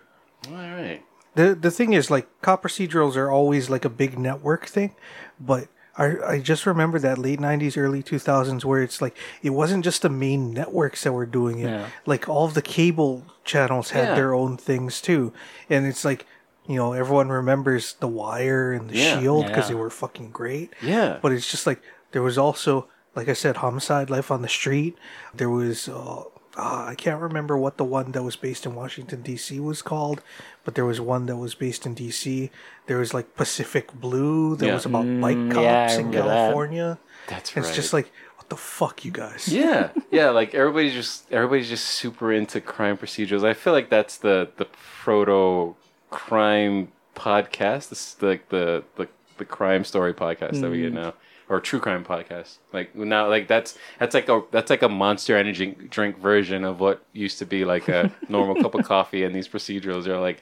All 0.48 0.54
right. 0.54 1.02
The 1.34 1.54
the 1.54 1.70
thing 1.70 1.92
is, 1.92 2.10
like, 2.10 2.26
cop 2.42 2.62
procedurals 2.62 3.16
are 3.16 3.30
always 3.30 3.68
like 3.70 3.84
a 3.84 3.90
big 3.90 4.18
network 4.18 4.66
thing, 4.66 4.94
but 5.38 5.68
I 6.04 6.06
I 6.34 6.38
just 6.40 6.64
remember 6.66 6.98
that 7.00 7.18
late 7.18 7.38
'90s, 7.40 7.76
early 7.76 8.02
2000s, 8.02 8.64
where 8.64 8.82
it's 8.82 9.00
like 9.04 9.16
it 9.42 9.50
wasn't 9.50 9.84
just 9.84 10.02
the 10.02 10.08
main 10.26 10.52
networks 10.60 11.04
that 11.04 11.12
were 11.12 11.26
doing 11.26 11.58
it. 11.60 11.70
Yeah. 11.70 11.86
Like 12.06 12.28
all 12.28 12.46
of 12.46 12.54
the 12.54 12.62
cable 12.78 13.12
channels 13.44 13.90
had 13.90 14.08
Yeah. 14.08 14.14
their 14.14 14.32
own 14.34 14.56
things 14.56 15.00
too, 15.00 15.32
and 15.68 15.86
it's 15.86 16.04
like 16.04 16.26
you 16.66 16.76
know 16.76 16.92
everyone 16.92 17.28
remembers 17.28 17.94
The 18.00 18.08
Wire 18.08 18.72
and 18.72 18.88
The 18.90 18.96
Yeah. 18.98 19.20
Shield 19.20 19.46
because 19.46 19.68
they 19.68 19.74
were 19.74 19.90
fucking 19.90 20.30
great. 20.30 20.72
Yeah. 20.82 21.18
But 21.22 21.32
it's 21.32 21.50
just 21.50 21.66
like 21.66 21.80
there 22.12 22.22
was 22.22 22.38
also, 22.38 22.86
like 23.14 23.28
I 23.28 23.34
said, 23.34 23.56
Homicide: 23.58 24.08
Life 24.10 24.30
on 24.30 24.42
the 24.42 24.48
Street. 24.60 24.96
There 25.34 25.50
was, 25.50 25.88
uh, 25.88 26.24
uh, 26.56 26.84
I 26.88 26.94
can't 26.96 27.20
remember 27.20 27.56
what 27.56 27.76
the 27.76 27.84
one 27.84 28.12
that 28.12 28.22
was 28.22 28.36
based 28.36 28.66
in 28.66 28.74
Washington 28.74 29.22
D.C. 29.22 29.60
was 29.60 29.82
called, 29.82 30.20
but 30.64 30.74
there 30.74 30.84
was 30.84 31.00
one 31.00 31.26
that 31.26 31.36
was 31.36 31.54
based 31.54 31.86
in 31.86 31.94
D.C. 31.94 32.50
There 32.86 32.98
was 32.98 33.14
like 33.14 33.34
Pacific 33.36 33.92
Blue. 33.92 34.56
There 34.56 34.68
Yeah. 34.68 34.74
was 34.74 34.84
about 34.86 35.04
bike 35.20 35.36
Mm, 35.36 35.52
cops 35.52 35.62
yeah, 35.64 35.92
in 36.00 36.06
remember 36.08 36.28
that. 36.28 36.36
California. 36.38 36.98
That's 37.28 37.56
It's 37.56 37.66
right. 37.68 37.74
just 37.74 37.92
like, 37.92 38.10
what 38.36 38.48
the 38.48 38.56
fuck, 38.56 39.04
you 39.04 39.12
guys? 39.12 39.46
yeah, 39.48 39.90
yeah. 40.10 40.30
Like 40.30 40.54
everybody's 40.54 40.92
just 40.94 41.30
everybody's 41.30 41.68
just 41.68 41.84
super 41.86 42.32
into 42.32 42.60
crime 42.60 42.96
procedurals. 42.98 43.44
I 43.46 43.54
feel 43.54 43.72
like 43.72 43.88
that's 43.88 44.16
the 44.18 44.50
the 44.56 44.66
proto 45.02 45.76
crime 46.10 46.88
podcast. 47.14 47.90
This 47.90 48.14
is 48.16 48.22
like 48.22 48.48
the, 48.48 48.82
the 48.96 49.08
the 49.38 49.44
crime 49.44 49.84
story 49.84 50.12
podcast 50.12 50.60
that 50.60 50.70
we 50.70 50.82
get 50.82 50.92
now. 50.92 51.14
Or 51.50 51.60
true 51.60 51.80
crime 51.80 52.04
podcast. 52.04 52.56
Like 52.72 52.94
now, 52.94 53.28
like 53.28 53.46
that's 53.48 53.76
that's 53.98 54.14
like 54.14 54.28
a 54.30 54.42
that's 54.52 54.70
like 54.70 54.80
a 54.82 54.88
Monster 54.88 55.36
Energy 55.36 55.76
drink 55.90 56.16
version 56.18 56.64
of 56.64 56.80
what 56.80 57.04
used 57.12 57.38
to 57.40 57.44
be 57.46 57.64
like 57.66 57.88
a 57.88 58.10
normal 58.30 58.54
cup 58.62 58.74
of 58.74 58.86
coffee. 58.86 59.24
And 59.24 59.34
these 59.34 59.48
procedurals 59.48 60.06
are 60.06 60.18
like, 60.18 60.40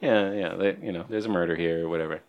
yeah, 0.00 0.30
yeah, 0.32 0.54
they, 0.54 0.76
you 0.82 0.92
know, 0.92 1.04
there's 1.08 1.26
a 1.26 1.30
murder 1.30 1.56
here 1.56 1.84
or 1.84 1.88
whatever, 1.88 2.20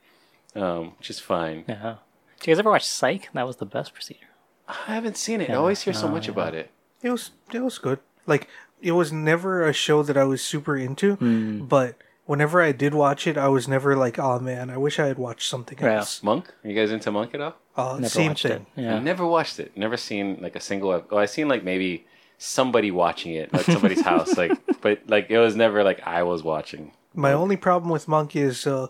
um, 0.56 0.94
which 0.98 1.10
is 1.12 1.20
fine. 1.20 1.66
Yeah. 1.68 1.98
Did 2.40 2.48
you 2.48 2.54
guys 2.54 2.60
ever 2.60 2.72
watch 2.72 2.86
Psych? 2.88 3.30
That 3.34 3.46
was 3.46 3.58
the 3.58 3.66
best 3.66 3.94
procedure. 3.94 4.28
I 4.68 4.94
haven't 4.96 5.18
seen 5.18 5.42
it. 5.42 5.50
I 5.50 5.56
always 5.56 5.82
hear 5.82 5.94
so 5.94 6.08
Oh, 6.08 6.12
much 6.12 6.26
yeah. 6.28 6.32
about 6.34 6.56
it. 6.56 6.72
It 7.02 7.12
was 7.12 7.32
it 7.54 7.60
was 7.62 7.78
good. 7.78 8.00
Like 8.26 8.48
it 8.82 8.94
was 8.94 9.12
never 9.12 9.68
a 9.68 9.74
show 9.74 10.02
that 10.04 10.18
I 10.18 10.24
was 10.24 10.42
super 10.42 10.78
into, 10.78 11.16
Hmm. 11.16 11.66
but 11.66 11.96
whenever 12.26 12.62
I 12.62 12.72
did 12.72 12.94
watch 12.94 13.28
it, 13.28 13.38
I 13.38 13.48
was 13.48 13.68
never 13.68 13.96
like, 13.96 14.18
oh 14.20 14.40
man, 14.40 14.70
I 14.70 14.78
wish 14.78 15.00
I 15.00 15.08
had 15.08 15.18
watched 15.18 15.50
something 15.50 15.78
Yeah. 15.82 15.98
else. 15.98 16.24
Monk? 16.24 16.54
Are 16.64 16.70
you 16.70 16.76
guys 16.76 16.92
into 16.92 17.12
Monk 17.12 17.34
at 17.34 17.42
all? 17.42 17.56
Uh, 17.76 17.96
Never 17.96 18.10
same 18.10 18.36
thing. 18.36 18.52
it. 18.78 18.82
Yeah. 18.82 19.00
Never 19.00 19.26
watched 19.26 19.60
it. 19.60 19.76
Never 19.76 19.98
seen 19.98 20.38
like 20.42 20.56
a 20.56 20.60
single. 20.60 20.94
ep- 20.94 21.08
Oh, 21.12 21.18
I 21.18 21.26
seen 21.26 21.48
like 21.48 21.64
maybe 21.64 22.06
somebody 22.38 22.92
watching 22.92 23.34
it 23.34 23.50
at 23.54 23.62
somebody's 23.66 24.02
house. 24.12 24.38
Like, 24.38 24.52
but 24.82 25.00
like 25.08 25.28
it 25.30 25.38
was 25.40 25.56
never 25.56 25.84
like 25.84 26.06
I 26.06 26.24
was 26.24 26.44
watching. 26.44 26.92
My 27.16 27.32
only 27.34 27.58
problem 27.58 27.92
with 27.92 28.08
Monk 28.08 28.36
is 28.36 28.66
uh, 28.68 28.88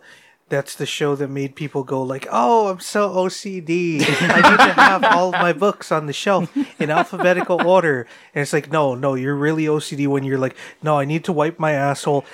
that's 0.50 0.76
the 0.76 0.86
show 0.86 1.16
that 1.16 1.30
made 1.30 1.56
people 1.56 1.84
go 1.84 2.02
like, 2.04 2.28
"Oh, 2.32 2.68
I'm 2.68 2.80
so 2.80 3.10
OCD. 3.10 4.02
I 4.02 4.50
need 4.50 4.58
to 4.58 4.74
have 4.74 5.04
all 5.04 5.34
of 5.34 5.42
my 5.42 5.54
books 5.54 5.92
on 5.92 6.06
the 6.06 6.14
shelf 6.14 6.56
in 6.80 6.90
alphabetical 6.90 7.66
order." 7.66 8.08
And 8.36 8.42
it's 8.42 8.54
like, 8.54 8.72
no, 8.72 8.94
no, 8.96 9.16
you're 9.16 9.36
really 9.36 9.66
OCD 9.66 10.08
when 10.08 10.24
you're 10.24 10.38
like, 10.38 10.56
"No, 10.82 11.00
I 11.00 11.06
need 11.06 11.24
to 11.26 11.34
wipe 11.34 11.60
my 11.60 11.72
asshole 11.72 12.26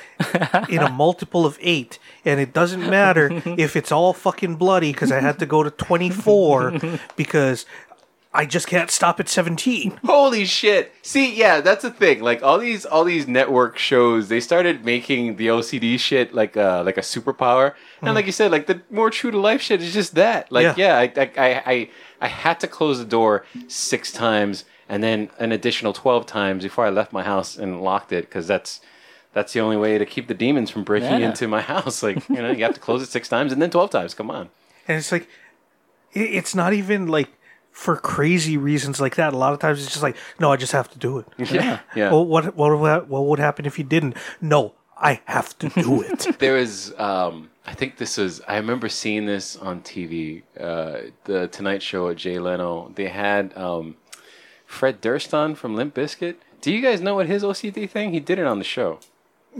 in 0.70 0.80
a 0.80 0.90
multiple 0.90 1.46
of 1.46 1.58
eight, 1.62 2.00
and 2.26 2.40
it 2.40 2.54
doesn't 2.54 2.90
matter 2.90 3.42
if 3.46 3.76
it's 3.76 3.92
all 3.92 4.14
fucking 4.14 4.56
bloody 4.56 4.92
because 4.92 5.12
I 5.12 5.20
had 5.20 5.40
to 5.40 5.46
go 5.46 5.64
to 5.64 5.72
24 5.72 6.74
because." 7.16 7.66
I 8.32 8.46
just 8.46 8.68
can't 8.68 8.92
stop 8.92 9.20
at 9.20 9.28
17. 9.28 10.02
Holy 10.06 10.46
shit! 10.46 10.92
See, 11.02 11.34
yeah, 11.34 11.62
that's 11.62 11.82
the 11.82 11.90
thing. 11.90 12.22
Like 12.22 12.44
all 12.44 12.60
these, 12.60 12.86
all 12.86 13.04
these 13.04 13.28
network 13.28 13.80
shows, 13.80 14.30
they 14.30 14.40
started 14.40 14.86
making 14.86 15.38
the 15.38 15.48
OCD 15.48 16.00
shit 16.00 16.32
like 16.34 16.56
a 16.56 16.84
like 16.86 16.98
a 16.98 17.02
superpower. 17.02 17.74
And 18.02 18.10
hmm. 18.10 18.16
like 18.16 18.28
you 18.28 18.32
said, 18.32 18.52
like 18.52 18.68
the 18.68 18.82
more 18.92 19.10
true 19.10 19.32
to 19.32 19.40
life 19.40 19.62
shit 19.62 19.82
is 19.82 19.94
just 19.94 20.14
that. 20.14 20.52
Like, 20.52 20.78
yeah, 20.78 21.02
Yeah. 21.02 21.12
I, 21.18 21.22
I, 21.22 21.32
I, 21.38 21.64
I, 21.66 21.90
I 22.22 22.28
had 22.28 22.60
to 22.60 22.68
close 22.68 23.00
the 23.00 23.06
door 23.06 23.46
six 23.68 24.12
times 24.12 24.66
and 24.88 25.02
then 25.02 25.32
an 25.40 25.52
additional 25.52 25.94
twelve 25.94 26.28
times 26.28 26.64
before 26.64 26.86
I 26.86 26.90
left 26.90 27.12
my 27.12 27.24
house 27.24 27.58
and 27.58 27.82
locked 27.82 28.12
it 28.12 28.26
because 28.26 28.46
that's 28.48 28.80
that's 29.34 29.54
the 29.54 29.60
only 29.60 29.78
way 29.78 29.98
to 29.98 30.06
keep 30.06 30.28
the 30.28 30.34
demons 30.36 30.70
from 30.70 30.84
breaking 30.84 31.20
Yeah. 31.20 31.30
into 31.30 31.48
my 31.48 31.62
house. 31.74 32.04
Like, 32.04 32.30
you 32.30 32.36
know, 32.44 32.52
you 32.52 32.64
have 32.64 32.76
to 32.76 32.80
close 32.80 33.02
it 33.02 33.10
six 33.10 33.28
times 33.28 33.52
and 33.52 33.60
then 33.60 33.72
twelve 33.72 33.90
times. 33.90 34.14
Come 34.14 34.30
on. 34.30 34.50
And 34.88 34.98
it's 35.00 35.12
like, 35.12 35.28
it's 36.14 36.54
not 36.54 36.74
even 36.74 37.08
like 37.08 37.30
for 37.72 37.96
crazy 37.96 38.58
reasons 38.58 39.00
like 39.00 39.16
that. 39.16 39.34
A 39.34 39.38
lot 39.38 39.54
of 39.54 39.60
times 39.60 39.82
it's 39.82 39.92
just 39.92 40.04
like, 40.04 40.16
no, 40.40 40.52
I 40.52 40.58
just 40.58 40.72
have 40.74 40.90
to 40.92 41.00
do 41.00 41.20
it. 41.20 41.26
Yeah, 41.52 41.80
yeah. 41.96 42.12
Well, 42.12 42.26
what 42.26 42.56
what 42.56 42.78
would 42.78 43.10
what 43.10 43.26
would 43.26 43.40
happen 43.40 43.66
if 43.66 43.78
you 43.78 43.86
didn't? 43.86 44.16
No, 44.42 44.74
I 44.98 45.22
have 45.26 45.58
to 45.60 45.70
do 45.70 46.02
it. 46.10 46.40
there 46.40 46.58
is, 46.58 46.94
um 46.98 47.50
i 47.66 47.74
think 47.74 47.98
this 47.98 48.18
was 48.18 48.42
i 48.48 48.56
remember 48.58 48.90
seeing 48.90 49.26
this 49.28 49.56
on 49.58 49.80
tv 49.82 50.42
uh 50.60 51.02
the 51.26 51.48
tonight 51.50 51.84
show 51.84 52.10
at 52.10 52.18
jay 52.18 52.40
leno 52.40 52.92
they 52.96 53.08
had 53.10 53.56
um 53.56 53.96
fred 54.66 55.00
durst 55.00 55.34
on 55.34 55.54
from 55.56 55.76
limp 55.76 55.94
Bizkit. 55.94 56.36
do 56.62 56.74
you 56.74 56.82
guys 56.82 57.00
know 57.00 57.14
what 57.16 57.28
his 57.28 57.44
ocd 57.44 57.90
thing 57.90 58.12
he 58.12 58.20
did 58.20 58.40
it 58.40 58.46
on 58.46 58.58
the 58.58 58.66
show 58.66 59.00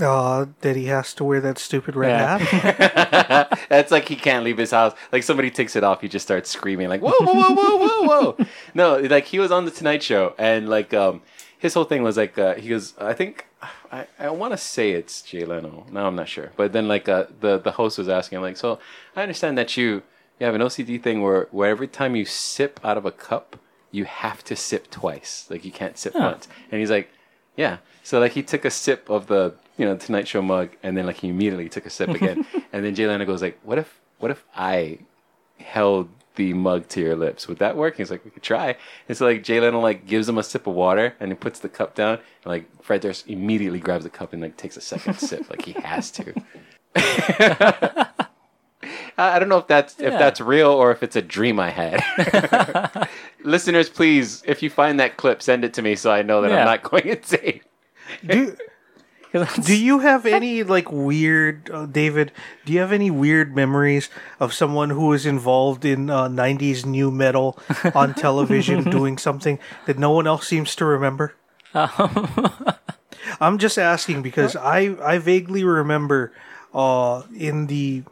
uh, 0.02 0.46
that 0.62 0.76
he 0.76 0.86
has 0.86 1.14
to 1.16 1.24
wear 1.24 1.42
that 1.42 1.58
stupid 1.58 1.96
red 1.96 2.10
Yeah. 2.20 2.38
hat. 2.38 3.60
that's 3.70 3.92
like 3.92 4.08
he 4.08 4.16
can't 4.16 4.44
leave 4.46 4.58
his 4.58 4.72
house. 4.72 4.94
Like 5.12 5.24
somebody 5.24 5.50
takes 5.52 5.76
it 5.76 5.84
off 5.84 6.02
he 6.02 6.08
just 6.08 6.26
starts 6.26 6.50
screaming 6.50 6.90
like 6.90 7.02
whoa 7.02 7.12
whoa 7.20 7.34
whoa 7.34 7.54
whoa 7.54 7.78
whoa 7.78 8.34
whoa. 8.38 8.46
No 8.74 8.98
like 9.00 9.26
he 9.26 9.40
was 9.40 9.52
on 9.52 9.66
the 9.66 9.72
tonight 9.72 10.04
show 10.04 10.34
and 10.38 10.70
like 10.70 10.94
um 10.94 11.22
his 11.58 11.74
whole 11.74 11.84
thing 11.86 12.04
was 12.04 12.16
like 12.18 12.38
uh, 12.38 12.56
he 12.56 12.70
goes 12.70 12.94
i 13.00 13.14
think 13.14 13.46
i, 13.92 14.06
I 14.18 14.30
want 14.30 14.54
to 14.54 14.58
say 14.58 14.92
it's 14.92 15.22
jay 15.22 15.44
leno. 15.46 15.86
Now 15.92 16.08
i'm 16.08 16.16
not 16.16 16.30
sure. 16.30 16.52
But 16.56 16.72
then 16.74 16.88
like 16.88 17.10
uh, 17.10 17.26
the 17.42 17.58
the 17.60 17.72
host 17.72 17.98
was 17.98 18.08
asking 18.08 18.38
him 18.38 18.44
like 18.44 18.58
so 18.58 18.80
i 19.16 19.22
understand 19.24 19.58
that 19.58 19.76
you 19.76 20.04
you 20.40 20.46
have 20.46 20.56
an 20.56 20.62
ocd 20.62 21.02
thing 21.04 21.22
where 21.22 21.48
where 21.52 21.70
every 21.70 21.88
time 21.88 22.16
you 22.16 22.26
sip 22.26 22.80
out 22.84 22.98
of 22.98 23.06
a 23.06 23.12
cup 23.12 23.58
you 23.92 24.06
have 24.06 24.44
to 24.44 24.56
sip 24.56 24.92
twice. 24.92 25.48
Like 25.50 25.66
you 25.66 25.72
can't 25.72 25.98
sip 25.98 26.14
once. 26.14 26.48
And 26.72 26.80
he's 26.80 26.92
like 26.92 27.10
yeah. 27.58 27.78
So 28.04 28.20
like 28.20 28.34
he 28.34 28.44
took 28.44 28.64
a 28.64 28.70
sip 28.72 29.10
of 29.10 29.26
the 29.26 29.56
you 29.80 29.86
know 29.86 29.96
Tonight 29.98 30.28
Show 30.28 30.42
mug, 30.44 30.70
and 30.84 30.96
then 30.96 31.08
like 31.08 31.16
he 31.18 31.30
immediately 31.30 31.70
took 31.70 31.86
a 31.88 31.90
sip 31.90 32.10
again, 32.10 32.46
and 32.74 32.86
then 32.86 32.94
Jay 32.94 33.08
Leno 33.08 33.26
goes 33.26 33.42
like, 33.42 33.58
"What 33.64 33.80
if 33.80 34.00
what 34.20 34.30
if 34.30 34.44
I 34.56 35.00
held 35.60 36.10
the 36.36 36.54
mug 36.54 36.88
to 36.90 37.02
your 37.02 37.16
lips? 37.16 37.48
Would 37.48 37.58
that 37.60 37.76
work?" 37.76 37.98
He's 37.98 38.12
like, 38.12 38.24
"We 38.26 38.32
could 38.32 38.44
try." 38.44 38.76
And 39.08 39.18
so 39.18 39.26
like 39.26 39.44
Jay 39.44 39.60
Leno 39.60 39.80
like 39.80 40.06
gives 40.06 40.30
him 40.30 40.38
a 40.38 40.44
sip 40.44 40.68
of 40.68 40.76
water, 40.76 41.16
and 41.20 41.32
he 41.32 41.36
puts 41.36 41.60
the 41.60 41.70
cup 41.70 41.96
down, 41.96 42.16
and 42.44 42.46
like 42.46 42.66
Fred 42.84 43.02
Durst 43.02 43.28
immediately 43.28 43.80
grabs 43.80 44.04
the 44.04 44.10
cup 44.10 44.34
and 44.34 44.42
like 44.42 44.58
takes 44.58 44.78
a 44.78 44.82
second 44.82 45.14
sip, 45.20 45.50
like 45.50 45.64
he 45.64 45.72
has 45.74 46.12
to. 46.12 46.34
I 49.18 49.38
don't 49.38 49.50
know 49.50 49.58
if 49.58 49.68
that's 49.68 50.00
if 50.00 50.14
that's 50.14 50.40
real 50.40 50.72
or 50.72 50.92
if 50.92 51.04
it's 51.04 51.16
a 51.18 51.22
dream 51.22 51.60
I 51.60 51.70
had. 51.72 53.08
Listeners, 53.44 53.90
please, 53.90 54.44
if 54.46 54.64
you 54.64 54.70
find 54.70 55.00
that 55.00 55.18
clip, 55.18 55.42
send 55.42 55.66
it 55.66 55.74
to 55.74 55.82
me 55.82 55.96
so 55.96 56.12
I 56.12 56.22
know 56.22 56.42
that 56.42 56.52
Yeah. 56.52 56.60
I'm 56.60 56.66
not 56.66 56.84
going 56.84 57.08
insane. 57.08 57.62
do, 58.26 58.56
do 59.64 59.76
you 59.78 60.00
have 60.00 60.26
any 60.26 60.64
like 60.64 60.92
weird, 60.92 61.70
uh, 61.70 61.86
David? 61.86 62.32
Do 62.66 62.74
you 62.74 62.80
have 62.80 62.92
any 62.92 63.12
weird 63.12 63.56
memories 63.56 64.10
of 64.40 64.54
someone 64.54 64.90
who 64.90 65.08
was 65.08 65.26
involved 65.26 65.86
in 65.86 66.10
uh, 66.10 66.28
'90s 66.28 66.86
new 66.86 67.12
metal 67.12 67.58
on 67.94 68.14
television 68.26 68.90
doing 68.90 69.18
something 69.18 69.60
that 69.86 70.00
no 70.00 70.12
one 70.12 70.28
else 70.28 70.48
seems 70.48 70.76
to 70.76 70.86
remember? 70.86 71.36
I'm 73.40 73.58
just 73.58 73.78
asking 73.78 74.22
because 74.22 74.56
I 74.56 74.96
I 75.04 75.18
vaguely 75.20 75.64
remember 75.64 76.32
uh 76.74 77.24
in 77.36 77.68
the 77.68 78.04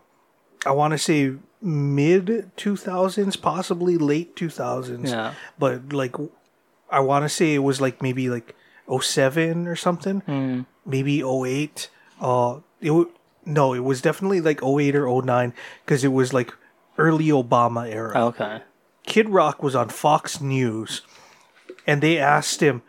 I 0.66 0.72
want 0.72 0.92
to 0.94 0.98
say 0.98 1.34
mid 1.62 2.52
2000s 2.58 3.42
possibly 3.42 3.98
late 3.98 4.36
2000s 4.36 5.10
Yeah. 5.10 5.34
but 5.58 5.92
like 5.94 6.16
I 6.90 7.00
want 7.00 7.24
to 7.26 7.30
say 7.30 7.54
it 7.56 7.60
was 7.64 7.82
like 7.82 8.02
maybe 8.02 8.30
like 8.30 8.56
07 9.02 9.68
or 9.68 9.76
something 9.76 10.66
maybe 10.86 11.22
08 11.24 11.90
uh 12.22 12.60
it 12.82 12.88
w- 12.88 13.12
no 13.46 13.74
it 13.74 13.84
was 13.84 14.02
definitely 14.02 14.42
like 14.42 14.62
08 14.64 14.96
or 14.96 15.22
09 15.22 15.54
because 15.86 16.04
it 16.04 16.14
was 16.14 16.34
like 16.34 16.54
early 16.98 17.28
Obama 17.28 17.88
era 17.92 18.28
Okay. 18.28 18.62
Kid 19.06 19.30
Rock 19.30 19.64
was 19.64 19.74
on 19.74 19.88
Fox 19.88 20.42
News, 20.42 21.02
and 21.86 22.02
they 22.02 22.18
asked 22.18 22.60
him 22.62 22.82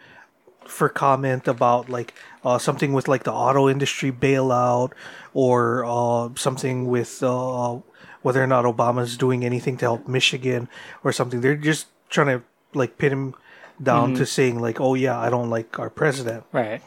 for 0.66 0.88
comment 0.88 1.46
about 1.46 1.88
like 1.88 2.12
uh, 2.44 2.58
something 2.58 2.92
with 2.92 3.06
like 3.06 3.22
the 3.22 3.32
auto 3.32 3.68
industry 3.68 4.10
bailout 4.10 4.90
or 5.32 5.84
uh, 5.86 6.28
something 6.34 6.88
with 6.88 7.22
uh, 7.22 7.78
whether 8.22 8.42
or 8.42 8.48
not 8.48 8.64
Obama's 8.64 9.16
doing 9.16 9.44
anything 9.44 9.76
to 9.76 9.84
help 9.84 10.08
Michigan 10.08 10.68
or 11.04 11.12
something. 11.12 11.40
They're 11.40 11.54
just 11.56 11.86
trying 12.10 12.38
to 12.38 12.42
like 12.74 12.98
pin 12.98 13.12
him 13.12 13.34
down 13.82 14.14
to 14.14 14.26
saying 14.26 14.60
like, 14.60 14.80
"Oh 14.80 14.94
yeah, 14.94 15.18
I 15.18 15.30
don't 15.30 15.50
like 15.50 15.78
our 15.78 15.90
president." 15.90 16.44
Right. 16.52 16.82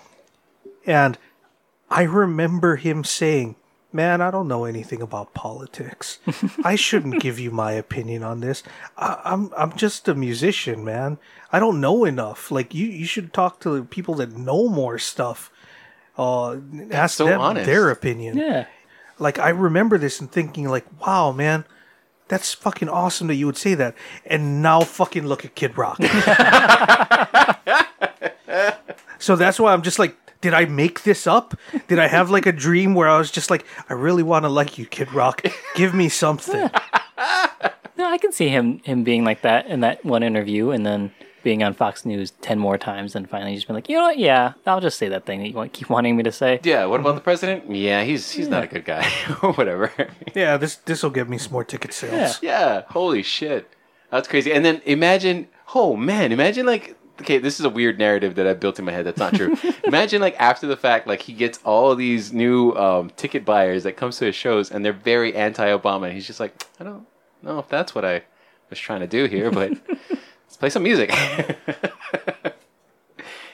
And 0.86 1.18
I 1.90 2.04
remember 2.04 2.78
him 2.78 3.04
saying, 3.04 3.56
Man, 3.94 4.22
I 4.22 4.32
don't 4.32 4.48
know 4.48 4.64
anything 4.64 5.02
about 5.02 5.34
politics. 5.34 6.20
I 6.64 6.76
shouldn't 6.76 7.22
give 7.22 7.38
you 7.38 7.52
my 7.52 7.74
opinion 7.74 8.24
on 8.24 8.40
this. 8.40 8.64
I, 8.98 9.20
I'm 9.26 9.52
I'm 9.58 9.76
just 9.76 10.08
a 10.08 10.16
musician, 10.16 10.86
man. 10.86 11.18
I 11.52 11.60
don't 11.60 11.82
know 11.82 12.06
enough. 12.06 12.52
Like 12.52 12.74
you, 12.74 12.88
you 12.88 13.06
should 13.06 13.34
talk 13.34 13.60
to 13.62 13.72
the 13.72 13.84
people 13.84 14.16
that 14.16 14.32
know 14.32 14.70
more 14.70 14.98
stuff. 14.98 15.52
Uh, 16.18 16.58
ask 16.92 17.18
so 17.18 17.26
them 17.26 17.42
honest. 17.42 17.66
their 17.66 17.90
opinion. 17.90 18.38
Yeah. 18.38 18.68
Like 19.20 19.40
I 19.40 19.50
remember 19.50 19.98
this 19.98 20.22
and 20.22 20.32
thinking, 20.32 20.70
like, 20.70 20.86
wow, 21.06 21.34
man, 21.34 21.66
that's 22.32 22.54
fucking 22.54 22.88
awesome 22.88 23.28
that 23.28 23.36
you 23.36 23.46
would 23.46 23.58
say 23.58 23.74
that. 23.74 23.94
And 24.26 24.62
now 24.62 24.82
fucking 24.82 25.28
look 25.28 25.44
at 25.44 25.54
Kid 25.54 25.78
Rock. 25.78 25.98
so 29.20 29.36
that's 29.36 29.60
why 29.60 29.74
I'm 29.74 29.82
just 29.82 30.00
like, 30.00 30.16
did 30.40 30.54
I 30.54 30.64
make 30.64 31.04
this 31.04 31.28
up? 31.28 31.60
Did 31.90 32.00
I 32.00 32.08
have 32.08 32.30
like 32.30 32.46
a 32.46 32.54
dream 32.54 32.96
where 32.96 33.10
I 33.10 33.18
was 33.18 33.32
just 33.32 33.50
like, 33.50 33.66
I 33.90 33.94
really 33.96 34.24
want 34.24 34.46
to 34.46 34.50
like 34.50 34.78
you, 34.78 34.86
Kid 34.86 35.12
Rock. 35.14 35.46
Give 35.76 35.94
me 35.94 36.08
something. 36.08 36.72
No, 37.98 38.10
I 38.10 38.18
can 38.18 38.32
see 38.32 38.48
him 38.48 38.80
him 38.80 39.04
being 39.04 39.24
like 39.24 39.44
that 39.44 39.68
in 39.68 39.82
that 39.82 40.04
one 40.04 40.24
interview, 40.24 40.72
and 40.72 40.84
then 40.84 41.12
being 41.44 41.64
on 41.64 41.74
Fox 41.74 42.06
News 42.06 42.32
ten 42.42 42.60
more 42.60 42.78
times, 42.78 43.16
and 43.16 43.30
finally 43.30 43.56
just 43.56 43.68
being 43.68 43.76
like, 43.76 43.90
you 43.90 43.98
know 43.98 44.04
what? 44.04 44.20
Yeah, 44.20 44.54
I'll 44.66 44.82
just 44.82 44.98
say 44.98 45.10
that 45.10 45.26
thing 45.26 45.40
that 45.40 45.50
you 45.50 45.56
want, 45.56 45.74
keep 45.74 45.90
wanting 45.90 46.16
me 46.16 46.24
to 46.24 46.32
say. 46.32 46.60
Yeah, 46.64 46.86
what 46.86 47.00
about 47.00 47.16
the 47.16 47.22
president? 47.22 47.74
Yeah, 47.74 48.04
he's 48.04 48.32
he's 48.32 48.48
not 48.48 48.64
a 48.64 48.68
good 48.68 48.86
guy 48.86 49.10
or 49.42 49.54
whatever. 49.54 49.92
Yeah, 50.34 50.58
this 50.58 50.76
this 50.76 51.04
will 51.04 51.10
give 51.10 51.30
me 51.30 51.38
some 51.38 51.54
more 51.54 51.64
ticket 51.64 51.94
sales. 51.94 52.40
yeah, 52.42 52.84
holy 52.90 53.24
shit. 53.24 53.70
That's 54.12 54.28
crazy. 54.28 54.52
And 54.52 54.66
then 54.66 54.82
imagine, 54.86 55.48
oh 55.74 55.96
man, 55.96 56.32
imagine 56.32 56.66
like 56.66 56.96
okay, 57.22 57.38
this 57.38 57.60
is 57.60 57.66
a 57.66 57.70
weird 57.70 57.98
narrative 57.98 58.36
that 58.36 58.48
I 58.48 58.54
built 58.54 58.80
in 58.80 58.86
my 58.86 58.92
head 58.92 59.06
that's 59.06 59.18
not 59.18 59.34
true. 59.34 59.56
imagine 59.84 60.22
like 60.22 60.36
after 60.40 60.68
the 60.68 60.76
fact 60.78 61.08
like 61.08 61.22
he 61.22 61.34
gets 61.34 61.60
all 61.64 61.96
these 61.96 62.34
new 62.34 62.74
um, 62.74 63.12
ticket 63.12 63.46
buyers 63.46 63.84
that 63.84 63.96
comes 63.96 64.18
to 64.18 64.26
his 64.26 64.36
shows 64.36 64.72
and 64.72 64.84
they're 64.84 64.94
very 64.94 65.36
anti-Obama 65.36 66.06
and 66.06 66.14
he's 66.14 66.28
just 66.28 66.40
like, 66.40 66.66
I 66.80 66.84
don't 66.84 67.06
know 67.42 67.60
if 67.60 67.70
that's 67.70 67.96
what 67.96 68.04
I 68.04 68.24
was 68.70 68.80
trying 68.80 69.02
to 69.02 69.08
do 69.08 69.26
here, 69.26 69.52
but 69.52 69.74
let's 70.52 70.58
play 70.58 70.70
some 70.70 70.84
music. 70.84 71.14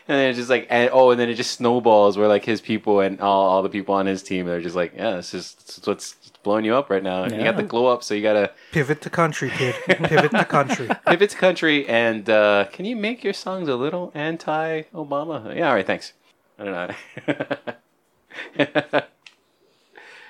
And 0.10 0.18
then 0.18 0.30
it's 0.30 0.38
just 0.38 0.50
like, 0.50 0.68
and, 0.70 0.90
oh, 0.94 1.12
and 1.12 1.20
then 1.20 1.28
it 1.28 1.34
just 1.34 1.52
snowballs 1.52 2.18
where 2.18 2.30
like 2.30 2.46
his 2.46 2.62
people 2.62 3.02
and 3.02 3.20
all, 3.20 3.46
all 3.46 3.62
the 3.62 3.68
people 3.68 3.94
on 3.94 4.06
his 4.06 4.24
team, 4.24 4.46
they're 4.46 4.62
just 4.62 4.76
like, 4.76 4.94
yeah, 4.96 5.18
this 5.18 5.34
is, 5.34 5.56
this 5.56 5.80
is 5.80 5.86
what's 5.86 6.14
blowing 6.44 6.64
you 6.64 6.76
up 6.76 6.90
right 6.90 7.04
now. 7.04 7.24
And 7.24 7.36
You 7.36 7.44
got 7.44 7.58
the 7.58 7.64
glow 7.64 7.88
up, 7.88 8.04
so 8.04 8.14
you 8.14 8.24
got 8.24 8.34
to 8.34 8.52
Pivot 8.72 9.02
to 9.02 9.10
country, 9.10 9.50
kid. 9.50 9.76
Pivot 9.86 10.32
to 10.32 10.46
country. 10.46 10.90
pivot 11.08 11.32
to 11.32 11.36
country. 11.36 11.86
And 11.90 12.30
uh, 12.30 12.68
can 12.72 12.86
you 12.86 12.96
make 12.96 13.22
your 13.22 13.34
songs 13.34 13.68
a 13.68 13.76
little 13.76 14.14
anti 14.16 14.84
Obama? 14.94 15.54
Yeah, 15.54 15.68
all 15.68 15.76
right, 15.76 15.86
thanks. 15.86 16.14
I 16.58 16.64
don't 16.64 16.96
know. 18.56 19.02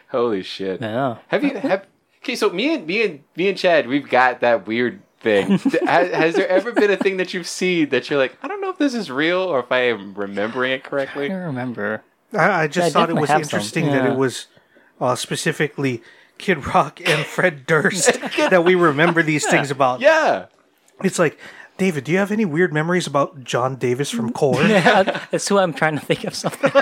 Holy 0.10 0.42
shit. 0.42 0.82
Yeah. 0.82 1.18
Have 1.28 1.44
you 1.44 1.56
have 1.56 1.86
okay? 2.24 2.36
So 2.36 2.50
me 2.50 2.74
and 2.74 2.88
me 2.88 3.04
and 3.04 3.24
me 3.36 3.50
and 3.50 3.58
Chad, 3.58 3.88
we've 3.88 4.10
got 4.10 4.40
that 4.40 4.66
weird 4.66 5.02
thing. 5.20 5.58
has, 5.86 6.12
has 6.12 6.36
there 6.36 6.48
ever 6.48 6.72
been 6.72 6.92
a 6.92 6.98
thing 6.98 7.18
that 7.18 7.34
you've 7.34 7.48
seen 7.48 7.90
that 7.90 8.10
you're 8.10 8.20
like, 8.20 8.38
I 8.42 8.48
don't 8.48 8.62
know 8.62 8.70
if 8.70 8.78
this 8.78 8.94
is 8.94 9.10
real 9.12 9.40
or 9.40 9.60
if 9.60 9.72
I 9.72 9.80
am 9.90 10.14
remembering 10.14 10.72
it 10.72 10.82
I 10.86 10.90
correctly? 10.90 11.30
don't 11.30 11.38
remember. 11.38 12.04
I, 12.34 12.64
I 12.64 12.68
just 12.68 12.88
I 12.88 12.90
thought 12.90 13.10
it 13.10 13.16
was 13.16 13.30
have 13.30 13.46
some, 13.46 13.58
interesting 13.60 13.86
that 13.88 14.06
it 14.06 14.18
was 14.18 14.48
uh, 15.00 15.16
specifically 15.16 16.02
Kid 16.38 16.66
Rock 16.68 17.00
and 17.08 17.26
Fred 17.26 17.66
Durst 17.68 18.20
that 18.38 18.64
we 18.64 18.76
remember 18.76 19.24
these 19.24 19.46
things 19.48 19.72
about. 19.72 20.02
Yeah. 20.02 20.48
It's 21.04 21.20
like, 21.20 21.40
David, 21.78 22.06
do 22.06 22.12
you 22.12 22.18
have 22.18 22.32
any 22.32 22.46
weird 22.46 22.74
memories 22.74 23.06
about 23.08 23.44
John 23.44 23.76
Davis 23.76 24.10
from 24.10 24.34
Korn? 24.34 24.68
Yeah, 24.70 25.04
that's 25.32 25.48
who 25.48 25.60
I'm 25.60 25.74
trying 25.74 25.98
to 26.00 26.04
think 26.04 26.24
of 26.24 26.34
something 26.34 26.72
for. 26.72 26.82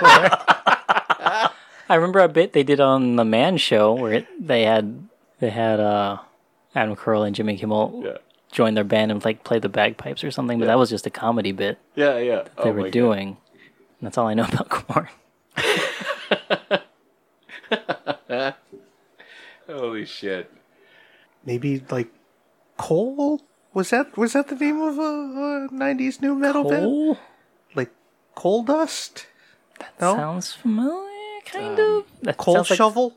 I 1.88 1.96
remember 1.96 2.20
a 2.20 2.30
bit 2.30 2.54
they 2.54 2.64
did 2.64 2.80
on 2.80 3.16
the 3.16 3.26
Man 3.26 3.58
Show 3.58 3.94
where 3.94 4.14
it, 4.14 4.28
they 4.48 4.64
had 4.64 5.08
they 5.40 5.50
had 5.50 5.80
uh, 5.80 6.18
Adam 6.76 6.96
Carolla 6.96 7.28
and 7.28 7.36
Jimmy 7.36 7.58
Kimmel 7.58 8.02
Yeah. 8.04 8.18
join 8.52 8.74
their 8.74 8.84
band 8.84 9.12
and 9.12 9.24
like 9.24 9.44
play 9.44 9.60
the 9.60 9.70
bagpipes 9.70 10.24
or 10.24 10.32
something, 10.32 10.60
but 10.60 10.66
that 10.66 10.78
was 10.78 10.90
just 10.90 11.06
a 11.08 11.10
comedy 11.10 11.52
bit 11.52 11.78
Yeah, 11.96 12.18
yeah. 12.18 12.36
That 12.44 12.58
they 12.58 12.70
oh 12.70 12.74
were 12.74 12.82
my 12.82 12.90
doing. 12.90 13.38
And 14.00 14.08
that's 14.08 14.18
all 14.18 14.28
I 14.28 14.34
know 14.34 14.44
about 14.52 14.70
Korn. 14.70 15.08
Holy 19.68 20.06
shit. 20.06 20.52
Maybe 21.46 21.84
like 21.90 22.10
Cole? 22.78 23.42
Was 23.74 23.90
that 23.90 24.16
was 24.18 24.34
that 24.34 24.48
the 24.48 24.56
name 24.56 24.80
of 24.82 24.98
a, 24.98 25.02
a 25.02 25.68
'90s 25.72 26.22
new 26.22 26.36
metal 26.36 26.64
band? 26.64 27.18
Like 27.76 27.92
Coal 28.36 28.64
Dust? 28.64 29.28
No, 30.00 30.16
sounds 30.16 30.54
familiar, 30.54 31.42
kind 31.46 31.78
um, 31.80 31.98
of. 31.98 32.06
That 32.22 32.38
Coal 32.38 32.56
sounds 32.56 32.70
like- 32.70 32.78
Shovel, 32.78 33.14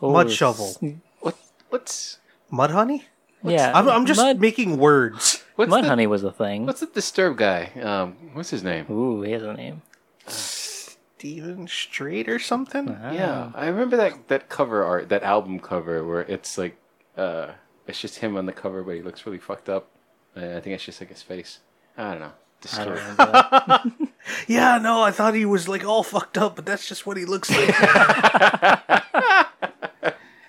Oh, 0.00 0.12
Mud 0.12 0.30
Shovel, 0.30 0.74
What 1.20 1.36
what's 1.68 2.18
Mud 2.50 2.70
Honey. 2.70 3.04
Yeah, 3.44 3.70
I'm, 3.74 3.88
I'm 3.88 4.06
just 4.06 4.18
Mud, 4.20 4.40
making 4.40 4.78
words. 4.78 5.44
what's 5.56 5.70
Mud 5.70 5.84
the, 5.84 5.88
Honey 5.88 6.06
was 6.06 6.24
a 6.24 6.32
thing. 6.32 6.66
What's 6.66 6.80
the 6.80 6.86
disturbed 6.86 7.38
guy? 7.38 7.70
Um 7.80 8.16
what's 8.32 8.50
his 8.50 8.62
name? 8.64 8.86
Ooh, 8.90 9.22
he 9.22 9.32
has 9.32 9.42
a 9.42 9.52
name. 9.54 9.82
Steven 10.26 11.66
Strait 11.68 12.28
or 12.28 12.38
something. 12.38 12.96
Ah. 13.00 13.12
Yeah, 13.12 13.50
I 13.54 13.66
remember 13.66 13.96
that 13.96 14.28
that 14.28 14.48
cover 14.48 14.84
art, 14.84 15.08
that 15.08 15.22
album 15.22 15.60
cover 15.60 16.04
where 16.04 16.22
it's 16.22 16.58
like 16.58 16.76
uh 17.16 17.52
it's 17.86 18.00
just 18.00 18.18
him 18.18 18.36
on 18.36 18.46
the 18.46 18.52
cover 18.52 18.82
but 18.82 18.94
he 18.96 19.02
looks 19.02 19.24
really 19.26 19.38
fucked 19.38 19.68
up. 19.68 19.88
And 20.34 20.56
I 20.56 20.60
think 20.60 20.74
it's 20.74 20.84
just 20.84 21.00
like 21.00 21.10
his 21.10 21.22
face. 21.22 21.60
I 21.96 22.10
don't 22.10 22.20
know. 22.20 22.32
I 22.76 22.84
don't 22.84 22.94
Disturbed. 22.94 24.08
Yeah, 24.46 24.78
no, 24.78 25.02
I 25.02 25.10
thought 25.10 25.34
he 25.34 25.44
was 25.44 25.68
like 25.68 25.84
all 25.84 26.02
fucked 26.02 26.36
up, 26.38 26.56
but 26.56 26.66
that's 26.66 26.86
just 26.86 27.06
what 27.06 27.16
he 27.16 27.24
looks 27.24 27.50
like. 27.50 27.68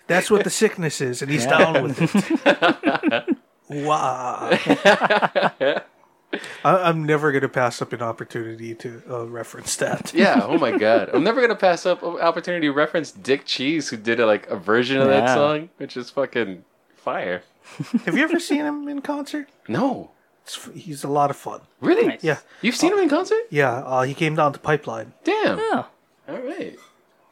that's 0.09 0.29
what 0.29 0.43
the 0.43 0.49
sickness 0.49 0.99
is, 0.99 1.21
and 1.21 1.31
he's 1.31 1.45
down 1.45 1.81
with 1.83 1.97
it. 2.01 3.37
wow. 3.69 4.49
I, 5.61 5.81
I'm 6.63 7.05
never 7.05 7.31
gonna 7.31 7.49
pass 7.49 7.81
up 7.81 7.91
an 7.93 8.01
opportunity 8.03 8.75
to 8.75 9.01
uh, 9.09 9.25
reference 9.27 9.75
that. 9.77 10.13
Yeah, 10.19 10.41
oh 10.43 10.57
my 10.59 10.77
god. 10.77 11.09
I'm 11.13 11.23
never 11.23 11.41
gonna 11.41 11.55
pass 11.55 11.85
up 11.85 12.03
an 12.03 12.19
opportunity 12.19 12.67
to 12.67 12.73
reference 12.73 13.11
Dick 13.11 13.45
Cheese 13.45 13.89
who 13.89 13.97
did 13.97 14.19
a, 14.19 14.25
like 14.25 14.45
a 14.47 14.55
version 14.57 14.99
of 15.01 15.07
that 15.07 15.23
Yeah. 15.23 15.33
song, 15.35 15.69
which 15.77 15.97
is 15.97 16.09
fucking 16.11 16.65
fire. 16.95 17.41
Have 18.05 18.15
you 18.15 18.23
ever 18.23 18.39
seen 18.39 18.65
him 18.65 18.87
in 18.87 19.01
concert? 19.01 19.47
No. 19.67 20.11
It's, 20.43 20.57
f- 20.67 20.73
he's 20.73 21.03
a 21.03 21.07
lot 21.07 21.29
of 21.29 21.35
fun. 21.35 21.61
Really? 21.81 22.07
Nice. 22.07 22.23
Yeah, 22.23 22.39
You've 22.61 22.75
seen 22.75 22.91
him 22.93 22.99
in 22.99 23.09
concert? 23.09 23.41
yeah. 23.49 23.77
Uh, 23.85 24.01
he 24.03 24.13
came 24.13 24.35
down 24.35 24.53
to 24.53 24.59
Pipeline. 24.59 25.13
Damn. 25.23 25.57
Yeah. 25.59 25.83
All 26.27 26.37
right. 26.41 26.77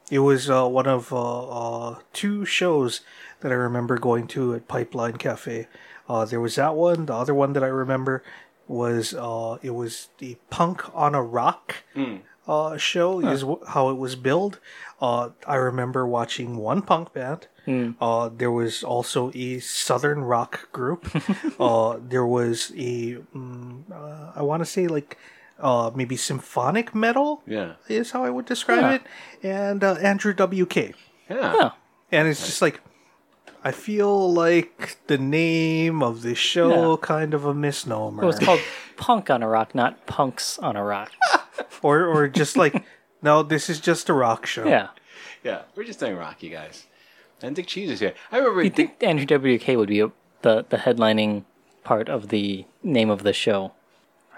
It 0.10 0.20
was 0.20 0.50
uh, 0.50 0.68
one 0.68 0.88
of 0.88 1.12
uh, 1.12 1.48
uh, 1.90 1.96
two 2.14 2.46
shows 2.46 3.02
that 3.42 3.52
I 3.52 3.56
remember 3.56 3.98
going 3.98 4.28
to 4.28 4.56
at 4.56 4.68
Pipeline 4.68 5.18
Cafe. 5.18 5.68
Uh, 6.08 6.24
there 6.26 6.40
was 6.40 6.56
that 6.56 6.76
one. 6.76 7.06
The 7.08 7.14
other 7.14 7.34
one 7.34 7.54
that 7.54 7.64
I 7.64 7.68
remember 7.68 8.24
was 8.68 9.14
uh, 9.14 9.58
it 9.62 9.72
was 9.72 10.10
the 10.20 10.38
Punk 10.50 10.84
on 10.96 11.14
a 11.16 11.22
Rock 11.22 11.84
uh, 12.48 12.78
show. 12.78 13.20
Is 13.20 13.42
w- 13.42 13.60
how 13.68 13.90
it 13.90 13.96
was 13.98 14.16
billed. 14.16 14.60
Uh, 15.02 15.30
I 15.46 15.56
remember 15.56 16.08
watching 16.08 16.56
one 16.58 16.82
punk 16.82 17.14
band. 17.14 17.48
Uh, 18.00 18.30
there 18.30 18.52
was 18.52 18.84
also 18.84 19.30
a 19.36 19.60
southern 19.60 20.22
rock 20.24 20.72
group. 20.72 21.06
uh, 21.60 21.98
there 22.02 22.26
was 22.26 22.72
a 22.78 23.16
mm, 23.36 23.84
uh, 23.92 24.32
I 24.36 24.42
want 24.42 24.62
to 24.62 24.66
say 24.66 24.88
like 24.88 25.18
uh, 25.60 25.92
maybe 25.96 26.16
symphonic 26.16 26.94
metal 26.94 27.42
Yeah. 27.48 27.74
is 27.88 28.12
how 28.12 28.24
I 28.24 28.30
would 28.30 28.46
describe 28.46 28.82
Huh. 28.84 28.90
it, 28.90 29.02
and 29.44 29.84
uh, 29.84 29.94
Andrew 29.96 30.34
WK. 30.34 30.94
Yeah. 31.30 31.54
Oh, 31.60 31.72
And 32.12 32.28
it's 32.28 32.46
just 32.46 32.62
like, 32.62 32.80
I 33.64 33.72
feel 33.72 34.32
like 34.34 34.98
the 35.08 35.18
name 35.18 36.02
of 36.04 36.22
this 36.22 36.38
show 36.38 36.92
Yeah. 36.92 36.98
kind 37.02 37.34
of 37.34 37.44
a 37.46 37.54
misnomer, 37.54 38.24
it 38.24 38.26
was 38.26 38.40
called 38.40 38.62
Punk 38.98 39.30
on 39.30 39.44
a 39.44 39.48
Rock, 39.48 39.74
not 39.76 40.06
Punks 40.06 40.58
on 40.60 40.76
a 40.76 40.84
Rock. 40.84 41.12
or 41.82 42.06
or 42.06 42.28
just 42.28 42.56
like, 42.56 42.84
no, 43.22 43.44
this 43.44 43.70
is 43.70 43.80
just 43.80 44.10
a 44.10 44.14
rock 44.14 44.46
show. 44.46 44.66
Yeah. 44.66 44.90
Yeah. 45.44 45.62
We're 45.76 45.84
just 45.86 46.00
doing 46.00 46.16
Rocky 46.16 46.50
guys. 46.50 46.86
And 47.42 47.56
Dick 47.56 47.68
Cheese 47.68 47.90
is 47.92 48.00
here. 48.00 48.14
I 48.32 48.38
remember 48.38 48.64
You 48.64 48.70
think 48.70 49.02
Andrew 49.04 49.26
WK 49.26 49.68
would 49.78 49.90
be 49.90 50.00
a, 50.02 50.12
the 50.44 50.66
the 50.70 50.78
headlining 50.78 51.44
part 51.84 52.10
of 52.10 52.30
the 52.30 52.66
name 52.84 53.10
of 53.10 53.24
the 53.24 53.34
show? 53.34 53.74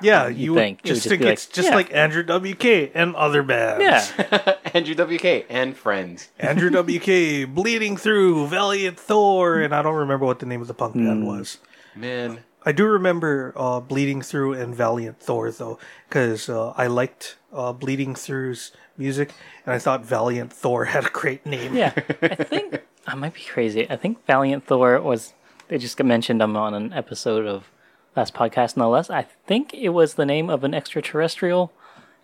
Yeah. 0.01 0.27
You 0.27 0.53
You 0.53 0.55
think. 0.55 0.81
Would 0.83 0.87
just 0.87 1.03
just 1.03 1.09
think 1.09 1.23
like, 1.23 1.33
it's 1.33 1.45
just 1.45 1.69
yeah. 1.69 1.75
like 1.75 1.93
Andrew 1.93 2.23
WK 2.23 2.91
and 2.93 3.15
other 3.15 3.43
bands. 3.43 4.13
Yeah. 4.17 4.55
Andrew 4.73 4.95
WK 4.95 5.45
and 5.49 5.75
friends. 5.75 6.29
Andrew 6.39 6.69
WK, 6.69 7.53
Bleeding 7.53 7.97
Through, 7.97 8.47
Valiant 8.47 8.99
Thor, 8.99 9.59
and 9.59 9.73
I 9.73 9.81
don't 9.81 9.95
remember 9.95 10.25
what 10.25 10.39
the 10.39 10.45
name 10.45 10.61
of 10.61 10.67
the 10.67 10.73
punk 10.73 10.95
band 10.95 11.25
was. 11.25 11.57
Man. 11.95 12.39
I 12.65 12.71
do 12.73 12.85
remember 12.85 13.53
uh, 13.55 13.79
Bleeding 13.79 14.21
Through 14.21 14.53
and 14.53 14.75
Valiant 14.75 15.19
Thor 15.19 15.49
though, 15.49 15.79
because 16.07 16.49
uh, 16.49 16.71
I 16.71 16.87
liked 16.87 17.37
uh, 17.53 17.71
Bleeding 17.71 18.13
Through's 18.15 18.71
music, 18.97 19.33
and 19.65 19.73
I 19.73 19.79
thought 19.79 20.05
Valiant 20.05 20.51
Thor 20.51 20.85
had 20.95 21.05
a 21.05 21.09
great 21.09 21.45
name. 21.45 21.75
Yeah. 21.75 21.93
I 22.21 22.43
think 22.43 22.81
I 23.07 23.15
might 23.15 23.33
be 23.33 23.41
crazy. 23.41 23.89
I 23.89 23.95
think 23.95 24.25
Valiant 24.25 24.65
Thor 24.65 24.99
was 25.01 25.33
they 25.69 25.77
just 25.77 26.01
mentioned 26.03 26.41
them 26.41 26.57
on 26.57 26.73
an 26.73 26.93
episode 26.93 27.45
of 27.45 27.71
last 28.15 28.33
podcast 28.33 28.77
no 28.77 28.89
less. 28.89 29.09
I 29.09 29.23
think 29.45 29.73
it 29.73 29.89
was 29.89 30.13
the 30.13 30.25
name 30.25 30.49
of 30.49 30.63
an 30.63 30.73
extraterrestrial 30.73 31.71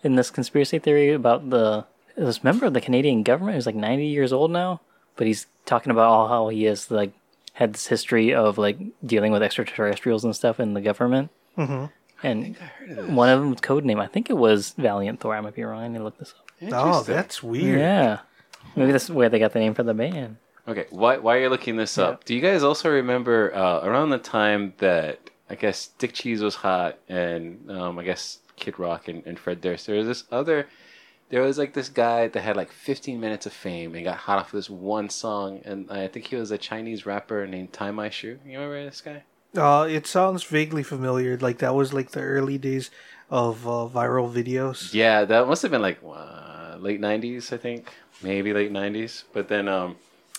in 0.02 0.16
this 0.16 0.30
conspiracy 0.30 0.78
theory 0.78 1.12
about 1.12 1.50
the 1.50 1.86
this 2.16 2.42
member 2.42 2.66
of 2.66 2.72
the 2.72 2.80
Canadian 2.80 3.22
government 3.22 3.56
who's 3.56 3.66
like 3.66 3.74
90 3.74 4.06
years 4.06 4.32
old 4.32 4.50
now, 4.50 4.80
but 5.16 5.26
he's 5.26 5.46
talking 5.66 5.90
about 5.90 6.06
all 6.06 6.28
how 6.28 6.48
he 6.48 6.64
has 6.64 6.90
like 6.90 7.12
had 7.54 7.74
this 7.74 7.86
history 7.88 8.34
of 8.34 8.58
like 8.58 8.78
dealing 9.04 9.32
with 9.32 9.42
extraterrestrials 9.42 10.24
and 10.24 10.34
stuff 10.34 10.58
in 10.58 10.74
the 10.74 10.80
government. 10.80 11.30
Mm-hmm. 11.58 11.86
And 12.22 12.56
one 13.14 13.28
of 13.28 13.40
them's 13.40 13.60
code 13.60 13.84
name, 13.84 14.00
I 14.00 14.06
think 14.06 14.30
it 14.30 14.36
was 14.36 14.72
Valiant 14.78 15.20
Thor. 15.20 15.34
I 15.34 15.40
might 15.42 15.54
be 15.54 15.62
wrong. 15.62 15.82
I 15.82 15.88
need 15.88 15.98
to 15.98 16.04
look 16.04 16.18
this 16.18 16.32
up. 16.38 16.46
Oh, 16.72 17.02
that's 17.02 17.42
weird. 17.42 17.78
Yeah. 17.78 18.20
Maybe 18.74 18.92
that's 18.92 19.10
where 19.10 19.28
they 19.28 19.38
got 19.38 19.52
the 19.52 19.58
name 19.58 19.74
for 19.74 19.82
the 19.82 19.94
band. 19.94 20.36
Okay, 20.68 20.86
why 20.90 21.18
why 21.18 21.36
are 21.36 21.42
you 21.42 21.48
looking 21.48 21.76
this 21.76 21.96
up? 21.96 22.24
Do 22.24 22.34
you 22.34 22.40
guys 22.40 22.62
also 22.62 22.90
remember 22.90 23.54
uh, 23.54 23.80
around 23.82 24.10
the 24.10 24.18
time 24.18 24.74
that 24.78 25.30
I 25.48 25.54
guess 25.54 25.88
Dick 25.98 26.12
Cheese 26.12 26.42
was 26.42 26.56
hot 26.56 26.98
and 27.08 27.70
um, 27.70 27.98
I 27.98 28.04
guess 28.04 28.38
Kid 28.56 28.78
Rock 28.78 29.08
and, 29.08 29.24
and 29.26 29.38
Fred 29.38 29.60
Durst? 29.60 29.86
There 29.86 29.96
was 29.96 30.06
this 30.06 30.24
other, 30.30 30.66
there 31.28 31.42
was 31.42 31.58
like 31.58 31.74
this 31.74 31.88
guy 31.88 32.28
that 32.28 32.40
had 32.40 32.56
like 32.56 32.72
15 32.72 33.20
minutes 33.20 33.46
of 33.46 33.52
fame 33.52 33.94
and 33.94 34.04
got 34.04 34.16
hot 34.16 34.38
off 34.38 34.52
this 34.52 34.70
one 34.70 35.08
song, 35.08 35.60
and 35.64 35.90
I 35.90 36.08
think 36.08 36.26
he 36.26 36.36
was 36.36 36.50
a 36.50 36.58
Chinese 36.58 37.06
rapper 37.06 37.46
named 37.46 37.72
Tie 37.72 37.90
My 37.90 38.10
Shoe. 38.10 38.38
You 38.44 38.58
remember 38.58 38.84
this 38.84 39.00
guy? 39.00 39.22
Uh, 39.56 39.86
it 39.88 40.06
sounds 40.06 40.42
vaguely 40.44 40.82
familiar. 40.82 41.36
Like 41.38 41.58
that 41.58 41.74
was 41.74 41.92
like 41.92 42.10
the 42.10 42.20
early 42.20 42.58
days 42.58 42.90
of 43.30 43.66
uh, 43.66 43.88
viral 43.92 44.32
videos. 44.32 44.92
Yeah, 44.92 45.24
that 45.24 45.46
must 45.46 45.62
have 45.62 45.70
been 45.70 45.82
like 45.82 45.98
uh, 46.04 46.76
late 46.78 47.00
'90s, 47.00 47.52
I 47.52 47.56
think, 47.56 47.92
maybe 48.22 48.52
late 48.52 48.72
'90s. 48.72 49.24
But 49.32 49.48
then, 49.48 49.68
um, 49.68 49.96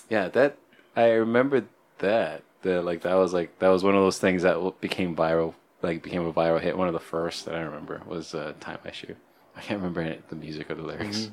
yeah, 0.09 0.27
that 0.29 0.57
I 0.95 1.09
remember 1.11 1.65
that. 1.99 2.43
The 2.61 2.81
like 2.81 3.01
that 3.01 3.13
was 3.15 3.33
like 3.33 3.59
that 3.59 3.69
was 3.69 3.83
one 3.83 3.95
of 3.95 4.01
those 4.01 4.19
things 4.19 4.43
that 4.43 4.81
became 4.81 5.15
viral, 5.15 5.53
like 5.81 6.01
became 6.01 6.25
a 6.25 6.33
viral 6.33 6.59
hit. 6.59 6.77
One 6.77 6.87
of 6.87 6.93
the 6.93 6.99
first 6.99 7.45
that 7.45 7.55
I 7.55 7.61
remember 7.61 8.01
was 8.05 8.33
uh, 8.33 8.53
"Time 8.59 8.79
I 8.83 8.91
Shoe." 8.91 9.15
I 9.55 9.61
can't 9.61 9.81
remember 9.81 10.15
the 10.29 10.35
music 10.35 10.69
or 10.69 10.75
the 10.75 10.83
lyrics. 10.83 11.31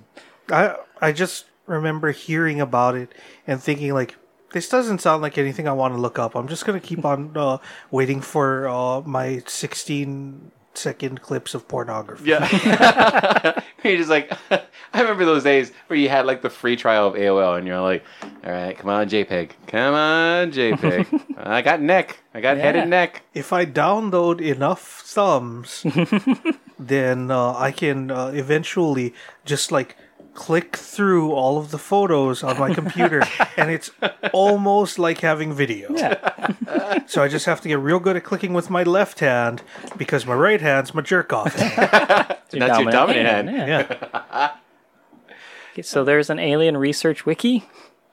I 0.51 0.77
I 1.01 1.13
just 1.13 1.45
remember 1.67 2.11
hearing 2.11 2.61
about 2.61 2.95
it 2.95 3.13
and 3.47 3.63
thinking 3.63 3.93
like, 3.93 4.17
This 4.53 4.69
doesn't 4.69 5.01
sound 5.01 5.23
like 5.23 5.39
anything 5.39 5.69
I 5.69 5.73
want 5.73 5.95
to 5.95 6.01
look 6.01 6.19
up. 6.19 6.35
I'm 6.35 6.49
just 6.49 6.65
gonna 6.65 6.81
keep 6.81 7.05
on 7.05 7.37
uh, 7.37 7.59
waiting 7.91 8.21
for 8.21 8.69
uh, 8.69 9.01
my 9.03 9.43
16 9.47 10.51
second 10.79 11.23
clips 11.23 11.55
of 11.55 11.67
pornography. 11.69 12.31
Yeah. 12.31 13.61
you're 13.85 13.97
just 13.97 14.11
like, 14.11 14.33
I 14.51 15.01
remember 15.01 15.25
those 15.25 15.45
days 15.45 15.73
where 15.87 15.99
you 15.99 16.09
had 16.09 16.27
like 16.27 16.43
the 16.43 16.51
free 16.51 16.77
trial 16.77 17.09
of 17.09 17.15
AOL 17.15 17.59
and 17.59 17.67
you're 17.67 17.81
like, 17.81 18.05
all 18.23 18.53
right, 18.53 18.77
come 18.77 18.91
on, 18.91 19.09
JPEG. 19.09 19.51
Come 19.67 19.95
on, 19.95 20.53
JPEG. 20.53 21.37
I 21.39 21.63
got 21.63 21.81
neck. 21.81 22.19
I 22.33 22.41
got 22.41 22.57
head 22.57 22.77
and 22.77 22.91
neck. 22.91 23.23
If 23.35 23.53
I 23.53 23.67
download 23.67 24.41
enough 24.41 25.03
thumbs, 25.05 25.85
then 26.79 27.31
uh, 27.31 27.55
I 27.55 27.71
can 27.71 28.11
uh, 28.11 28.29
eventually 28.29 29.15
just 29.45 29.71
like 29.71 29.97
click 30.35 30.77
through 30.77 31.33
all 31.33 31.59
of 31.59 31.71
the 31.71 31.79
photos 31.79 32.43
on 32.43 32.59
my 32.59 32.75
computer, 32.75 33.23
and 33.57 33.71
it's 33.71 33.91
almost 34.33 34.99
like 34.99 35.21
having 35.21 35.53
video. 35.53 35.95
Yeah. 35.95 36.31
So 37.07 37.23
I 37.23 37.29
just 37.29 37.47
have 37.47 37.61
to 37.63 37.69
get 37.69 37.79
real 37.79 37.99
good 37.99 38.17
at 38.17 38.25
clicking 38.25 38.53
with 38.53 38.71
my 38.71 38.83
left 38.83 39.21
hand 39.21 39.63
because 39.97 40.27
my 40.27 40.35
right 40.35 40.61
hand's 40.61 40.95
my 40.95 41.03
jerk 41.03 41.33
off. 41.33 41.55
hand. 41.55 42.39
That's 42.51 42.79
your 42.81 42.91
dominant 42.91 43.27
hand. 43.27 43.51
Yeah. 43.51 43.97
Yeah. 44.11 44.51
Okay, 45.73 45.83
so 45.83 46.05
there's 46.05 46.31
an 46.31 46.39
alien 46.39 46.77
research 46.77 47.27
wiki. 47.27 47.65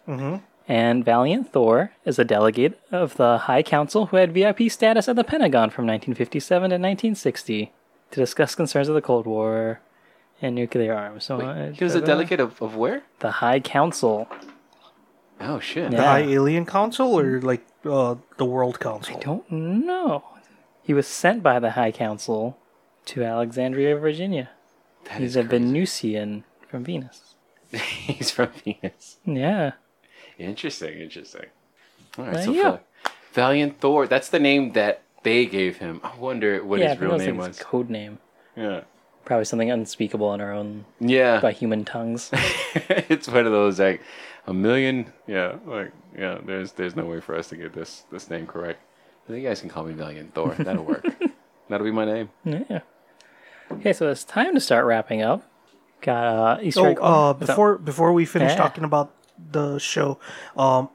Mm-hmm. 0.07 0.37
And 0.67 1.05
Valiant 1.05 1.51
Thor 1.51 1.91
is 2.05 2.17
a 2.19 2.25
delegate 2.25 2.79
of 2.91 3.17
the 3.17 3.39
High 3.39 3.63
Council 3.63 4.07
who 4.07 4.17
had 4.17 4.33
VIP 4.33 4.69
status 4.69 5.07
at 5.07 5.15
the 5.15 5.23
Pentagon 5.23 5.69
from 5.69 5.85
1957 5.85 6.61
to 6.69 6.75
1960 6.75 7.71
to 8.11 8.19
discuss 8.19 8.55
concerns 8.55 8.89
of 8.89 8.95
the 8.95 9.01
Cold 9.01 9.25
War 9.25 9.79
and 10.41 10.55
nuclear 10.55 10.93
arms. 10.93 11.25
So 11.25 11.39
uh, 11.41 11.71
He 11.71 11.83
was 11.83 11.95
a 11.95 12.01
delegate 12.01 12.39
of, 12.39 12.61
of 12.61 12.75
where? 12.75 13.03
The 13.19 13.31
High 13.31 13.59
Council. 13.59 14.27
Oh, 15.39 15.59
shit. 15.59 15.91
The 15.91 15.97
Yeah. 15.97 16.03
High 16.03 16.19
Alien 16.21 16.65
Council 16.65 17.13
or 17.17 17.41
like 17.41 17.65
uh, 17.85 18.15
the 18.37 18.45
World 18.45 18.79
Council? 18.79 19.15
I 19.17 19.19
don't 19.19 19.51
know. 19.51 20.23
He 20.83 20.93
was 20.93 21.07
sent 21.07 21.41
by 21.43 21.59
the 21.59 21.71
High 21.71 21.91
Council 21.91 22.57
to 23.05 23.23
Alexandria, 23.23 23.95
Virginia. 23.97 24.49
That 25.05 25.19
He's 25.19 25.31
is 25.31 25.35
a 25.37 25.43
crazy. 25.43 25.63
Venusian 25.63 26.43
from 26.67 26.83
Venus. 26.83 27.35
He's 27.71 28.29
from 28.31 28.49
Venus. 28.63 29.17
Yeah. 29.25 29.71
Interesting, 30.37 30.99
interesting. 30.99 31.45
All 32.17 32.25
right, 32.25 32.35
Uh, 32.37 32.41
so 32.41 32.51
yeah. 32.51 32.61
Val- 32.63 32.79
Valiant 33.33 33.79
Thor. 33.79 34.07
That's 34.07 34.29
the 34.29 34.39
name 34.39 34.73
that 34.73 35.01
they 35.23 35.45
gave 35.45 35.77
him. 35.77 36.01
I 36.03 36.15
wonder 36.17 36.63
what 36.63 36.79
yeah, 36.79 36.89
his 36.93 36.97
I 36.97 37.05
real 37.05 37.17
think 37.17 37.23
name 37.33 37.39
it's 37.39 37.47
was. 37.47 37.57
his 37.57 37.65
code 37.65 37.89
name. 37.89 38.19
Yeah. 38.55 38.81
Probably 39.25 39.45
something 39.45 39.69
unspeakable 39.71 40.33
in 40.33 40.41
our 40.41 40.51
own 40.51 40.85
Yeah. 40.99 41.39
by 41.39 41.51
human 41.51 41.85
tongues. 41.85 42.29
it's 42.73 43.27
one 43.27 43.45
of 43.45 43.51
those 43.51 43.79
like 43.79 44.01
a 44.47 44.53
million. 44.53 45.11
Yeah, 45.27 45.57
like 45.65 45.91
yeah. 46.17 46.39
There's 46.43 46.71
there's 46.73 46.95
no 46.95 47.05
way 47.05 47.19
for 47.21 47.35
us 47.35 47.49
to 47.49 47.55
get 47.55 47.73
this 47.73 48.03
this 48.11 48.29
name 48.29 48.47
correct. 48.47 48.79
I 49.25 49.31
think 49.33 49.43
you 49.43 49.47
guys 49.49 49.61
can 49.61 49.69
call 49.69 49.83
me 49.83 49.93
Valiant 49.93 50.33
Thor. 50.33 50.55
That'll 50.57 50.83
work. 50.83 51.05
That'll 51.69 51.85
be 51.85 51.91
my 51.91 52.05
name. 52.05 52.29
yeah. 52.43 52.79
Okay, 53.71 53.93
so 53.93 54.09
it's 54.09 54.23
time 54.25 54.53
to 54.55 54.59
start 54.59 54.85
wrapping 54.85 55.21
up. 55.21 55.43
Got 56.01 56.25
uh, 56.59 56.61
Easter 56.61 56.81
Oh, 56.81 56.85
egg. 56.85 56.97
uh, 56.99 57.33
what's 57.33 57.41
up? 57.43 57.47
before 57.47 57.77
before 57.77 58.11
we 58.13 58.25
finish 58.25 58.51
Yeah. 58.51 58.57
talking 58.57 58.83
about 58.83 59.13
the 59.37 59.77
show, 59.79 60.17
um, 60.57 60.89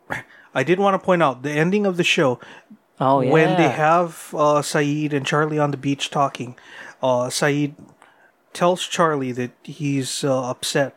I 0.54 0.62
did 0.64 0.78
want 0.78 1.00
to 1.00 1.04
point 1.04 1.22
out 1.22 1.42
the 1.42 1.50
ending 1.52 1.86
of 1.86 1.96
the 1.96 2.04
show 2.04 2.40
oh 3.00 3.20
yeah, 3.20 3.30
when 3.30 3.56
they 3.56 3.68
have 3.70 4.34
uh, 4.34 4.60
Sayid 4.62 5.12
and 5.12 5.24
Charlie 5.24 5.58
on 5.60 5.70
the 5.70 5.76
beach 5.78 6.10
talking. 6.10 6.56
Uh, 7.02 7.28
Sayid 7.30 7.74
tells 8.56 8.86
Charlie 8.86 9.32
that 9.32 9.52
he's 9.62 10.24
uh, 10.24 10.50
upset 10.50 10.96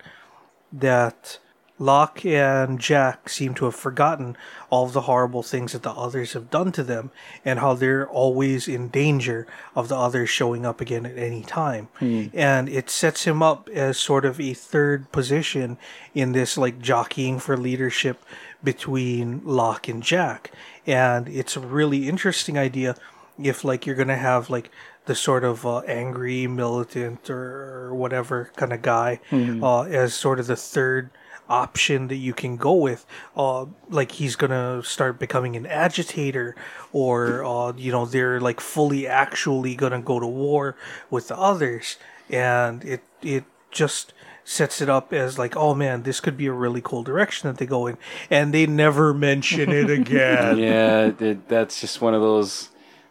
that 0.72 1.40
Locke 1.78 2.26
and 2.26 2.80
Jack 2.80 3.28
seem 3.28 3.54
to 3.56 3.66
have 3.66 3.76
forgotten 3.76 4.38
all 4.70 4.86
of 4.86 4.94
the 4.94 5.02
horrible 5.02 5.44
things 5.44 5.74
that 5.74 5.84
the 5.84 5.92
others 5.92 6.32
have 6.34 6.50
done 6.50 6.72
to 6.72 6.84
them 6.84 7.12
and 7.44 7.60
how 7.60 7.74
they're 7.74 8.08
always 8.08 8.70
in 8.70 8.88
danger 8.88 9.46
of 9.76 9.90
the 9.90 9.98
others 9.98 10.30
showing 10.30 10.66
up 10.66 10.80
again 10.80 11.06
at 11.06 11.18
any 11.18 11.42
time. 11.42 11.90
And 12.34 12.70
it 12.70 12.90
sets 12.90 13.26
him 13.26 13.44
up 13.44 13.68
as 13.70 13.98
sort 13.98 14.24
of 14.24 14.40
a 14.40 14.54
third 14.54 15.12
position 15.12 15.78
in 16.14 16.32
this 16.32 16.58
like 16.58 16.80
jockeying 16.80 17.40
for 17.40 17.58
leadership 17.58 18.24
between 18.64 19.42
Locke 19.44 19.90
and 19.90 20.02
Jack. 20.02 20.52
And 20.88 21.28
it's 21.28 21.58
a 21.58 21.62
really 21.62 22.08
interesting 22.08 22.58
idea 22.58 22.96
if 23.42 23.64
like 23.66 23.86
you're 23.86 23.96
gonna 23.96 24.18
have 24.18 24.50
like 24.50 24.70
the 25.10 25.16
sort 25.16 25.44
of 25.44 25.66
uh, 25.66 25.80
angry 25.88 26.46
militant 26.46 27.32
or 27.32 27.96
whatever 27.96 28.52
kind 28.56 28.72
of 28.72 28.80
guy 28.84 29.20
uh, 29.32 29.82
as 29.82 30.14
sort 30.14 30.40
of 30.40 30.46
the 30.46 30.56
third 30.56 31.10
option 31.50 32.10
that 32.10 32.18
you 32.18 32.32
can 32.32 32.58
go 32.58 32.76
with 32.76 33.08
uh 33.36 33.66
like 33.90 34.12
he's 34.12 34.36
gonna 34.36 34.84
start 34.84 35.18
becoming 35.18 35.56
an 35.56 35.66
agitator 35.66 36.56
or 36.94 37.44
uh 37.44 37.74
you 37.76 37.92
know 37.92 38.06
they're 38.06 38.40
like 38.40 38.60
fully 38.62 39.08
actually 39.08 39.74
gonna 39.74 40.00
go 40.00 40.20
to 40.20 40.28
war 40.28 40.76
with 41.10 41.30
the 41.30 41.36
others. 41.36 41.98
And 42.30 42.86
it 42.86 43.02
it 43.24 43.46
just 43.72 44.14
sets 44.44 44.80
it 44.80 44.90
up 44.90 45.12
as 45.12 45.40
like 45.40 45.58
oh 45.58 45.74
man 45.74 46.04
this 46.04 46.20
could 46.20 46.38
be 46.38 46.46
a 46.46 46.54
really 46.54 46.82
cool 46.82 47.02
direction 47.02 47.50
that 47.50 47.58
they 47.58 47.66
go 47.66 47.88
in. 47.88 47.98
And 48.30 48.54
they 48.54 48.68
never 48.68 49.12
mention 49.12 49.72
it 49.72 49.90
again. 50.00 50.60
Yeah, 50.60 51.12
it, 51.20 51.50
that's 51.50 51.82
just 51.82 52.00
one 52.00 52.14
of 52.14 52.22
those 52.22 52.70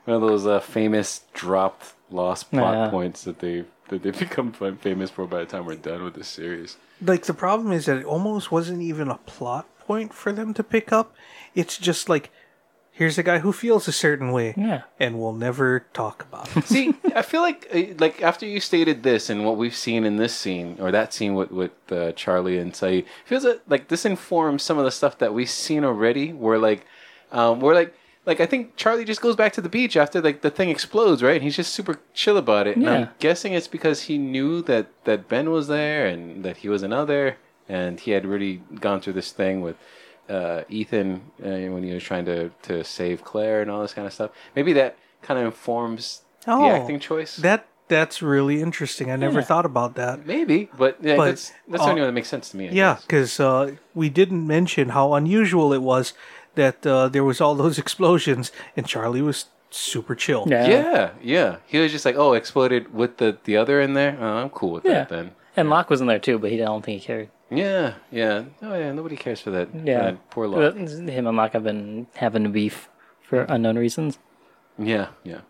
one 0.08 0.22
of 0.22 0.28
those 0.28 0.46
uh, 0.46 0.58
famous 0.60 1.22
dropped 1.34 1.92
lost 2.10 2.50
plot 2.50 2.74
Yeah. 2.74 2.88
points 2.90 3.24
that 3.24 3.38
they 3.40 3.64
that 3.88 4.02
they 4.02 4.10
become 4.26 4.52
famous 4.52 5.10
for 5.10 5.26
by 5.26 5.40
the 5.40 5.46
time 5.46 5.64
we're 5.66 5.74
done 5.76 6.02
with 6.04 6.14
the 6.14 6.24
series. 6.24 6.76
like 7.02 7.24
the 7.24 7.34
problem 7.34 7.72
is 7.72 7.86
that 7.86 7.96
it 7.98 8.04
almost 8.04 8.50
wasn't 8.50 8.82
even 8.82 9.08
a 9.08 9.18
plot 9.26 9.66
point 9.78 10.12
for 10.12 10.32
them 10.32 10.52
to 10.54 10.62
pick 10.62 10.92
up. 10.92 11.14
It's 11.54 11.76
just 11.78 12.08
like 12.08 12.30
here's 12.92 13.16
a 13.18 13.22
guy 13.22 13.38
who 13.38 13.52
feels 13.52 13.86
a 13.86 13.92
certain 13.92 14.32
way, 14.32 14.52
Yeah. 14.56 14.82
and 14.98 15.18
we'll 15.20 15.32
never 15.48 15.86
talk 15.92 16.24
about 16.28 16.48
it. 16.56 16.64
See, 16.64 16.94
I 17.14 17.22
feel 17.22 17.42
like 17.42 17.68
uh, 17.72 17.94
like 17.98 18.22
after 18.22 18.44
you 18.46 18.60
stated 18.60 19.02
this 19.02 19.30
and 19.30 19.44
what 19.46 19.56
we've 19.56 19.76
seen 19.76 20.04
in 20.04 20.16
this 20.16 20.34
scene 20.34 20.76
or 20.80 20.90
that 20.90 21.12
scene 21.14 21.34
with 21.34 21.50
with 21.50 21.72
uh, 21.92 22.12
Charlie 22.12 22.58
and 22.58 22.72
Sayid, 22.72 23.04
feels 23.26 23.44
like, 23.44 23.60
like 23.68 23.88
this 23.88 24.04
informs 24.04 24.62
some 24.62 24.78
of 24.78 24.84
the 24.84 24.90
stuff 24.90 25.18
that 25.18 25.32
we've 25.34 25.50
seen 25.50 25.84
already. 25.84 26.32
Where 26.32 26.58
like, 26.58 26.86
um, 27.32 27.60
we're 27.60 27.74
like. 27.74 27.94
Like 28.26 28.40
I 28.40 28.46
think 28.46 28.76
Charlie 28.76 29.04
just 29.04 29.20
goes 29.22 29.36
back 29.36 29.52
to 29.54 29.60
the 29.60 29.68
beach 29.68 29.96
after 29.96 30.20
like 30.20 30.42
the 30.42 30.50
thing 30.50 30.68
explodes, 30.68 31.22
right? 31.22 31.34
And 31.36 31.42
he's 31.42 31.56
just 31.56 31.72
super 31.72 31.98
chill 32.14 32.36
about 32.36 32.66
it. 32.66 32.76
And 32.76 32.84
Yeah. 32.84 32.92
I'm 32.92 33.08
guessing 33.18 33.54
it's 33.54 33.68
because 33.68 34.02
he 34.02 34.18
knew 34.18 34.60
that 34.62 34.86
that 35.04 35.28
Ben 35.28 35.50
was 35.50 35.68
there 35.68 36.06
and 36.06 36.44
that 36.44 36.58
he 36.58 36.68
was 36.68 36.82
another, 36.82 37.36
and 37.68 37.98
he 38.00 38.10
had 38.10 38.26
really 38.26 38.62
gone 38.80 39.00
through 39.00 39.14
this 39.14 39.32
thing 39.32 39.62
with 39.62 39.76
uh, 40.28 40.62
Ethan 40.68 41.22
uh, 41.42 41.72
when 41.72 41.82
he 41.82 41.92
was 41.94 42.02
trying 42.02 42.26
to 42.26 42.50
to 42.62 42.84
save 42.84 43.24
Claire 43.24 43.62
and 43.62 43.70
all 43.70 43.80
this 43.82 43.94
kind 43.94 44.06
of 44.06 44.12
stuff. 44.12 44.30
Maybe 44.54 44.72
that 44.74 44.96
kind 45.22 45.40
of 45.40 45.46
informs 45.46 46.22
Oh, 46.46 46.62
the 46.62 46.68
acting 46.70 47.00
choice. 47.00 47.36
That 47.36 47.66
that's 47.88 48.20
really 48.20 48.60
interesting. 48.60 49.10
I 49.10 49.16
never 49.16 49.40
Yeah. 49.40 49.46
thought 49.46 49.64
about 49.64 49.94
that. 49.94 50.26
Maybe, 50.26 50.68
but 50.76 50.98
yeah, 51.00 51.16
But, 51.16 51.24
that's 51.24 51.52
that's 51.66 51.82
uh, 51.82 51.86
the 51.86 51.90
only 51.92 52.02
one 52.02 52.08
that 52.08 52.12
makes 52.12 52.28
sense 52.28 52.50
to 52.50 52.56
me. 52.58 52.68
I 52.68 52.72
Yeah, 52.72 52.96
because 53.00 53.40
uh, 53.40 53.76
we 53.94 54.10
didn't 54.10 54.46
mention 54.46 54.90
how 54.90 55.14
unusual 55.14 55.72
it 55.72 55.80
was 55.80 56.12
that 56.58 56.84
uh, 56.86 57.08
there 57.08 57.24
was 57.24 57.40
all 57.40 57.54
those 57.54 57.78
explosions, 57.84 58.52
and 58.76 58.86
Charlie 58.86 59.22
was 59.22 59.46
super 59.70 60.14
chill. 60.14 60.44
Yeah. 60.48 60.66
yeah, 60.66 61.10
yeah. 61.22 61.56
He 61.66 61.78
was 61.78 61.90
just 61.92 62.04
like, 62.04 62.16
"Oh, 62.16 62.34
exploded 62.34 62.92
with 62.92 63.16
the 63.16 63.38
the 63.44 63.56
other 63.56 63.80
in 63.80 63.94
there. 63.94 64.18
Oh, 64.20 64.42
I'm 64.42 64.50
cool 64.50 64.72
with 64.72 64.84
Yeah. 64.84 65.04
that 65.04 65.08
then." 65.08 65.30
And 65.56 65.70
Locke 65.70 65.90
was 65.90 66.00
in 66.00 66.06
there 66.06 66.18
too, 66.20 66.38
but 66.38 66.50
he 66.50 66.60
I 66.62 66.66
don't 66.66 66.84
think 66.84 67.00
he 67.00 67.06
cared. 67.06 67.28
Yeah, 67.50 67.94
yeah. 68.12 68.44
Oh 68.62 68.74
yeah, 68.76 68.92
nobody 68.92 69.16
cares 69.16 69.40
for 69.40 69.50
that. 69.50 69.68
Yeah. 69.74 70.02
that 70.12 70.30
poor 70.30 70.46
Locke. 70.46 70.76
Him 70.76 71.26
and 71.26 71.36
Locke 71.36 71.52
have 71.54 71.64
been 71.64 72.06
having 72.16 72.44
a 72.46 72.48
beef 72.50 72.88
for 73.22 73.42
unknown 73.48 73.78
reasons. 73.78 74.18
Yeah, 74.78 75.08
yeah. 75.24 75.40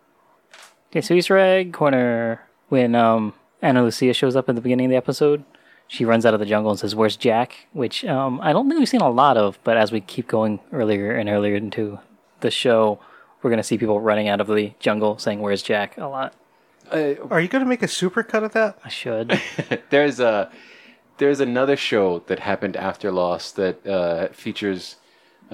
Okay, 0.90 1.00
so 1.02 1.14
Easter 1.14 1.36
egg 1.38 1.72
corner. 1.72 2.40
When 2.68 2.94
um, 2.94 3.32
Ana 3.62 3.82
Lucia 3.82 4.12
shows 4.12 4.36
up 4.36 4.48
at 4.48 4.54
the 4.54 4.60
beginning 4.60 4.86
of 4.86 4.90
the 4.90 4.96
episode, 4.96 5.42
she 5.88 6.04
runs 6.04 6.24
out 6.24 6.34
of 6.34 6.40
the 6.40 6.46
jungle 6.46 6.70
and 6.70 6.78
says, 6.78 6.94
"Where's 6.94 7.16
Jack?" 7.16 7.66
Which 7.72 8.04
um, 8.04 8.40
I 8.42 8.52
don't 8.52 8.68
think 8.68 8.78
we've 8.78 8.88
seen 8.88 9.00
a 9.00 9.10
lot 9.10 9.36
of, 9.36 9.58
but 9.64 9.76
as 9.76 9.90
we 9.90 10.00
keep 10.00 10.28
going 10.28 10.60
earlier 10.72 11.16
and 11.16 11.28
earlier 11.28 11.56
into 11.56 11.98
the 12.40 12.50
show, 12.50 13.00
we're 13.42 13.50
gonna 13.50 13.62
see 13.64 13.78
people 13.78 14.00
running 14.00 14.28
out 14.28 14.40
of 14.40 14.46
the 14.46 14.72
jungle 14.78 15.18
saying, 15.18 15.40
"Where's 15.40 15.62
Jack?" 15.62 15.98
a 15.98 16.06
lot. 16.06 16.34
Uh, 16.90 17.14
Are 17.30 17.40
you 17.40 17.48
going 17.48 17.62
to 17.62 17.68
make 17.68 17.82
a 17.82 17.86
supercut 17.86 18.44
of 18.44 18.52
that? 18.52 18.78
I 18.82 18.88
should. 18.88 19.38
there's 19.90 20.20
a 20.20 20.50
there's 21.18 21.40
another 21.40 21.76
show 21.76 22.20
that 22.28 22.38
happened 22.38 22.76
after 22.76 23.10
Lost 23.12 23.56
that 23.56 23.86
uh, 23.86 24.28
features 24.28 24.96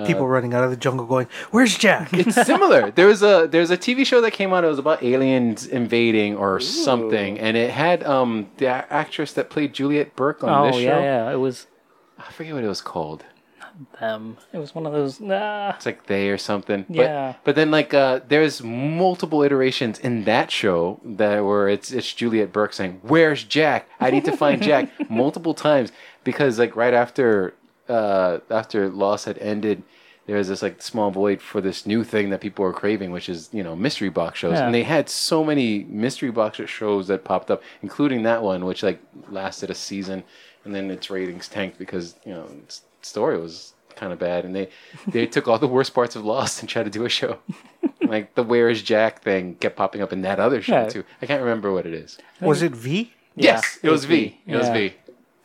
People 0.07 0.26
running 0.26 0.55
out 0.55 0.64
of 0.64 0.70
the 0.70 0.76
jungle 0.76 1.07
going, 1.07 1.28
"Where's 1.53 1.76
Jack?" 1.78 2.12
it's 2.12 2.34
similar. 2.47 2.90
There 2.95 3.07
was 3.07 3.22
a 3.22 3.47
there's 3.49 3.70
a 3.70 3.76
TV 3.76 4.05
show 4.05 4.20
that 4.22 4.32
came 4.32 4.53
out. 4.53 4.64
It 4.64 4.68
was 4.68 4.78
about 4.80 5.03
aliens 5.03 5.66
invading 5.66 6.36
or 6.36 6.59
something, 6.59 7.38
and 7.38 7.57
it 7.57 7.70
had 7.70 8.03
um 8.03 8.49
the 8.57 8.66
a- 8.66 8.86
actress 8.90 9.32
that 9.34 9.51
played 9.51 9.72
Juliet 9.72 10.16
Burke 10.16 10.42
on 10.42 10.51
oh 10.51 10.66
this 10.66 10.76
show. 10.76 10.80
yeah, 10.99 11.01
yeah. 11.28 11.32
It 11.32 11.36
was 11.36 11.66
I 12.18 12.32
forget 12.32 12.55
what 12.55 12.64
it 12.64 12.68
was 12.68 12.80
called. 12.80 13.24
them. 14.01 14.36
It 14.53 14.59
was 14.59 14.74
one 14.74 14.86
of 14.86 14.92
those. 14.92 15.20
Nah. 15.20 15.70
It's 15.70 15.86
like 15.86 16.07
they 16.07 16.28
or 16.28 16.38
something. 16.38 16.86
But, 16.88 16.97
Yeah. 16.97 17.34
But 17.45 17.55
then 17.55 17.70
like 17.70 17.92
uh 17.95 18.20
there's 18.28 18.62
multiple 18.62 19.42
iterations 19.42 19.99
in 19.99 20.24
that 20.24 20.51
show 20.51 21.01
that 21.05 21.45
where 21.45 21.68
it's 21.68 21.92
it's 21.92 22.12
Juliet 22.12 22.53
Burke 22.53 22.72
saying, 22.72 23.01
"Where's 23.03 23.45
Jack? 23.45 23.88
I 24.01 24.11
need 24.11 24.24
to 24.26 24.36
find 24.36 24.62
Jack." 24.62 24.88
multiple 25.11 25.55
times 25.55 25.92
because 26.24 26.59
like 26.59 26.74
right 26.76 26.95
after 26.95 27.55
uh 27.89 28.39
after 28.51 28.89
Lost 28.89 29.26
had 29.26 29.39
ended, 29.39 29.82
there 30.26 30.37
was 30.37 30.49
this 30.49 30.62
like 30.62 30.80
small 30.82 31.11
void 31.11 31.41
for 31.43 31.61
this 31.61 31.87
new 31.87 32.03
thing 32.05 32.30
that 32.30 32.41
people 32.41 32.64
were 32.64 32.72
craving, 32.72 33.11
which 33.11 33.28
is 33.28 33.49
you 33.53 33.62
know 33.62 33.76
mystery 33.76 34.09
box 34.09 34.39
shows. 34.39 34.55
Yeah. 34.55 34.66
And 34.66 34.74
they 34.74 34.82
had 34.85 35.09
so 35.09 35.45
many 35.45 35.85
mystery 35.85 36.30
box 36.30 36.59
shows 36.66 37.09
that 37.09 37.24
popped 37.24 37.51
up, 37.51 37.62
including 37.82 38.22
that 38.22 38.43
one, 38.43 38.64
which 38.64 38.82
like 38.82 39.01
lasted 39.28 39.70
a 39.70 39.74
season, 39.74 40.24
and 40.64 40.74
then 40.74 40.91
its 40.91 41.11
ratings 41.11 41.49
tanked 41.49 41.78
because 41.78 42.14
you 42.24 42.32
know 42.32 42.47
its 42.62 42.82
story 43.03 43.39
was 43.39 43.74
kind 43.97 44.12
of 44.12 44.18
bad, 44.18 44.45
and 44.45 44.55
they 44.57 44.68
they 45.09 45.26
took 45.35 45.47
all 45.47 45.59
the 45.59 45.68
worst 45.68 45.93
parts 45.95 46.16
of 46.16 46.24
Lost 46.24 46.61
and 46.61 46.68
tried 46.68 46.85
to 46.85 46.91
do 46.91 47.05
a 47.05 47.09
show. 47.11 47.39
like 48.03 48.35
the 48.35 48.43
Where 48.43 48.68
Is 48.70 48.82
Jack 48.82 49.22
thing 49.22 49.55
kept 49.57 49.76
popping 49.76 50.01
up 50.03 50.12
in 50.12 50.22
that 50.22 50.39
other 50.41 50.61
show 50.62 50.82
Yeah. 50.82 50.89
too. 50.89 51.05
I 51.22 51.26
can't 51.26 51.43
remember 51.43 51.72
what 51.72 51.87
it 51.87 51.95
is. 51.95 52.18
Was 52.41 52.62
it 52.62 52.72
V? 52.72 53.12
Yeah, 53.37 53.55
yes, 53.55 53.78
it 53.82 53.91
was 53.91 54.05
V. 54.05 54.41
It 54.47 54.57
was 54.57 54.68
V. 54.68 54.95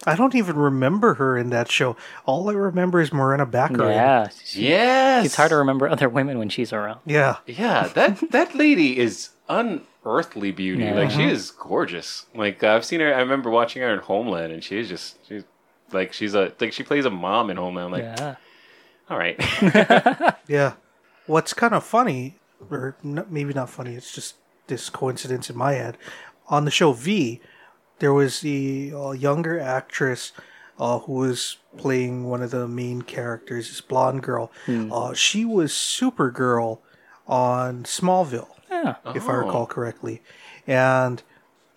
I 0.05 0.15
don't 0.15 0.33
even 0.33 0.55
remember 0.55 1.15
her 1.15 1.37
in 1.37 1.49
that 1.49 1.69
show. 1.69 1.97
All 2.25 2.49
I 2.49 2.53
remember 2.53 3.01
is 3.01 3.11
Morena 3.11 3.45
Baccarin. 3.45 3.93
Yeah, 3.93 4.27
she- 4.43 4.69
Yes, 4.69 5.25
it's 5.25 5.35
hard 5.35 5.49
to 5.49 5.57
remember 5.57 5.89
other 5.89 6.07
women 6.07 6.37
when 6.37 6.49
she's 6.49 6.71
around. 6.71 7.01
Yeah. 7.05 7.37
Yeah, 7.45 7.87
that 7.95 8.31
that 8.31 8.55
lady 8.55 8.97
is 8.97 9.29
unearthly 9.49 10.51
beauty. 10.51 10.83
Yeah. 10.83 10.95
Like 10.95 11.11
she 11.11 11.23
uh-huh. 11.23 11.31
is 11.31 11.51
gorgeous. 11.51 12.25
Like 12.33 12.63
I've 12.63 12.85
seen 12.85 13.01
her. 13.01 13.13
I 13.13 13.19
remember 13.19 13.49
watching 13.49 13.81
her 13.81 13.93
in 13.93 13.99
Homeland, 13.99 14.53
and 14.53 14.63
she 14.63 14.77
she's 14.77 14.89
just 14.89 15.17
she's 15.27 15.43
like 15.91 16.13
she's 16.13 16.33
a 16.33 16.53
like 16.59 16.71
she 16.71 16.83
plays 16.83 17.05
a 17.05 17.09
mom 17.09 17.49
in 17.49 17.57
Homeland. 17.57 17.91
Like 17.91 18.03
Yeah, 18.03 18.35
all 19.09 19.17
right, 19.17 19.37
Yeah. 20.47 20.73
What's 21.25 21.53
kind 21.53 21.73
of 21.73 21.83
funny, 21.83 22.39
or 22.71 22.95
maybe 23.03 23.53
not 23.53 23.69
funny, 23.69 23.95
it's 23.95 24.13
just 24.13 24.35
this 24.67 24.89
coincidence 24.89 25.49
in 25.49 25.57
my 25.57 25.73
head. 25.73 25.97
On 26.47 26.65
the 26.65 26.71
show 26.71 26.93
V, 26.93 27.39
there 27.99 28.13
was 28.13 28.41
the 28.41 28.91
uh, 28.95 29.11
younger 29.11 29.59
actress 29.59 30.31
uh, 30.79 30.99
who 30.99 31.13
was 31.13 31.57
playing 31.77 32.25
one 32.29 32.41
of 32.41 32.51
the 32.51 32.67
main 32.67 33.01
characters, 33.01 33.67
this 33.69 33.81
blonde 33.81 34.23
girl. 34.23 34.51
Uh, 34.67 35.13
she 35.13 35.43
was 35.45 35.71
Supergirl 35.73 36.79
on 37.27 37.83
Smallville, 37.83 38.47
yeah. 38.71 38.95
if 39.13 39.27
I 39.27 39.33
Oh. 39.33 39.37
recall 39.37 39.65
correctly. 39.67 40.21
And 40.65 41.21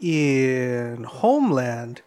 in 0.01 1.05
Homeland, 1.05 2.03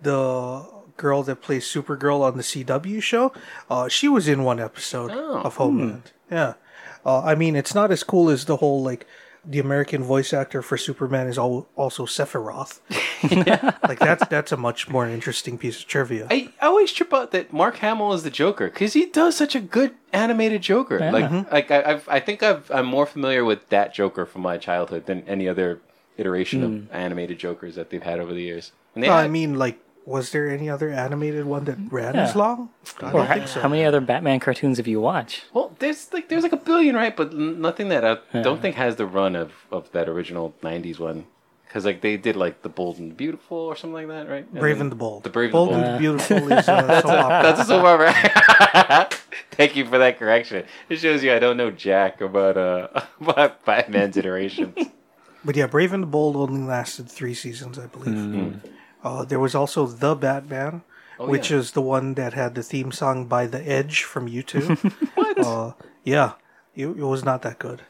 the 0.00 0.64
girl 0.96 1.22
that 1.22 1.36
plays 1.42 1.64
Supergirl 1.66 2.20
on 2.22 2.36
the 2.36 2.42
CW 2.42 3.02
show, 3.02 3.32
uh, 3.70 3.88
she 3.88 4.08
was 4.08 4.28
in 4.28 4.44
one 4.44 4.60
episode 4.60 5.10
Oh. 5.12 5.40
of 5.42 5.56
Homeland. 5.56 6.12
Yeah. 6.30 6.54
Uh, 7.04 7.22
I 7.22 7.34
mean, 7.34 7.56
it's 7.56 7.74
not 7.74 7.90
as 7.90 8.02
cool 8.02 8.28
as 8.30 8.44
the 8.44 8.56
whole, 8.56 8.82
like, 8.82 9.06
the 9.44 9.58
American 9.58 10.02
voice 10.02 10.32
actor 10.32 10.62
for 10.62 10.76
Superman 10.76 11.26
is 11.26 11.38
al- 11.38 11.66
also 11.76 12.06
Sephiroth. 12.06 12.80
like, 13.88 13.98
that's, 13.98 14.26
that's 14.28 14.52
a 14.52 14.56
much 14.56 14.88
more 14.88 15.06
interesting 15.08 15.58
piece 15.58 15.80
of 15.80 15.86
trivia. 15.86 16.26
I 16.30 16.52
always 16.62 16.92
trip 16.92 17.12
out 17.12 17.32
that 17.32 17.52
Mark 17.52 17.76
Hamill 17.76 18.12
is 18.12 18.22
the 18.22 18.30
Joker 18.30 18.68
because 18.68 18.92
he 18.92 19.06
does 19.06 19.36
such 19.36 19.54
a 19.54 19.60
good 19.60 19.94
animated 20.12 20.62
Joker. 20.62 20.98
Yeah. 20.98 21.10
Like 21.10 21.24
mm-hmm. 21.26 21.52
like 21.52 21.70
I, 21.70 21.82
I've 21.82 22.08
I 22.08 22.20
think 22.20 22.42
I've 22.42 22.70
I'm 22.70 22.86
more 22.86 23.06
familiar 23.06 23.44
with 23.44 23.68
that 23.68 23.94
Joker 23.94 24.26
from 24.26 24.42
my 24.42 24.58
childhood 24.58 25.06
than 25.06 25.22
any 25.28 25.48
other 25.48 25.80
iteration 26.20 26.62
of 26.62 26.70
hmm. 26.70 26.86
animated 26.92 27.38
Jokers 27.38 27.74
that 27.74 27.90
they've 27.90 28.02
had 28.02 28.20
over 28.20 28.32
the 28.32 28.42
years. 28.42 28.72
And 28.94 29.02
they 29.02 29.08
No, 29.08 29.14
I 29.14 29.28
mean, 29.28 29.54
like, 29.54 29.78
was 30.06 30.30
there 30.32 30.48
any 30.48 30.68
other 30.68 30.90
animated 30.90 31.44
one 31.44 31.64
that 31.64 31.76
ran 31.90 32.14
Yeah. 32.14 32.22
as 32.24 32.34
long? 32.34 32.70
I 33.00 33.08
Or 33.08 33.12
don't 33.12 33.26
how, 33.26 33.34
think 33.34 33.48
so. 33.48 33.60
how 33.60 33.68
many 33.68 33.84
other 33.84 34.00
Batman 34.00 34.40
cartoons 34.40 34.78
have 34.78 34.86
you 34.88 35.00
watched? 35.00 35.44
Well, 35.52 35.72
there's 35.78 36.12
like 36.12 36.28
there's 36.28 36.42
like 36.42 36.52
a 36.52 36.56
billion, 36.56 36.94
right? 36.96 37.14
But 37.16 37.32
nothing 37.34 37.88
that 37.90 38.04
I 38.04 38.40
don't 38.42 38.60
think 38.62 38.76
has 38.76 38.96
the 38.96 39.06
run 39.06 39.36
of 39.36 39.52
of 39.70 39.90
that 39.92 40.08
original 40.08 40.54
'90s 40.62 40.98
one. 40.98 41.26
Because 41.66 41.84
like 41.84 42.00
they 42.00 42.16
did 42.16 42.34
like 42.34 42.62
the 42.62 42.68
Bold 42.68 42.98
and 42.98 43.12
the 43.12 43.14
Beautiful 43.14 43.56
or 43.56 43.76
something 43.76 43.94
like 43.94 44.08
that, 44.08 44.28
right? 44.28 44.44
And 44.50 44.58
Brave 44.58 44.76
then- 44.78 44.86
and 44.86 44.90
the 44.92 44.96
Bold. 44.96 45.22
The 45.22 45.30
Brave 45.30 45.54
and 45.54 45.68
the 45.68 45.72
Bold. 45.72 45.72
and 45.72 45.94
the 45.94 45.98
Beautiful 45.98 46.36
is 46.58 46.68
uh, 46.68 47.00
soap 47.02 47.10
opera. 47.12 47.42
That's 47.44 47.60
a 47.60 47.64
soap 47.64 47.84
opera. 47.84 49.08
Thank 49.52 49.76
you 49.76 49.84
for 49.86 49.98
that 49.98 50.18
correction. 50.18 50.64
It 50.88 50.96
shows 50.98 51.22
you 51.22 51.32
I 51.32 51.38
don't 51.38 51.56
know 51.56 51.70
jack 51.70 52.20
about 52.20 52.56
uh 52.56 52.88
about 53.20 53.64
Batman's 53.64 54.16
iterations. 54.16 54.76
But 55.44 55.54
yeah, 55.56 55.66
Brave 55.68 55.92
and 55.92 56.02
the 56.02 56.06
Bold 56.08 56.34
only 56.36 56.62
lasted 56.62 57.08
three 57.08 57.34
seasons, 57.34 57.78
I 57.78 57.86
believe. 57.86 58.60
Uh, 59.02 59.24
there 59.24 59.40
was 59.40 59.54
also 59.54 59.86
The 59.86 60.14
Batman, 60.14 60.82
Oh, 61.18 61.26
which 61.28 61.50
yeah. 61.50 61.58
is 61.58 61.72
the 61.72 61.82
one 61.82 62.14
that 62.14 62.32
had 62.32 62.54
the 62.54 62.62
theme 62.62 62.92
song 62.92 63.26
by 63.26 63.46
The 63.46 63.60
Edge 63.68 64.04
from 64.04 64.26
U2. 64.28 64.78
what? 65.14 65.38
uh, 65.38 65.72
yeah, 66.02 66.32
it, 66.74 66.86
it 66.86 67.04
was 67.04 67.22
not 67.24 67.42
that 67.42 67.58
good. 67.58 67.82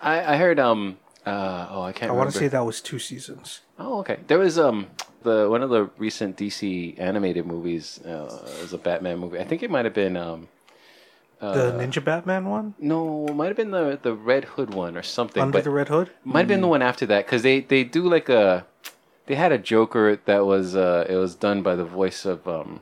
I 0.00 0.34
I 0.34 0.36
heard 0.36 0.60
um 0.60 0.98
uh 1.26 1.66
oh 1.70 1.82
I 1.82 1.92
can't. 1.92 2.10
I 2.10 2.14
want 2.14 2.30
to 2.30 2.38
say 2.38 2.46
that 2.46 2.64
was 2.64 2.80
two 2.80 3.00
seasons. 3.00 3.62
Oh, 3.80 3.98
okay. 4.00 4.18
There 4.28 4.38
was 4.38 4.58
um 4.60 4.86
the 5.24 5.50
one 5.50 5.62
of 5.62 5.70
the 5.70 5.90
recent 5.98 6.36
DC 6.36 6.94
animated 7.00 7.46
movies 7.46 7.98
uh, 8.06 8.30
was 8.62 8.72
a 8.72 8.78
Batman 8.78 9.18
movie. 9.18 9.40
I 9.40 9.44
think 9.44 9.64
it 9.64 9.70
might 9.70 9.84
have 9.84 9.94
been 9.94 10.16
um 10.16 10.46
The 11.40 11.74
Ninja 11.74 12.02
Batman 12.04 12.46
one? 12.46 12.74
no, 12.78 13.26
it 13.26 13.34
might 13.34 13.46
have 13.48 13.56
been 13.56 13.72
the 13.72 13.98
the 14.00 14.14
Red 14.14 14.44
Hood 14.54 14.70
one 14.74 14.96
or 14.96 15.02
something. 15.02 15.42
Under 15.42 15.60
the 15.60 15.70
Red 15.70 15.88
Hood? 15.88 16.10
might 16.22 16.40
have 16.46 16.48
been 16.54 16.60
the 16.62 16.68
one 16.68 16.82
after 16.82 17.06
that 17.06 17.26
because 17.26 17.42
they 17.42 17.60
they 17.60 17.82
do 17.82 18.02
like 18.08 18.28
a 18.28 18.66
they 19.28 19.36
had 19.36 19.52
a 19.52 19.58
Joker 19.58 20.18
that 20.24 20.44
was 20.44 20.74
uh 20.74 21.06
it 21.08 21.14
was 21.16 21.34
done 21.36 21.62
by 21.62 21.76
the 21.76 21.84
voice 21.84 22.24
of 22.24 22.46
um 22.48 22.80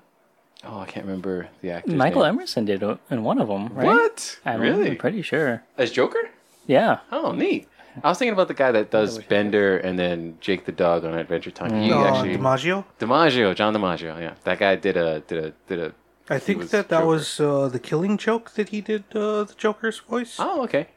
oh 0.65 0.79
I 0.81 0.87
can't 0.87 1.05
remember 1.05 1.49
the 1.61 1.71
actor. 1.73 1.93
Michael 1.93 2.25
Emerson 2.25 2.65
did 2.65 2.83
it 2.83 2.99
in 3.11 3.23
one 3.23 3.39
of 3.39 3.49
them, 3.49 3.69
right? 3.75 3.87
What? 3.87 4.39
I'm 4.47 4.61
really? 4.61 4.95
pretty 4.97 5.23
sure. 5.23 5.63
As 5.77 5.91
Joker? 5.91 6.31
Yeah. 6.67 7.01
Oh, 7.13 7.33
neat. 7.33 7.69
I 8.05 8.09
was 8.11 8.19
thinking 8.19 8.35
about 8.35 8.49
the 8.49 8.55
guy 8.55 8.73
that 8.73 8.91
does 8.91 9.19
Bender 9.19 9.79
and 9.79 9.99
then 9.99 10.37
Jake 10.41 10.67
the 10.67 10.73
Dog 10.73 11.05
on 11.05 11.15
Adventure 11.15 11.51
Time. 11.51 11.81
He 11.81 11.91
Uh, 11.93 12.05
actually 12.05 12.37
DiMaggio? 12.37 12.85
DiMaggio, 13.01 13.55
John 13.55 13.73
DiMaggio. 13.75 14.21
Yeah, 14.21 14.35
that 14.45 14.59
guy 14.59 14.77
did 14.77 14.97
a 14.99 15.21
did 15.21 15.45
a 15.45 15.53
did 15.69 15.79
a. 15.79 15.93
I 16.29 16.39
think 16.39 16.59
was 16.59 16.71
that 16.73 16.89
that 16.89 16.99
Joker. 16.99 17.07
was 17.07 17.41
uh, 17.41 17.69
the 17.69 17.79
Killing 17.79 18.19
Joke 18.19 18.51
that 18.57 18.69
he 18.71 18.81
did 18.81 19.05
uh, 19.15 19.45
the 19.45 19.55
Joker's 19.57 19.99
voice. 20.01 20.37
Oh, 20.39 20.63
okay. 20.65 20.89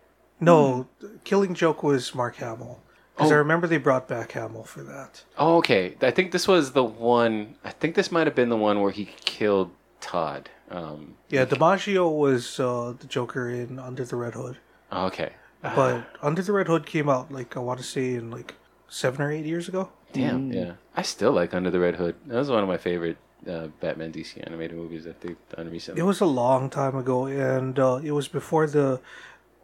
No, 0.42 0.88
Killing 1.24 1.54
Joke 1.54 1.84
was 1.84 2.14
Mark 2.16 2.36
Hamill. 2.38 2.80
Because 3.20 3.32
I 3.34 3.36
Oh. 3.36 3.40
remember 3.40 3.68
they 3.68 3.78
brought 3.78 4.08
back 4.08 4.32
Hamill 4.32 4.64
for 4.64 4.82
that. 4.84 5.24
Oh, 5.38 5.58
okay. 5.58 5.96
I 6.02 6.10
think 6.12 6.32
this 6.32 6.48
was 6.48 6.72
the 6.72 6.84
one. 6.84 7.56
I 7.66 7.72
think 7.72 7.96
this 7.96 8.12
might 8.14 8.28
have 8.28 8.36
been 8.36 8.48
the 8.50 8.56
one 8.58 8.80
where 8.82 8.92
he 8.92 9.06
killed 9.26 9.72
Todd. 10.00 10.50
Um, 10.72 11.16
Yeah, 11.30 11.44
DiMaggio 11.46 12.10
was 12.16 12.60
uh, 12.62 12.94
the 12.98 13.08
Joker 13.08 13.50
in 13.50 13.78
Under 13.78 14.06
the 14.06 14.16
Red 14.16 14.36
Hood. 14.36 14.58
oh, 14.92 15.08
okay. 15.08 15.34
But 15.62 16.06
Under 16.22 16.42
the 16.42 16.54
Red 16.54 16.68
Hood 16.68 16.86
came 16.86 17.10
out 17.10 17.30
like 17.32 17.58
I 17.58 17.60
want 17.60 17.80
to 17.80 17.86
say 17.86 18.14
in 18.16 18.32
like 18.32 18.56
seven 18.88 19.22
or 19.22 19.32
eight 19.32 19.46
years 19.46 19.68
ago. 19.68 19.90
Damn. 20.14 20.54
Yeah. 20.54 20.74
I 20.96 21.02
still 21.02 21.34
like 21.34 21.54
Under 21.54 21.70
the 21.70 21.80
Red 21.82 21.96
Hood. 21.98 22.16
That 22.28 22.38
was 22.38 22.50
one 22.50 22.64
of 22.64 22.70
my 22.70 22.78
favorite 22.78 23.18
uh, 23.48 23.68
Batman 23.82 24.14
DC 24.14 24.42
animated 24.48 24.78
movies 24.78 25.04
that 25.04 25.20
they've 25.22 25.36
done 25.56 25.70
recently. 25.70 26.00
It 26.00 26.06
was 26.06 26.22
a 26.22 26.26
long 26.26 26.70
time 26.70 26.96
ago, 26.96 27.26
and 27.26 27.78
uh, 27.78 28.00
it 28.04 28.12
was 28.12 28.28
before 28.30 28.66
the 28.68 29.02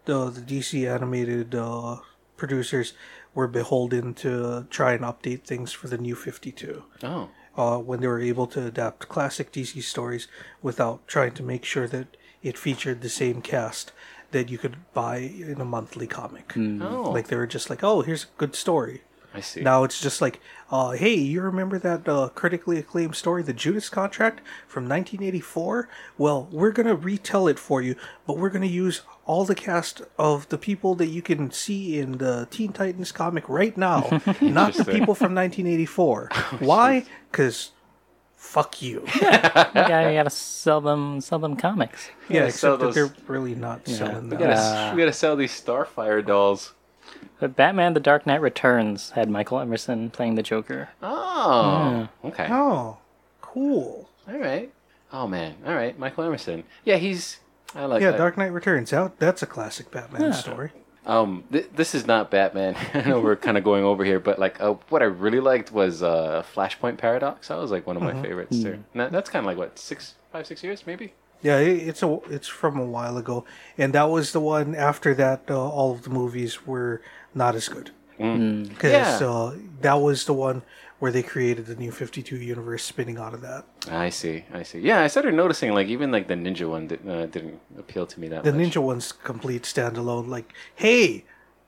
the, 0.06 0.30
the 0.30 0.42
DC 0.42 0.88
animated 0.88 1.56
uh, 1.56 1.98
producers 2.38 2.94
were 3.36 3.48
beholden 3.48 4.14
to 4.16 4.66
try 4.72 4.94
and 4.94 5.04
update 5.04 5.44
things 5.44 5.72
for 5.72 5.88
the 5.88 5.98
new 5.98 6.16
Fifty 6.16 6.52
Two. 6.52 6.84
oh. 7.04 7.30
Uh, 7.58 7.78
when 7.78 8.02
they 8.02 8.08
were 8.08 8.20
able 8.20 8.48
to 8.48 8.66
adapt 8.66 9.08
classic 9.08 9.50
DC 9.50 9.82
stories 9.82 10.28
without 10.62 11.08
trying 11.08 11.32
to 11.32 11.42
make 11.42 11.64
sure 11.64 11.88
that 11.88 12.18
it 12.44 12.58
featured 12.58 13.00
the 13.00 13.08
same 13.08 13.42
cast 13.42 13.94
that 14.32 14.50
you 14.50 14.58
could 14.58 14.76
buy 14.94 15.20
in 15.20 15.62
a 15.62 15.64
monthly 15.64 16.06
comic. 16.06 16.52
Oh. 16.58 17.12
Like 17.16 17.28
they 17.30 17.38
were 17.38 17.48
just 17.48 17.70
like, 17.70 17.82
oh, 17.82 18.02
here's 18.02 18.26
a 18.26 18.38
good 18.38 18.56
story. 18.56 19.04
I 19.36 19.42
see. 19.42 19.62
Now 19.62 19.84
it's 19.84 20.00
just 20.02 20.22
like, 20.22 20.40
uh, 20.72 20.92
hey, 20.92 21.14
you 21.16 21.42
remember 21.42 21.78
that 21.80 22.08
uh, 22.08 22.30
critically 22.30 22.78
acclaimed 22.80 23.16
story, 23.16 23.44
The 23.44 23.54
Judas 23.54 23.90
Contract 23.90 24.40
from 24.68 24.84
1984? 24.90 25.88
Well, 26.18 26.48
we're 26.52 26.72
going 26.72 26.88
to 26.88 26.96
retell 26.96 27.48
it 27.48 27.60
for 27.60 27.82
you, 27.82 27.96
but 28.26 28.38
we're 28.38 28.50
going 28.50 28.62
to 28.62 28.68
use 28.68 29.02
all 29.26 29.46
the 29.46 29.56
cast 29.56 30.02
of 30.18 30.48
the 30.50 30.58
people 30.58 30.96
that 30.96 31.08
you 31.08 31.22
can 31.22 31.52
see 31.52 31.98
in 32.00 32.14
the 32.20 32.48
Teen 32.52 32.72
Titans 32.74 33.12
comic 33.12 33.48
right 33.50 33.76
now, 33.78 34.02
not 34.42 34.74
the 34.74 34.86
people 34.86 35.16
from 35.16 35.34
1984. 35.36 36.30
Why? 36.60 37.06
Because 37.32 37.72
fuck 38.36 38.82
you. 38.82 39.06
You 39.16 39.22
gotta, 39.22 40.10
you 40.12 40.18
gotta 40.18 40.30
sell 40.30 40.82
them, 40.82 41.20
sell 41.22 41.40
them 41.40 41.56
comics. 41.56 42.10
yeah, 42.30 42.46
Yeah, 42.46 42.50
sell 42.50 42.76
except 42.76 42.80
that 42.80 42.86
those- 42.86 42.96
they're 42.96 43.16
really 43.28 43.56
not 43.56 43.88
selling 43.88 44.24
we 44.24 44.30
them. 44.30 44.40
gotta 44.40 44.54
Uh, 44.56 44.92
we 44.96 45.02
gotta 45.02 45.14
sell 45.14 45.36
these 45.36 45.52
Starfire 45.60 46.26
dolls. 46.26 46.74
But 47.40 47.56
Batman: 47.56 47.94
The 47.94 48.00
Dark 48.00 48.26
Knight 48.26 48.42
Returns 48.42 49.12
had 49.12 49.30
Michael 49.30 49.60
Emerson 49.60 50.10
playing 50.10 50.36
the 50.36 50.44
Joker. 50.44 50.90
Oh. 51.04 52.08
Okay. 52.24 52.48
Oh, 52.50 52.98
cool. 53.42 54.10
All 54.28 54.38
right. 54.38 54.72
Oh 55.12 55.28
man. 55.28 55.56
All 55.66 55.74
right. 55.76 55.98
Michael 56.00 56.24
Emerson. 56.24 56.64
Yeah, 56.84 56.98
he's. 56.98 57.40
I 57.76 57.86
like 57.86 58.02
Yeah, 58.02 58.12
that. 58.12 58.18
Dark 58.18 58.38
Knight 58.38 58.54
Returns 58.54 58.94
out. 58.94 59.20
That's 59.20 59.44
a 59.44 59.46
classic 59.46 59.92
Batman 59.92 60.32
story. 60.34 60.72
Um, 61.06 61.44
th- 61.52 61.68
this 61.76 61.94
is 61.94 62.08
not 62.08 62.32
Batman. 62.32 62.76
I 62.94 63.02
know 63.08 63.20
we're 63.20 63.36
kind 63.36 63.58
of 63.58 63.64
going 63.64 63.84
over 63.84 64.04
here, 64.04 64.20
but 64.20 64.40
like, 64.40 64.60
uh, 64.60 64.74
what 64.90 65.02
I 65.04 65.06
really 65.06 65.40
liked 65.40 65.72
was 65.72 66.02
uh, 66.02 66.44
Flashpoint 66.56 66.98
Paradox. 66.98 67.50
That 67.50 67.60
was 67.60 67.70
like 67.70 67.86
one 67.86 67.96
of 67.96 68.02
my 68.02 68.14
Mm-hmm. 68.14 68.22
favorites 68.24 68.60
too. 68.62 68.72
And 68.94 69.02
that- 69.02 69.12
that's 69.12 69.30
kind 69.30 69.46
of 69.46 69.48
like 69.48 69.58
what 69.58 69.78
six, 69.78 70.16
five, 70.32 70.48
six 70.48 70.64
years 70.64 70.88
maybe. 70.88 71.14
Yeah, 71.42 71.58
it's 71.60 72.02
a 72.02 72.20
it's 72.30 72.48
from 72.48 72.80
a 72.80 72.86
while 72.86 73.18
ago, 73.18 73.46
and 73.78 73.94
that 73.94 74.10
was 74.10 74.32
the 74.32 74.40
one 74.40 74.74
after 74.76 75.14
that. 75.16 75.42
Uh, 75.50 75.60
all 75.70 75.92
of 75.92 76.02
the 76.04 76.10
movies 76.10 76.66
were 76.66 77.02
not 77.36 77.54
as 77.56 77.68
good. 77.70 77.92
because 78.18 79.20
Yeah. 79.22 79.28
uh, 79.28 79.54
that 79.82 79.96
was 80.02 80.26
the 80.26 80.34
one 80.34 80.64
where 81.00 81.12
they 81.12 81.22
created 81.22 81.66
the 81.66 81.76
new 81.76 81.92
52 81.92 82.38
universe 82.38 82.82
spinning 82.84 83.18
out 83.18 83.34
of 83.34 83.42
that. 83.42 83.66
I 83.92 84.10
see. 84.10 84.46
I 84.54 84.64
see. 84.64 84.80
Yeah, 84.80 85.02
I 85.02 85.08
started 85.08 85.34
noticing 85.36 85.74
like 85.74 85.88
even 85.88 86.10
like 86.12 86.28
the 86.30 86.36
ninja 86.36 86.68
one 86.70 86.88
did, 86.88 87.08
uh, 87.08 87.26
didn't 87.28 87.60
appeal 87.78 88.08
to 88.08 88.20
me 88.20 88.30
that 88.30 88.44
The 88.46 88.54
much. 88.54 88.62
ninja 88.74 88.82
one's 88.82 89.12
complete 89.12 89.64
standalone. 89.64 90.28
Like, 90.30 90.54
hey, 90.74 91.26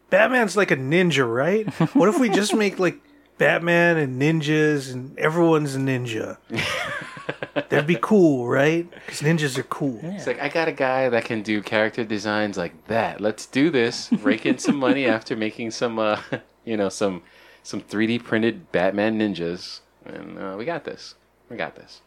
Batman's 0.09 0.55
like 0.55 0.71
a 0.71 0.77
ninja, 0.77 1.27
right? 1.31 1.67
what 1.93 2.07
if 2.09 2.17
we 2.17 2.29
just 2.29 2.55
make 2.63 2.79
like 2.79 2.97
Batman 3.37 3.97
and 3.97 4.19
ninjas 4.19 4.91
and 4.93 5.19
everyone's 5.19 5.75
a 5.75 5.79
ninja? 5.79 6.37
That'd 7.53 7.87
be 7.87 7.97
cool, 8.01 8.47
right? 8.47 8.89
Because 9.05 9.21
ninjas 9.21 9.57
are 9.57 9.63
cool. 9.63 9.99
It's 10.03 10.27
like 10.27 10.39
I 10.39 10.49
got 10.49 10.67
a 10.67 10.71
guy 10.71 11.09
that 11.09 11.25
can 11.25 11.41
do 11.41 11.61
character 11.61 12.03
designs 12.03 12.57
like 12.57 12.87
that. 12.87 13.19
Let's 13.21 13.45
do 13.45 13.69
this. 13.69 14.11
Rake 14.11 14.45
in 14.45 14.57
some 14.57 14.77
money 14.77 15.05
after 15.17 15.35
making 15.35 15.71
some, 15.71 15.99
uh, 15.99 16.21
you 16.65 16.77
know, 16.77 16.89
some 16.89 17.21
some 17.63 17.81
3D 17.81 18.23
printed 18.23 18.71
Batman 18.71 19.19
ninjas, 19.19 19.81
and 20.05 20.39
uh, 20.39 20.55
we 20.57 20.63
got 20.65 20.85
this. 20.85 21.15
We 21.49 21.57
got 21.57 21.75
this. 21.75 22.01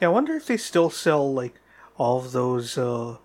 Yeah, 0.00 0.08
I 0.08 0.10
wonder 0.10 0.34
if 0.34 0.46
they 0.46 0.56
still 0.58 0.90
sell 0.90 1.32
like 1.32 1.54
all 1.96 2.18
of 2.18 2.32
those 2.32 2.76
uh, 2.76 3.16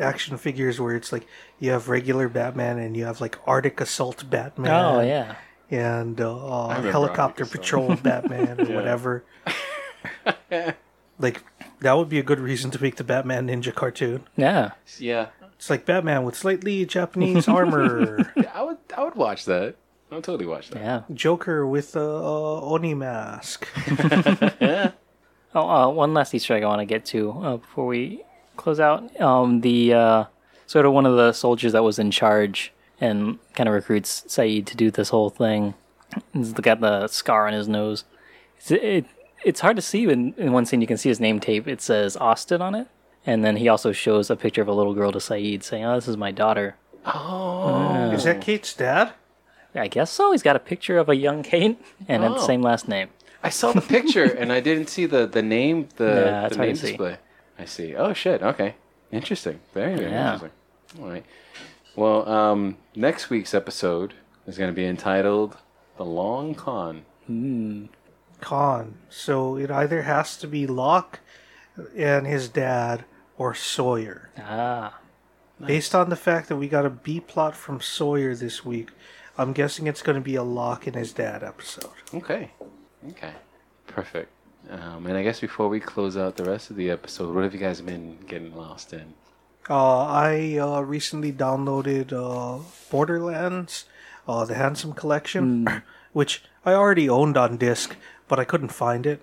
action 0.00 0.38
figures 0.38 0.80
where 0.80 0.94
it's 0.96 1.12
like 1.12 1.26
you 1.58 1.70
have 1.72 1.88
regular 1.88 2.28
Batman 2.28 2.78
and 2.78 2.96
you 2.96 3.04
have 3.04 3.20
like 3.20 3.38
Arctic 3.46 3.80
Assault 3.80 4.28
Batman. 4.30 4.70
Oh 4.72 5.00
yeah. 5.00 5.34
and 5.70 6.18
uh, 6.20 6.66
remember 6.68 6.90
helicopter 6.90 7.44
Arctic 7.44 7.60
patrol 7.60 7.96
Batman 7.96 8.60
or 8.60 8.74
whatever. 8.74 9.24
Like 11.18 11.42
that 11.80 11.94
would 11.96 12.08
be 12.08 12.18
a 12.18 12.22
good 12.22 12.40
reason 12.40 12.70
to 12.72 12.82
make 12.82 12.96
the 12.96 13.04
Batman 13.04 13.48
Ninja 13.48 13.74
cartoon. 13.74 14.26
Yeah. 14.36 14.72
Yeah, 14.98 15.28
It's 15.54 15.70
like 15.70 15.86
Batman 15.86 16.24
with 16.24 16.36
slightly 16.36 16.84
Japanese 16.84 17.48
armor, 17.48 18.32
yeah 18.36 18.50
I 18.54 18.62
would 18.62 18.78
I 18.96 19.04
would 19.04 19.14
watch 19.14 19.44
that. 19.46 19.76
I 20.10 20.14
would 20.16 20.24
totally 20.24 20.46
watch 20.46 20.70
that. 20.70 20.82
Yeah. 20.82 21.02
Joker 21.12 21.66
with 21.66 21.96
a 21.96 22.00
uh, 22.00 22.60
Oni 22.60 22.94
mask. 22.94 23.66
Oh, 25.54 25.66
uh, 25.70 25.88
one 25.88 26.12
last 26.12 26.34
Easter 26.34 26.52
egg 26.52 26.64
I 26.64 26.66
want 26.66 26.80
to 26.80 26.84
get 26.84 27.06
to 27.06 27.30
uh, 27.30 27.56
before 27.56 27.86
we 27.86 28.22
close 28.58 28.78
out. 28.78 29.18
Um, 29.18 29.62
the 29.62 29.94
uh, 29.94 30.24
sort 30.66 30.84
of 30.84 30.92
one 30.92 31.06
of 31.06 31.16
the 31.16 31.32
soldiers 31.32 31.72
that 31.72 31.82
was 31.82 31.98
in 31.98 32.10
charge 32.10 32.74
and 33.00 33.38
kind 33.54 33.66
of 33.66 33.74
recruits 33.74 34.22
Sayid 34.28 34.66
to 34.66 34.76
do 34.76 34.90
this 34.90 35.08
whole 35.08 35.30
thing. 35.30 35.72
He's 36.34 36.52
got 36.52 36.80
the 36.80 37.08
scar 37.08 37.46
on 37.46 37.54
his 37.54 37.68
nose. 37.68 38.04
It's, 38.58 38.70
it, 38.70 39.06
it's 39.46 39.60
hard 39.60 39.76
to 39.76 39.82
see 39.82 40.04
in, 40.04 40.34
in 40.36 40.52
one 40.52 40.66
scene. 40.66 40.80
You 40.80 40.86
can 40.86 40.98
see 40.98 41.08
his 41.08 41.20
name 41.20 41.40
tape. 41.40 41.66
It 41.68 41.80
says 41.80 42.16
Austin 42.16 42.60
on 42.60 42.74
it, 42.74 42.88
and 43.24 43.44
then 43.44 43.56
he 43.56 43.68
also 43.68 43.92
shows 43.92 44.28
a 44.30 44.36
picture 44.36 44.62
of 44.62 44.68
a 44.68 44.72
little 44.74 44.94
girl 44.94 45.12
to 45.12 45.18
Sayid, 45.18 45.62
saying, 45.62 45.84
"Oh, 45.84 45.94
this 45.94 46.08
is 46.08 46.16
my 46.16 46.30
daughter." 46.32 46.76
Oh, 47.06 48.10
Is 48.12 48.24
that 48.24 48.40
Kate's 48.40 48.74
dad? 48.74 49.12
I 49.74 49.88
guess 49.88 50.10
so. 50.10 50.32
He's 50.32 50.42
got 50.42 50.56
a 50.56 50.58
picture 50.72 50.98
of 50.98 51.08
a 51.08 51.14
young 51.16 51.42
Kate 51.42 51.78
and 52.08 52.22
had 52.22 52.32
the 52.32 52.36
Oh. 52.36 52.46
same 52.46 52.62
last 52.62 52.88
name. 52.88 53.08
I 53.44 53.50
saw 53.50 53.72
the 53.72 53.80
picture 53.96 54.24
and 54.24 54.52
I 54.52 54.60
didn't 54.60 54.88
see 54.88 55.06
the 55.06 55.26
the 55.26 55.42
name 55.42 55.88
the, 55.96 56.04
Yeah, 56.04 56.46
it's 56.46 56.56
the 56.56 56.58
hard 56.58 56.68
name 56.68 56.76
to 56.76 56.80
see. 56.82 56.86
display. 56.88 57.16
I 57.58 57.64
see. 57.66 57.94
Oh 57.94 58.12
shit. 58.12 58.42
Okay. 58.42 58.74
Interesting. 59.12 59.60
Very 59.74 59.94
very 59.96 60.10
Yeah. 60.10 60.34
interesting. 60.34 60.50
All 61.00 61.08
right. 61.10 61.24
Well, 61.94 62.28
um, 62.28 62.76
next 62.96 63.30
week's 63.30 63.54
episode 63.54 64.14
is 64.46 64.58
going 64.58 64.70
to 64.70 64.74
be 64.74 64.86
entitled 64.86 65.56
"The 65.98 66.04
Long 66.04 66.54
Con." 66.54 67.04
Khan. 68.40 68.94
So 69.10 69.56
it 69.56 69.70
either 69.70 70.02
has 70.02 70.36
to 70.38 70.46
be 70.46 70.66
Locke 70.66 71.20
and 71.96 72.26
his 72.26 72.48
dad 72.48 73.04
or 73.38 73.54
Sawyer. 73.54 74.30
Ah, 74.38 74.98
Based 75.64 75.94
on 75.94 76.10
the 76.10 76.16
fact 76.16 76.48
that 76.48 76.56
we 76.56 76.68
got 76.68 76.84
a 76.84 76.90
B 76.90 77.18
plot 77.20 77.56
from 77.56 77.80
Sawyer 77.80 78.34
this 78.34 78.64
week, 78.64 78.90
I'm 79.38 79.52
guessing 79.52 79.86
it's 79.86 80.02
going 80.02 80.16
to 80.16 80.22
be 80.24 80.34
a 80.34 80.42
Locke 80.42 80.86
and 80.86 80.96
his 80.96 81.12
dad 81.12 81.42
episode. 81.42 81.90
Okay. 82.14 82.50
Okay. 83.10 83.32
Perfect. 83.86 84.30
Um, 84.68 85.06
and 85.06 85.16
I 85.16 85.22
guess 85.22 85.40
before 85.40 85.68
we 85.68 85.80
close 85.80 86.16
out 86.16 86.36
the 86.36 86.44
rest 86.44 86.70
of 86.70 86.76
the 86.76 86.90
episode, 86.90 87.34
what 87.34 87.44
have 87.44 87.54
you 87.54 87.60
guys 87.60 87.80
been 87.80 88.18
getting 88.26 88.54
lost 88.54 88.92
in? 88.92 89.14
Uh, 89.68 90.04
I 90.06 90.58
uh, 90.58 90.80
recently 90.80 91.32
downloaded 91.32 92.12
uh, 92.12 92.62
Borderlands, 92.90 93.84
uh, 94.28 94.44
the 94.44 94.54
Handsome 94.54 94.92
Collection, 94.92 95.82
which 96.12 96.42
I 96.64 96.72
already 96.72 97.08
owned 97.08 97.36
on 97.36 97.56
disc, 97.56 97.96
but 98.28 98.38
I 98.38 98.44
couldn't 98.44 98.68
find 98.68 99.06
it. 99.06 99.22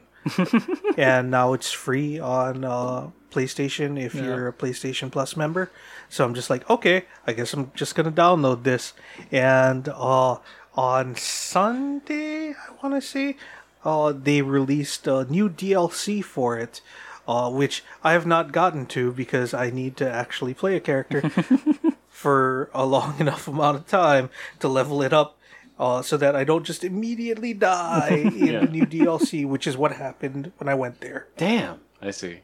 and 0.98 1.30
now 1.30 1.54
it's 1.54 1.72
free 1.72 2.18
on 2.20 2.64
uh, 2.64 3.10
PlayStation 3.32 4.02
if 4.02 4.16
you're 4.16 4.48
a 4.48 4.54
PlayStation 4.54 5.12
Plus 5.12 5.36
member. 5.36 5.72
So 6.10 6.24
I'm 6.24 6.34
just 6.34 6.50
like, 6.50 6.70
okay, 6.70 7.06
I 7.28 7.34
guess 7.34 7.54
I'm 7.54 7.72
just 7.76 7.96
gonna 7.96 8.12
download 8.12 8.64
this. 8.64 8.94
And 9.32 9.90
uh, 9.90 10.38
on 10.76 11.16
Sunday, 11.16 12.52
I 12.52 12.72
want 12.82 12.96
to 12.96 13.02
say, 13.02 13.36
uh, 13.84 14.14
they 14.14 14.42
released 14.42 15.08
a 15.08 15.26
new 15.26 15.50
DLC 15.50 16.24
for 16.24 16.58
it. 16.58 16.82
Uh, 17.26 17.50
which 17.50 17.86
I 18.04 18.12
have 18.12 18.26
not 18.26 18.52
gotten 18.52 18.86
to 18.88 19.14
because 19.14 19.54
I 19.54 19.70
need 19.70 19.96
to 19.96 20.12
actually 20.12 20.54
play 20.54 20.76
a 20.76 20.82
character 20.82 21.30
for 22.10 22.70
a 22.74 22.86
long 22.86 23.18
enough 23.20 23.48
amount 23.48 23.78
of 23.78 23.88
time 23.88 24.30
to 24.60 24.68
level 24.68 25.02
it 25.02 25.14
up 25.14 25.38
uh, 25.84 26.02
so 26.02 26.16
that 26.16 26.34
I 26.34 26.46
don't 26.46 26.64
just 26.64 26.86
immediately 26.86 27.54
die 27.54 28.08
in 28.34 28.54
the 28.54 28.72
new 28.72 28.86
DLC, 28.86 29.46
which 29.46 29.68
is 29.68 29.76
what 29.76 29.92
happened 29.92 30.54
when 30.58 30.70
I 30.70 30.76
went 30.76 31.02
there. 31.02 31.28
Damn. 31.36 31.82
I 32.02 32.12
see. 32.12 32.40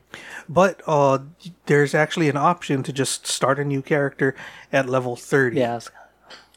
But 0.49 0.81
uh, 0.85 1.19
there's 1.65 1.95
actually 1.95 2.27
an 2.27 2.35
option 2.35 2.83
to 2.83 2.91
just 2.91 3.27
start 3.27 3.57
a 3.57 3.63
new 3.63 3.81
character 3.81 4.35
at 4.73 4.89
level 4.89 5.15
30, 5.15 5.57
yeah. 5.57 5.79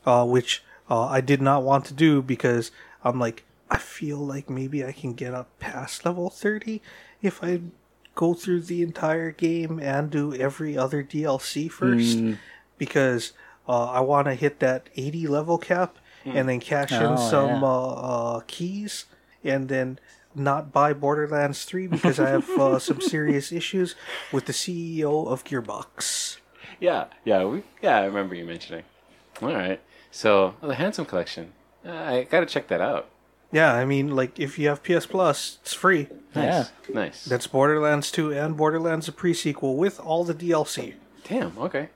uh, 0.04 0.26
which 0.26 0.64
uh, 0.90 1.06
I 1.06 1.20
did 1.20 1.40
not 1.40 1.62
want 1.62 1.84
to 1.84 1.94
do 1.94 2.20
because 2.20 2.72
I'm 3.04 3.20
like, 3.20 3.44
I 3.70 3.78
feel 3.78 4.18
like 4.18 4.50
maybe 4.50 4.84
I 4.84 4.90
can 4.90 5.14
get 5.14 5.34
up 5.34 5.56
past 5.60 6.04
level 6.04 6.30
30 6.30 6.82
if 7.22 7.44
I 7.44 7.60
go 8.16 8.34
through 8.34 8.62
the 8.62 8.82
entire 8.82 9.30
game 9.30 9.78
and 9.78 10.10
do 10.10 10.34
every 10.34 10.76
other 10.76 11.04
DLC 11.04 11.70
first. 11.70 12.18
Because 12.76 13.34
uh, 13.68 13.86
I 13.86 14.00
want 14.00 14.26
to 14.26 14.34
hit 14.34 14.58
that 14.58 14.88
80 14.96 15.28
level 15.28 15.58
cap 15.58 15.96
and 16.24 16.48
then 16.48 16.60
cash 16.60 16.92
in 16.92 17.02
Oh, 17.02 17.16
some 17.16 17.48
yeah. 17.48 17.62
uh, 17.62 17.90
uh, 18.36 18.40
keys 18.46 19.06
and 19.44 19.68
then 19.68 19.98
not 20.34 20.72
buy 20.72 20.92
Borderlands 20.92 21.64
3 21.64 21.86
because 21.88 22.18
I 22.18 22.30
have 22.30 22.48
uh, 22.50 22.78
some 22.78 23.00
serious 23.00 23.52
issues 23.52 23.94
with 24.32 24.46
the 24.46 24.52
CEO 24.52 25.26
of 25.26 25.44
Gearbox. 25.44 26.38
Yeah. 26.80 27.06
Yeah. 27.24 27.44
We. 27.44 27.62
Yeah. 27.82 27.98
I 27.98 28.04
remember 28.04 28.34
you 28.34 28.44
mentioning. 28.44 28.84
All 29.40 29.52
right. 29.52 29.80
So 30.10 30.54
oh, 30.62 30.68
the 30.68 30.74
Handsome 30.76 31.04
Collection. 31.06 31.52
Uh, 31.84 31.90
I 31.92 32.22
gotta 32.30 32.46
check 32.46 32.68
that 32.68 32.80
out. 32.80 33.08
Yeah, 33.50 33.74
I 33.74 33.84
mean, 33.84 34.16
like, 34.16 34.40
if 34.40 34.58
you 34.58 34.68
have 34.68 34.82
PS 34.82 35.04
Plus, 35.04 35.58
it's 35.60 35.74
free. 35.74 36.08
Nice. 36.34 36.70
Nice. 36.92 37.26
That's 37.26 37.46
Borderlands 37.46 38.10
2 38.10 38.32
and 38.32 38.56
Borderlands 38.56 39.08
a 39.08 39.12
pre-sequel 39.12 39.76
with 39.76 40.00
all 40.00 40.24
the 40.24 40.32
DLC. 40.34 40.94
Damn. 41.28 41.58
Okay. 41.58 41.90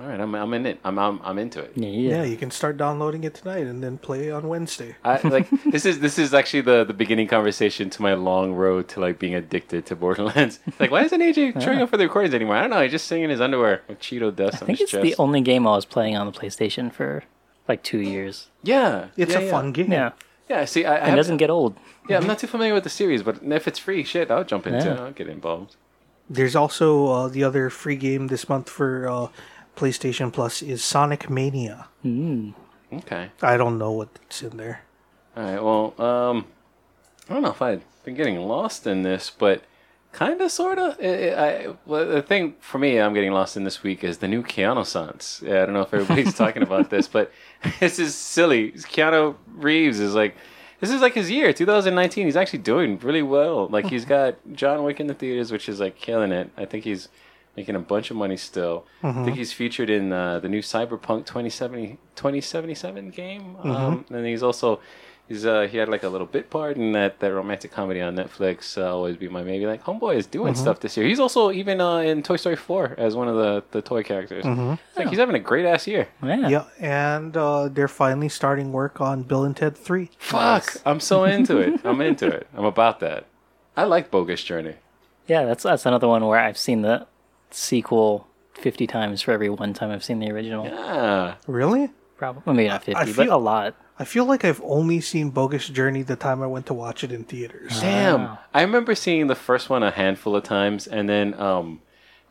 All 0.00 0.06
right. 0.06 0.18
I'm. 0.18 0.34
I'm 0.34 0.54
in 0.54 0.64
it. 0.64 0.80
I'm. 0.82 0.98
I'm. 0.98 1.20
I'm 1.22 1.38
into 1.38 1.60
it. 1.60 1.72
yeah. 1.76 1.88
Yeah, 1.88 2.22
you 2.24 2.36
can 2.38 2.50
start 2.50 2.76
downloading 2.78 3.22
it 3.24 3.34
tonight 3.34 3.66
and 3.66 3.82
then 3.84 3.98
play 3.98 4.30
on 4.30 4.48
Wednesday. 4.48 4.96
I 5.04 5.20
like 5.28 5.48
this 5.70 5.84
is 5.84 6.00
this 6.00 6.18
is 6.18 6.32
actually 6.32 6.62
the 6.62 6.84
the 6.84 6.94
beginning 6.94 7.28
conversation 7.28 7.90
to 7.90 8.00
my 8.02 8.14
long 8.14 8.52
road 8.54 8.88
to 8.88 9.00
like 9.00 9.18
being 9.18 9.34
addicted 9.34 9.84
to 9.86 9.96
Borderlands. 9.96 10.58
Like, 10.80 10.90
why 10.90 11.02
isn't 11.04 11.20
AJ 11.20 11.62
showing 11.62 11.82
up 11.82 11.90
for 11.90 11.98
the 11.98 12.04
recordings 12.04 12.32
anymore? 12.34 12.56
I 12.56 12.62
don't 12.62 12.70
know. 12.70 12.80
He's 12.82 12.92
just 12.92 13.06
singing 13.06 13.24
in 13.24 13.30
his 13.30 13.40
underwear 13.42 13.82
with 13.88 13.98
Cheeto 14.00 14.34
dust 14.34 14.56
I 14.56 14.60
on 14.60 14.66
think 14.68 14.78
his 14.78 14.84
it's 14.84 14.92
chest. 14.92 15.02
the 15.02 15.14
only 15.18 15.42
game 15.42 15.66
I 15.66 15.72
was 15.76 15.84
playing 15.84 16.16
on 16.16 16.24
the 16.26 16.32
PlayStation 16.32 16.90
for 16.90 17.24
like 17.68 17.82
two 17.82 17.98
years. 18.00 18.48
yeah, 18.62 19.08
It's 19.18 19.32
yeah, 19.32 19.38
a 19.40 19.44
yeah. 19.44 19.50
fun 19.50 19.72
game. 19.72 19.92
Yeah, 19.92 20.12
Yeah, 20.48 20.64
see, 20.64 20.86
I, 20.86 20.96
I 21.08 21.12
it 21.12 21.16
doesn't 21.16 21.36
get 21.36 21.50
old. 21.50 21.76
Yeah, 22.08 22.16
I'm 22.16 22.26
not 22.26 22.38
too 22.38 22.46
familiar 22.46 22.72
with 22.72 22.84
the 22.84 22.90
series, 22.90 23.22
but 23.22 23.42
if 23.42 23.68
it's 23.68 23.78
free, 23.78 24.02
shit, 24.04 24.30
I'll 24.30 24.44
jump 24.44 24.66
into 24.66 24.78
Yeah. 24.86 24.94
it. 24.94 25.00
I'll 25.00 25.12
get 25.12 25.28
involved. 25.28 25.76
There's 26.30 26.56
also 26.56 27.08
uh, 27.08 27.28
the 27.28 27.44
other 27.44 27.68
free 27.68 27.96
game 27.96 28.28
this 28.28 28.48
month 28.48 28.70
for 28.70 29.08
uh, 29.08 29.28
PlayStation 29.80 30.30
Plus 30.30 30.60
is 30.60 30.84
Sonic 30.84 31.30
Mania. 31.30 31.88
Okay. 32.92 33.30
I 33.40 33.56
don't 33.56 33.78
know 33.78 33.92
what's 33.92 34.42
in 34.42 34.58
there. 34.58 34.82
All 35.34 35.42
right. 35.42 35.62
Well, 35.62 36.06
um, 36.06 36.44
I 37.26 37.32
don't 37.32 37.42
know 37.42 37.50
if 37.50 37.62
I've 37.62 37.82
been 38.04 38.14
getting 38.14 38.36
lost 38.40 38.86
in 38.86 39.04
this, 39.04 39.30
but 39.30 39.62
kind 40.12 40.38
of, 40.42 40.50
sort 40.50 40.78
of. 40.78 40.98
I, 41.00 41.30
I, 41.30 41.74
well, 41.86 42.06
the 42.06 42.20
thing 42.20 42.56
for 42.60 42.76
me, 42.76 42.98
I'm 42.98 43.14
getting 43.14 43.32
lost 43.32 43.56
in 43.56 43.64
this 43.64 43.82
week 43.82 44.04
is 44.04 44.18
the 44.18 44.28
new 44.28 44.42
Keanu 44.42 44.84
Sans. 44.84 45.42
Yeah, 45.42 45.62
I 45.62 45.64
don't 45.64 45.72
know 45.72 45.80
if 45.80 45.94
everybody's 45.94 46.34
talking 46.44 46.62
about 46.62 46.90
this, 46.90 47.08
but 47.08 47.32
this 47.80 47.98
is 47.98 48.14
silly. 48.14 48.72
Keanu 48.72 49.36
Reeves 49.54 49.98
is 49.98 50.14
like, 50.14 50.36
this 50.80 50.90
is 50.90 51.00
like 51.00 51.14
his 51.14 51.30
year, 51.30 51.54
2019. 51.54 52.26
He's 52.26 52.36
actually 52.36 52.58
doing 52.58 52.98
really 52.98 53.22
well. 53.22 53.66
Like 53.68 53.86
he's 53.86 54.04
got 54.16 54.36
John 54.52 54.82
Wick 54.84 55.00
in 55.00 55.06
the 55.06 55.14
theaters, 55.14 55.50
which 55.50 55.70
is 55.70 55.80
like 55.80 55.96
killing 55.96 56.32
it. 56.32 56.50
I 56.58 56.66
think 56.66 56.84
he's 56.84 57.08
making 57.56 57.74
a 57.76 57.80
bunch 57.80 58.10
of 58.10 58.16
money 58.16 58.36
still. 58.36 58.86
I 59.02 59.24
think 59.24 59.36
he's 59.36 59.52
featured 59.52 59.90
in 59.90 60.12
uh, 60.12 60.38
the 60.40 60.48
new 60.48 60.60
Cyberpunk 60.60 61.26
2070, 61.26 61.98
2077 62.16 63.10
game. 63.10 63.56
Um, 63.62 64.04
and 64.10 64.26
he's 64.26 64.42
also 64.42 64.80
He's 65.30 65.46
uh 65.46 65.68
he 65.70 65.78
had 65.78 65.88
like 65.88 66.02
a 66.02 66.08
little 66.08 66.26
bit 66.26 66.50
part 66.50 66.76
in 66.76 66.90
that, 66.90 67.20
that 67.20 67.32
romantic 67.32 67.70
comedy 67.70 68.00
on 68.00 68.16
Netflix. 68.16 68.76
Uh, 68.76 68.92
Always 68.92 69.16
be 69.16 69.28
my 69.28 69.44
maybe. 69.44 69.64
Like 69.64 69.84
Homeboy 69.84 70.16
is 70.16 70.26
doing 70.26 70.56
stuff 70.56 70.80
this 70.80 70.96
year. 70.96 71.06
He's 71.06 71.20
also 71.20 71.52
even 71.52 71.80
uh, 71.80 71.98
in 71.98 72.24
Toy 72.24 72.34
Story 72.34 72.56
four 72.56 72.96
as 72.98 73.14
one 73.14 73.28
of 73.28 73.36
the, 73.36 73.62
the 73.70 73.80
toy 73.80 74.02
characters. 74.02 74.44
It's 74.44 74.96
like 74.96 75.08
he's 75.08 75.20
having 75.20 75.36
a 75.36 75.38
great 75.38 75.66
ass 75.66 75.86
year. 75.86 76.08
Yeah. 76.20 76.48
Yeah, 76.48 76.64
and 76.80 77.36
uh, 77.36 77.68
they're 77.68 77.86
finally 77.86 78.28
starting 78.28 78.72
work 78.72 79.00
on 79.00 79.22
Bill 79.22 79.44
and 79.44 79.56
Ted 79.56 79.78
3. 79.78 80.10
Fuck, 80.18 80.78
I'm 80.84 80.98
so 80.98 81.22
into 81.22 81.58
it. 81.58 81.80
I'm 81.84 82.00
into 82.00 82.26
it. 82.26 82.48
I'm 82.52 82.64
about 82.64 82.98
that. 82.98 83.26
I 83.76 83.84
like 83.84 84.10
Bogus 84.10 84.42
Journey. 84.42 84.74
Yeah, 85.28 85.44
that's 85.44 85.62
that's 85.62 85.86
another 85.86 86.08
one 86.08 86.26
where 86.26 86.40
I've 86.40 86.58
seen 86.58 86.82
the 86.82 87.06
sequel 87.54 88.26
fifty 88.54 88.86
times 88.86 89.22
for 89.22 89.32
every 89.32 89.50
one 89.50 89.72
time 89.74 89.90
I've 89.90 90.04
seen 90.04 90.18
the 90.18 90.30
original. 90.30 90.64
Yeah. 90.66 91.34
Really? 91.46 91.90
Probably 92.16 92.42
well, 92.44 92.54
maybe 92.54 92.68
not 92.68 92.84
fifty, 92.84 92.94
I 93.00 93.04
but 93.06 93.14
feel- 93.26 93.34
a 93.34 93.38
lot. 93.38 93.74
I 93.98 94.04
feel 94.04 94.24
like 94.24 94.46
I've 94.46 94.62
only 94.64 95.02
seen 95.02 95.28
Bogus 95.28 95.68
Journey 95.68 96.00
the 96.02 96.16
time 96.16 96.42
I 96.42 96.46
went 96.46 96.64
to 96.66 96.74
watch 96.74 97.04
it 97.04 97.12
in 97.12 97.24
theaters. 97.24 97.78
Damn. 97.82 98.22
Wow. 98.24 98.38
I 98.54 98.62
remember 98.62 98.94
seeing 98.94 99.26
the 99.26 99.34
first 99.34 99.68
one 99.68 99.82
a 99.82 99.90
handful 99.90 100.34
of 100.34 100.42
times 100.42 100.86
and 100.86 101.06
then 101.06 101.34
um 101.38 101.82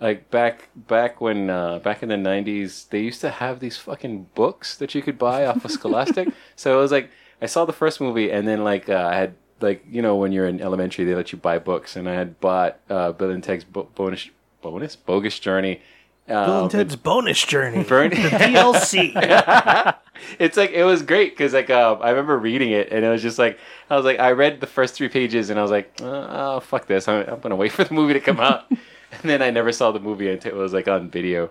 like 0.02 0.32
back 0.32 0.70
back 0.76 1.22
when 1.22 1.52
uh 1.52 1.78
back 1.78 2.02
in 2.02 2.10
the 2.10 2.16
90s 2.16 2.90
they 2.90 3.02
used 3.02 3.22
to 3.22 3.30
have 3.30 3.60
these 3.60 3.78
fucking 3.78 4.30
books 4.34 4.78
that 4.78 4.96
you 4.96 5.04
could 5.04 5.20
buy 5.20 5.46
off 5.46 5.64
of 5.64 5.70
Scholastic. 5.70 6.30
so 6.56 6.76
it 6.76 6.82
was 6.82 6.92
like 6.92 7.12
I 7.40 7.46
saw 7.46 7.66
the 7.66 7.74
first 7.74 8.02
movie 8.02 8.32
and 8.32 8.48
then 8.48 8.64
like 8.64 8.90
uh, 8.90 8.96
I 9.12 9.14
had 9.16 9.36
like 9.62 9.86
you 9.88 10.02
know 10.02 10.16
when 10.16 10.32
you're 10.32 10.48
in 10.48 10.60
elementary 10.62 11.06
they 11.06 11.14
let 11.14 11.32
you 11.32 11.38
buy 11.38 11.60
books 11.60 11.96
and 11.96 12.10
I 12.10 12.14
had 12.16 12.40
bought 12.40 12.80
uh 12.90 13.12
Bill 13.12 13.30
and 13.30 13.44
Ted's 13.44 13.64
bo- 13.64 13.90
bonus 13.94 14.28
bonus 14.62 14.96
bogus 14.96 15.40
journey 15.40 15.82
uh, 16.28 16.46
Bill 16.46 16.62
and 16.64 16.72
Ted's 16.72 16.96
Bonus 16.96 17.44
Journey. 17.44 17.84
Burn- 17.84 18.12
the 18.12 18.16
DLC. 18.16 19.96
it's 20.38 20.58
like 20.58 20.70
it 20.72 20.84
was 20.84 21.02
great 21.02 21.32
because 21.36 21.54
like 21.54 21.70
uh, 21.72 21.94
I 21.94 22.12
remember 22.12 22.38
reading 22.38 22.70
it 22.72 22.92
and 22.92 23.04
it 23.04 23.10
was 23.10 23.22
just 23.24 23.40
like 23.40 23.58
I 23.90 23.96
was 23.96 24.06
like 24.06 24.20
I 24.20 24.32
read 24.32 24.62
the 24.62 24.68
first 24.68 24.94
three 24.94 25.10
pages 25.10 25.50
and 25.50 25.58
I 25.60 25.64
was 25.64 25.72
like 25.72 25.92
oh 26.02 26.60
fuck 26.60 26.86
this 26.88 27.08
I'm, 27.08 27.28
I'm 27.28 27.40
gonna 27.40 27.56
wait 27.56 27.72
for 27.72 27.84
the 27.84 27.94
movie 27.96 28.14
to 28.14 28.20
come 28.20 28.40
out 28.40 28.66
and 28.70 28.80
then 29.24 29.42
I 29.42 29.50
never 29.50 29.72
saw 29.72 29.92
the 29.92 30.00
movie 30.00 30.30
until 30.30 30.52
it 30.52 30.56
was 30.56 30.72
like 30.74 30.88
on 30.88 31.10
video 31.10 31.50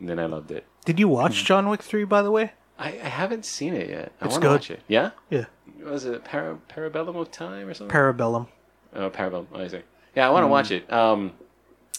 and 0.00 0.08
then 0.08 0.18
I 0.18 0.26
loved 0.26 0.50
it. 0.50 0.66
Did 0.84 0.98
you 0.98 1.06
watch 1.08 1.44
John 1.44 1.68
Wick 1.68 1.80
3, 1.80 2.04
by 2.04 2.20
the 2.22 2.32
way? 2.32 2.52
I, 2.78 2.88
I 2.88 3.08
haven't 3.08 3.44
seen 3.46 3.74
it 3.74 3.88
yet. 3.88 4.12
I 4.20 4.24
It's 4.24 4.32
want 4.32 4.42
to 4.42 4.48
good. 4.48 4.50
watch 4.54 4.70
it. 4.72 4.80
Yeah, 4.88 5.10
Yeah. 5.30 5.44
was 5.84 6.04
it 6.04 6.24
Para, 6.24 6.58
Parabellum 6.68 7.14
of 7.16 7.30
Time 7.30 7.68
or 7.68 7.74
something? 7.74 7.94
Parabellum. 7.96 8.48
oh, 8.94 9.08
Parabellum. 9.08 9.46
Oh, 9.54 9.60
I 9.62 9.68
see. 9.68 9.80
Yeah, 10.16 10.26
I 10.26 10.30
want 10.30 10.42
to 10.42 10.48
watch 10.48 10.72
it. 10.72 10.92
Um, 10.92 11.32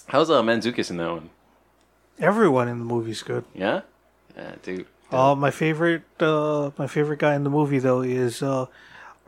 how's 0.08 0.30
uh, 0.30 0.42
Manzukis 0.42 0.90
in 0.90 0.98
that 0.98 1.10
one? 1.12 1.30
Everyone 2.20 2.68
in 2.68 2.80
the 2.80 2.86
movie's 2.86 3.22
good. 3.24 3.44
Yeah, 3.54 3.82
yeah, 4.36 4.56
dude. 4.64 4.88
Uh, 5.12 5.36
my 5.36 5.52
favorite, 5.52 6.04
uh, 6.20 6.72
my 6.78 6.88
favorite 6.88 7.20
guy 7.20 7.36
in 7.36 7.44
the 7.44 7.50
movie 7.50 7.80
though 7.80 8.02
is, 8.02 8.42
uh, 8.42 8.66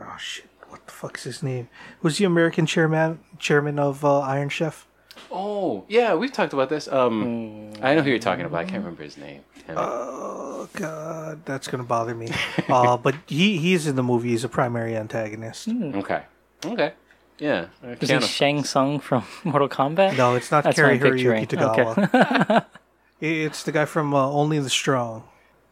oh 0.01 0.17
shit, 0.17 0.49
what 0.69 0.85
the 0.85 0.91
fuck's 0.93 1.23
his 1.23 1.43
name? 1.43 1.69
Who's 2.01 2.17
the 2.17 2.25
American 2.25 2.65
chairman, 2.65 3.19
chairman 3.39 3.77
of 3.79 4.03
uh, 4.03 4.19
Iron 4.21 4.49
Chef? 4.49 4.87
Oh, 5.31 5.83
yeah, 5.87 6.13
we've 6.15 6.31
talked 6.31 6.53
about 6.53 6.69
this. 6.69 6.87
Um, 6.87 7.71
I 7.81 7.95
know 7.95 8.01
who 8.01 8.09
you're 8.09 8.19
talking 8.19 8.45
about. 8.45 8.59
I 8.59 8.63
can't 8.65 8.77
remember 8.83 9.03
his 9.03 9.17
name. 9.17 9.41
Oh 9.69 10.69
god, 10.73 11.43
that's 11.45 11.67
gonna 11.67 11.83
bother 11.83 12.15
me. 12.15 12.29
uh, 12.69 12.95
but 12.97 13.15
he 13.27 13.57
he's 13.57 13.85
in 13.87 13.95
the 13.95 14.03
movie. 14.03 14.29
He's 14.29 14.43
a 14.43 14.49
primary 14.49 14.95
antagonist. 14.95 15.67
Okay. 15.95 16.23
Okay. 16.65 16.93
Yeah. 17.39 17.67
Is 17.99 18.09
he 18.09 18.19
Shang 18.21 18.63
Tsung 18.63 18.99
from 18.99 19.23
Mortal 19.43 19.69
Kombat? 19.69 20.17
No, 20.17 20.35
it's 20.35 20.51
not 20.51 20.63
That's 20.63 20.75
Cary 20.75 20.97
what 20.97 21.05
I'm 21.07 21.13
picturing. 21.13 21.45
Hiroyuki 21.45 22.07
Tagawa. 22.07 22.65
it's 23.21 23.63
the 23.63 23.71
guy 23.71 23.85
from 23.85 24.13
uh, 24.13 24.27
Only 24.29 24.59
the 24.59 24.69
Strong. 24.69 25.23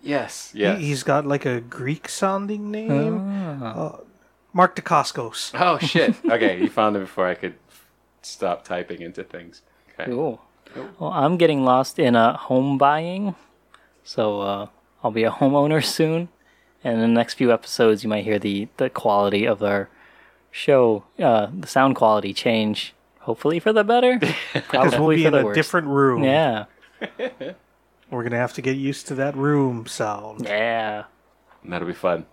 Yes. 0.01 0.51
He, 0.51 0.59
Yes. 0.59 0.80
he's 0.80 1.03
got 1.03 1.26
like 1.26 1.45
a 1.45 1.61
Greek 1.61 2.07
sounding 2.07 2.70
name. 2.72 3.61
Uh, 3.63 3.97
Mark 4.53 4.76
Dacascos. 4.76 5.51
Oh 5.59 5.78
shit. 5.82 6.16
Okay, 6.30 6.61
you 6.61 6.70
found 6.70 6.95
it 6.95 6.99
before 6.99 7.28
I 7.28 7.34
could 7.36 7.55
stop 8.22 8.63
typing 8.63 9.01
into 9.01 9.24
things. 9.24 9.61
Okay. 9.99 10.11
Cool. 10.11 10.41
Well, 10.99 11.11
I'm 11.11 11.38
getting 11.38 11.63
lost 11.63 11.99
in 11.99 12.16
uh, 12.16 12.36
home 12.38 12.78
buying, 12.78 13.34
so 14.03 14.41
uh, 14.41 14.68
I'll 15.03 15.11
be 15.11 15.24
a 15.24 15.32
homeowner 15.32 15.84
soon. 15.84 16.28
And 16.84 16.95
in 16.95 17.01
the 17.01 17.07
next 17.07 17.36
few 17.36 17.51
episodes, 17.51 18.03
you 18.03 18.09
might 18.09 18.24
hear 18.26 18.38
the 18.38 18.68
the 18.78 18.89
quality 18.89 19.45
of 19.45 19.63
our 19.63 19.89
show, 20.56 21.03
uh, 21.20 21.47
the 21.53 21.68
sound 21.68 21.95
quality 21.95 22.34
change. 22.34 22.93
Hopefully 23.20 23.60
for 23.60 23.74
the 23.74 23.84
better. 23.84 24.18
Because 24.53 24.64
Probably 24.93 24.99
we'll 24.99 25.10
be 25.18 25.22
for 25.24 25.28
in 25.28 25.34
the 25.34 25.39
a 25.39 25.45
worse. 25.45 25.56
different 25.56 25.88
room. 25.88 26.24
Yeah. 26.24 26.66
We're 28.10 28.24
gonna 28.24 28.38
have 28.38 28.53
to 28.53 28.62
get 28.62 28.78
used 28.78 29.08
to 29.08 29.16
that 29.16 29.36
room 29.36 29.86
sound. 29.88 30.45
Yeah. 30.45 31.06
That'll 31.66 31.88
be 31.88 31.93
fun. 31.93 32.26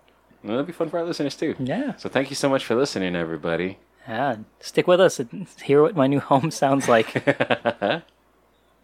And 0.43 0.51
That'll 0.51 0.65
be 0.65 0.73
fun 0.73 0.89
for 0.91 0.99
our 0.99 1.05
listeners 1.05 1.35
too. 1.35 1.57
Yeah. 1.59 1.97
So 1.97 2.09
thank 2.09 2.31
you 2.31 2.37
so 2.37 2.49
much 2.49 2.65
for 2.65 2.75
listening, 2.75 3.17
everybody. 3.17 3.79
Yeah. 4.07 4.37
Stick 4.61 4.87
with 4.87 5.01
us 5.01 5.19
and 5.19 5.47
hear 5.63 5.81
what 5.83 5.97
my 5.97 6.07
new 6.07 6.21
home 6.21 6.51
sounds 6.63 6.89
like. 6.89 7.09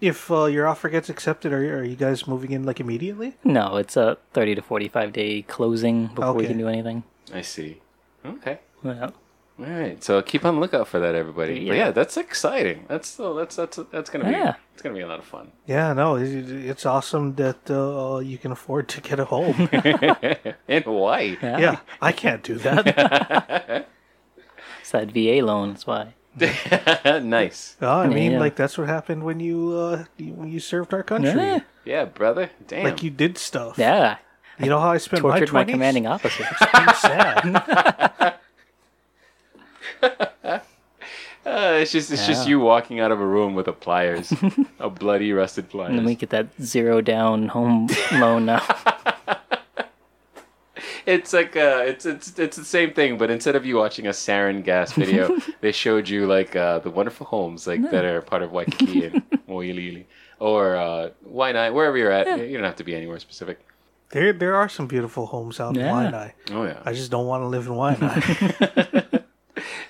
If 0.01 0.31
uh, 0.31 0.45
your 0.45 0.69
offer 0.69 0.89
gets 0.89 1.09
accepted, 1.09 1.53
are, 1.53 1.79
are 1.81 1.83
you 1.83 1.97
guys 1.97 2.29
moving 2.29 2.53
in 2.53 2.63
like 2.63 2.79
immediately? 2.79 3.35
no, 3.43 3.77
it's 3.79 3.97
a 3.97 4.17
30 4.33 4.55
to 4.55 4.63
45 4.63 5.13
day 5.13 5.43
closing 5.43 6.07
before 6.15 6.35
we 6.35 6.45
Okay. 6.45 6.49
can 6.53 6.59
do 6.59 6.69
anything. 6.69 7.03
I 7.35 7.41
see. 7.43 7.81
Okay. 8.25 8.61
Yeah. 8.85 9.11
All 9.59 9.65
right. 9.67 10.03
So 10.05 10.23
keep 10.23 10.45
on 10.45 10.55
the 10.55 10.61
lookout 10.61 10.87
for 10.87 11.01
that, 11.01 11.15
everybody. 11.15 11.55
But 11.67 11.77
Yeah. 11.77 11.87
yeah, 11.87 11.91
that's 11.91 12.17
exciting. 12.17 12.85
That's 12.89 13.09
still 13.09 13.35
that's 13.35 13.57
that's 13.57 13.79
that's 13.91 14.09
gonna 14.11 14.25
be 14.27 14.31
Yeah. 14.31 14.55
it's 14.73 14.83
gonna 14.83 14.95
be 14.95 15.01
a 15.01 15.09
lot 15.09 15.19
of 15.19 15.25
fun. 15.25 15.51
Yeah, 15.67 15.93
no, 15.95 16.15
it, 16.17 16.29
it's 16.49 16.87
awesome 16.87 17.35
that 17.37 17.69
uh, 17.71 18.19
you 18.19 18.39
can 18.39 18.53
afford 18.53 18.89
to 18.91 19.01
get 19.01 19.19
a 19.19 19.25
home. 19.25 19.69
In 20.69 20.83
Hawaii. 20.85 21.37
Yeah. 21.43 21.59
yeah, 21.59 21.77
I 22.01 22.13
can't 22.13 22.43
do 22.43 22.55
that. 22.59 23.87
It's 24.81 24.93
that 24.93 25.11
VA 25.11 25.45
loan. 25.45 25.71
That's 25.73 25.87
why. 25.87 26.15
nice. 27.21 27.77
Uh, 27.83 27.91
I 27.99 28.07
mean, 28.07 28.33
Yeah. 28.33 28.39
like 28.41 28.55
that's 28.57 28.79
what 28.79 28.87
happened 28.89 29.23
when 29.25 29.39
you 29.41 29.73
uh, 29.77 30.05
you- 30.17 30.33
when 30.35 30.49
you 30.49 30.61
served 30.61 30.95
our 30.95 31.03
country. 31.03 31.33
Yeah. 31.35 31.61
Yeah, 31.85 32.05
brother. 32.07 32.51
Damn. 32.67 32.85
Like 32.85 33.03
you 33.03 33.11
did 33.11 33.37
stuff. 33.39 33.77
Yeah. 33.77 34.17
You 34.59 34.67
know 34.71 34.81
how 34.81 34.91
I 34.91 34.99
spent 34.99 35.23
my 35.23 35.39
Tortured 35.39 35.53
my 35.53 35.65
20s? 35.65 35.69
commanding 35.71 36.07
officer. 36.07 36.45
It's 36.51 37.01
sad. 37.01 38.35
Uh, 41.47 41.79
it's 41.81 41.93
just 41.93 42.11
it's 42.13 42.27
just 42.27 42.47
you 42.47 42.61
walking 42.61 43.01
out 43.01 43.11
of 43.11 43.21
a 43.21 43.25
room 43.27 43.55
with 43.55 43.69
a 43.69 43.73
pliers, 43.73 44.35
a 44.81 44.91
bloody 44.91 45.33
rusted 45.33 45.71
pliers. 45.71 45.89
And 45.91 45.99
then 45.99 46.05
we 46.05 46.15
get 46.15 46.29
that 46.31 46.49
zero 46.61 47.01
down 47.01 47.49
home 47.49 47.89
loan 48.13 48.45
now. 48.47 48.61
It's 51.07 51.33
like 51.33 51.57
uh, 51.57 51.85
it's 51.87 52.05
it's 52.05 52.39
it's 52.39 52.57
the 52.59 52.65
same 52.67 52.93
thing, 52.93 53.17
but 53.17 53.31
instead 53.31 53.57
of 53.57 53.65
you 53.65 53.77
watching 53.77 54.07
a 54.07 54.11
sarin 54.11 54.63
gas 54.63 54.93
video, 54.93 55.39
they 55.63 55.73
showed 55.73 56.07
you 56.07 56.27
like 56.27 56.55
uh, 56.55 56.81
the 56.81 56.91
wonderful 56.91 57.25
homes 57.25 57.67
like 57.67 57.81
that 57.91 58.05
are 58.05 58.21
part 58.21 58.43
of 58.43 58.53
Waikiki 58.53 59.07
and 59.07 59.23
Moilili 59.49 60.05
or 60.39 60.77
uh, 60.77 61.09
Waianae, 61.27 61.73
wherever 61.73 61.97
you're 61.97 62.13
at. 62.13 62.47
You 62.47 62.59
don't 62.59 62.65
have 62.67 62.77
to 62.77 62.85
be 62.85 62.95
anywhere 62.95 63.19
specific. 63.21 63.59
there 64.11 64.35
there 64.35 64.55
are 64.55 64.69
some 64.69 64.87
beautiful 64.87 65.25
homes 65.27 65.59
out 65.61 65.75
Yeah. 65.77 65.89
in 65.89 66.13
Waianae. 66.13 66.33
Oh 66.51 66.65
yeah, 66.65 66.83
I 66.85 66.93
just 66.93 67.11
don't 67.11 67.27
want 67.27 67.41
to 67.43 67.47
live 67.47 67.67
in 67.67 67.73
Waianae. 67.73 69.08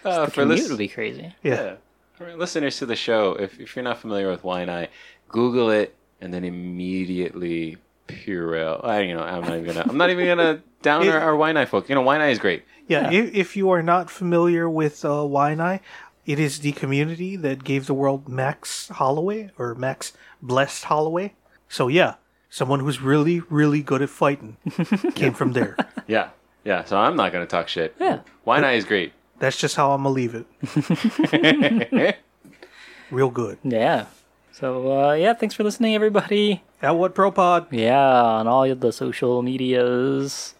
Uh, 0.04 0.26
for 0.26 0.42
Commute 0.42 0.58
lis- 0.60 0.68
would 0.68 0.78
be 0.78 0.88
crazy. 0.88 1.34
yeah. 1.42 1.54
yeah. 1.54 1.74
for 2.14 2.34
listeners 2.36 2.78
to 2.78 2.86
the 2.86 2.96
show, 2.96 3.32
if 3.34 3.58
if 3.60 3.76
you're 3.76 3.82
not 3.84 3.98
familiar 3.98 4.30
with 4.30 4.42
Waianae, 4.42 4.88
Google 5.28 5.70
it 5.70 5.94
and 6.20 6.32
then 6.32 6.44
immediately 6.44 7.76
Purell. 8.08 8.84
I 8.84 9.00
you 9.02 9.14
know 9.14 9.22
I'm 9.22 9.42
not 9.42 9.52
even 9.58 9.64
gonna 9.66 9.86
I'm 9.88 9.96
not 9.96 10.10
even 10.10 10.26
gonna 10.26 10.62
down 10.82 11.08
our, 11.08 11.20
our 11.20 11.32
Waianae 11.34 11.68
folk. 11.68 11.88
You 11.88 11.94
know 11.94 12.02
Waianae 12.02 12.30
is 12.30 12.38
great. 12.38 12.64
Yeah, 12.86 13.10
If, 13.10 13.34
if 13.34 13.56
you 13.56 13.68
are 13.70 13.82
not 13.82 14.10
familiar 14.10 14.66
with 14.68 15.04
uh, 15.04 15.08
Waianae, 15.08 15.80
it 16.24 16.38
is 16.40 16.60
the 16.60 16.72
community 16.72 17.36
that 17.36 17.62
gave 17.62 17.86
the 17.86 17.92
world 17.92 18.28
Max 18.28 18.88
Holloway 18.88 19.50
or 19.58 19.74
Max 19.74 20.14
Blessed 20.40 20.84
Holloway. 20.84 21.34
So 21.68 21.88
yeah, 21.88 22.14
someone 22.48 22.80
who's 22.80 23.02
really, 23.02 23.40
really 23.50 23.82
good 23.82 24.00
at 24.00 24.08
fighting 24.08 24.56
came 25.14 25.34
from 25.34 25.52
there. 25.52 25.76
Yeah, 26.06 26.30
yeah. 26.64 26.84
So 26.84 26.96
I'm 26.96 27.14
not 27.14 27.30
gonna 27.30 27.46
talk 27.46 27.68
shit. 27.68 27.94
Yeah. 28.00 28.20
Waianae 28.46 28.76
is 28.78 28.86
great. 28.86 29.12
That's 29.38 29.56
just 29.56 29.76
how 29.76 29.92
I'm 29.92 30.02
gonna 30.02 30.14
leave 30.14 30.34
it. 30.34 32.18
Real 33.10 33.30
good. 33.30 33.58
Yeah. 33.62 34.06
So, 34.52 34.92
uh, 35.00 35.12
yeah, 35.12 35.34
thanks 35.34 35.54
for 35.54 35.62
listening, 35.62 35.94
everybody. 35.94 36.62
At 36.82 36.96
what 36.96 37.14
Pro 37.14 37.30
Pod? 37.30 37.72
Yeah, 37.72 37.98
on 37.98 38.48
all 38.48 38.74
the 38.74 38.92
social 38.92 39.40
medias. 39.42 40.54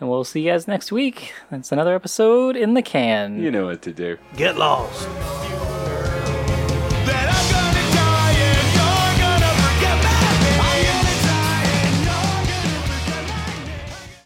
And 0.00 0.08
we'll 0.08 0.24
see 0.24 0.40
you 0.40 0.50
guys 0.50 0.66
next 0.66 0.90
week. 0.90 1.32
That's 1.50 1.70
another 1.70 1.94
episode 1.94 2.56
in 2.56 2.74
the 2.74 2.82
can. 2.82 3.40
You 3.40 3.50
know 3.50 3.66
what 3.66 3.82
to 3.82 3.92
do. 3.92 4.18
Get 4.36 4.56
lost. 4.56 5.06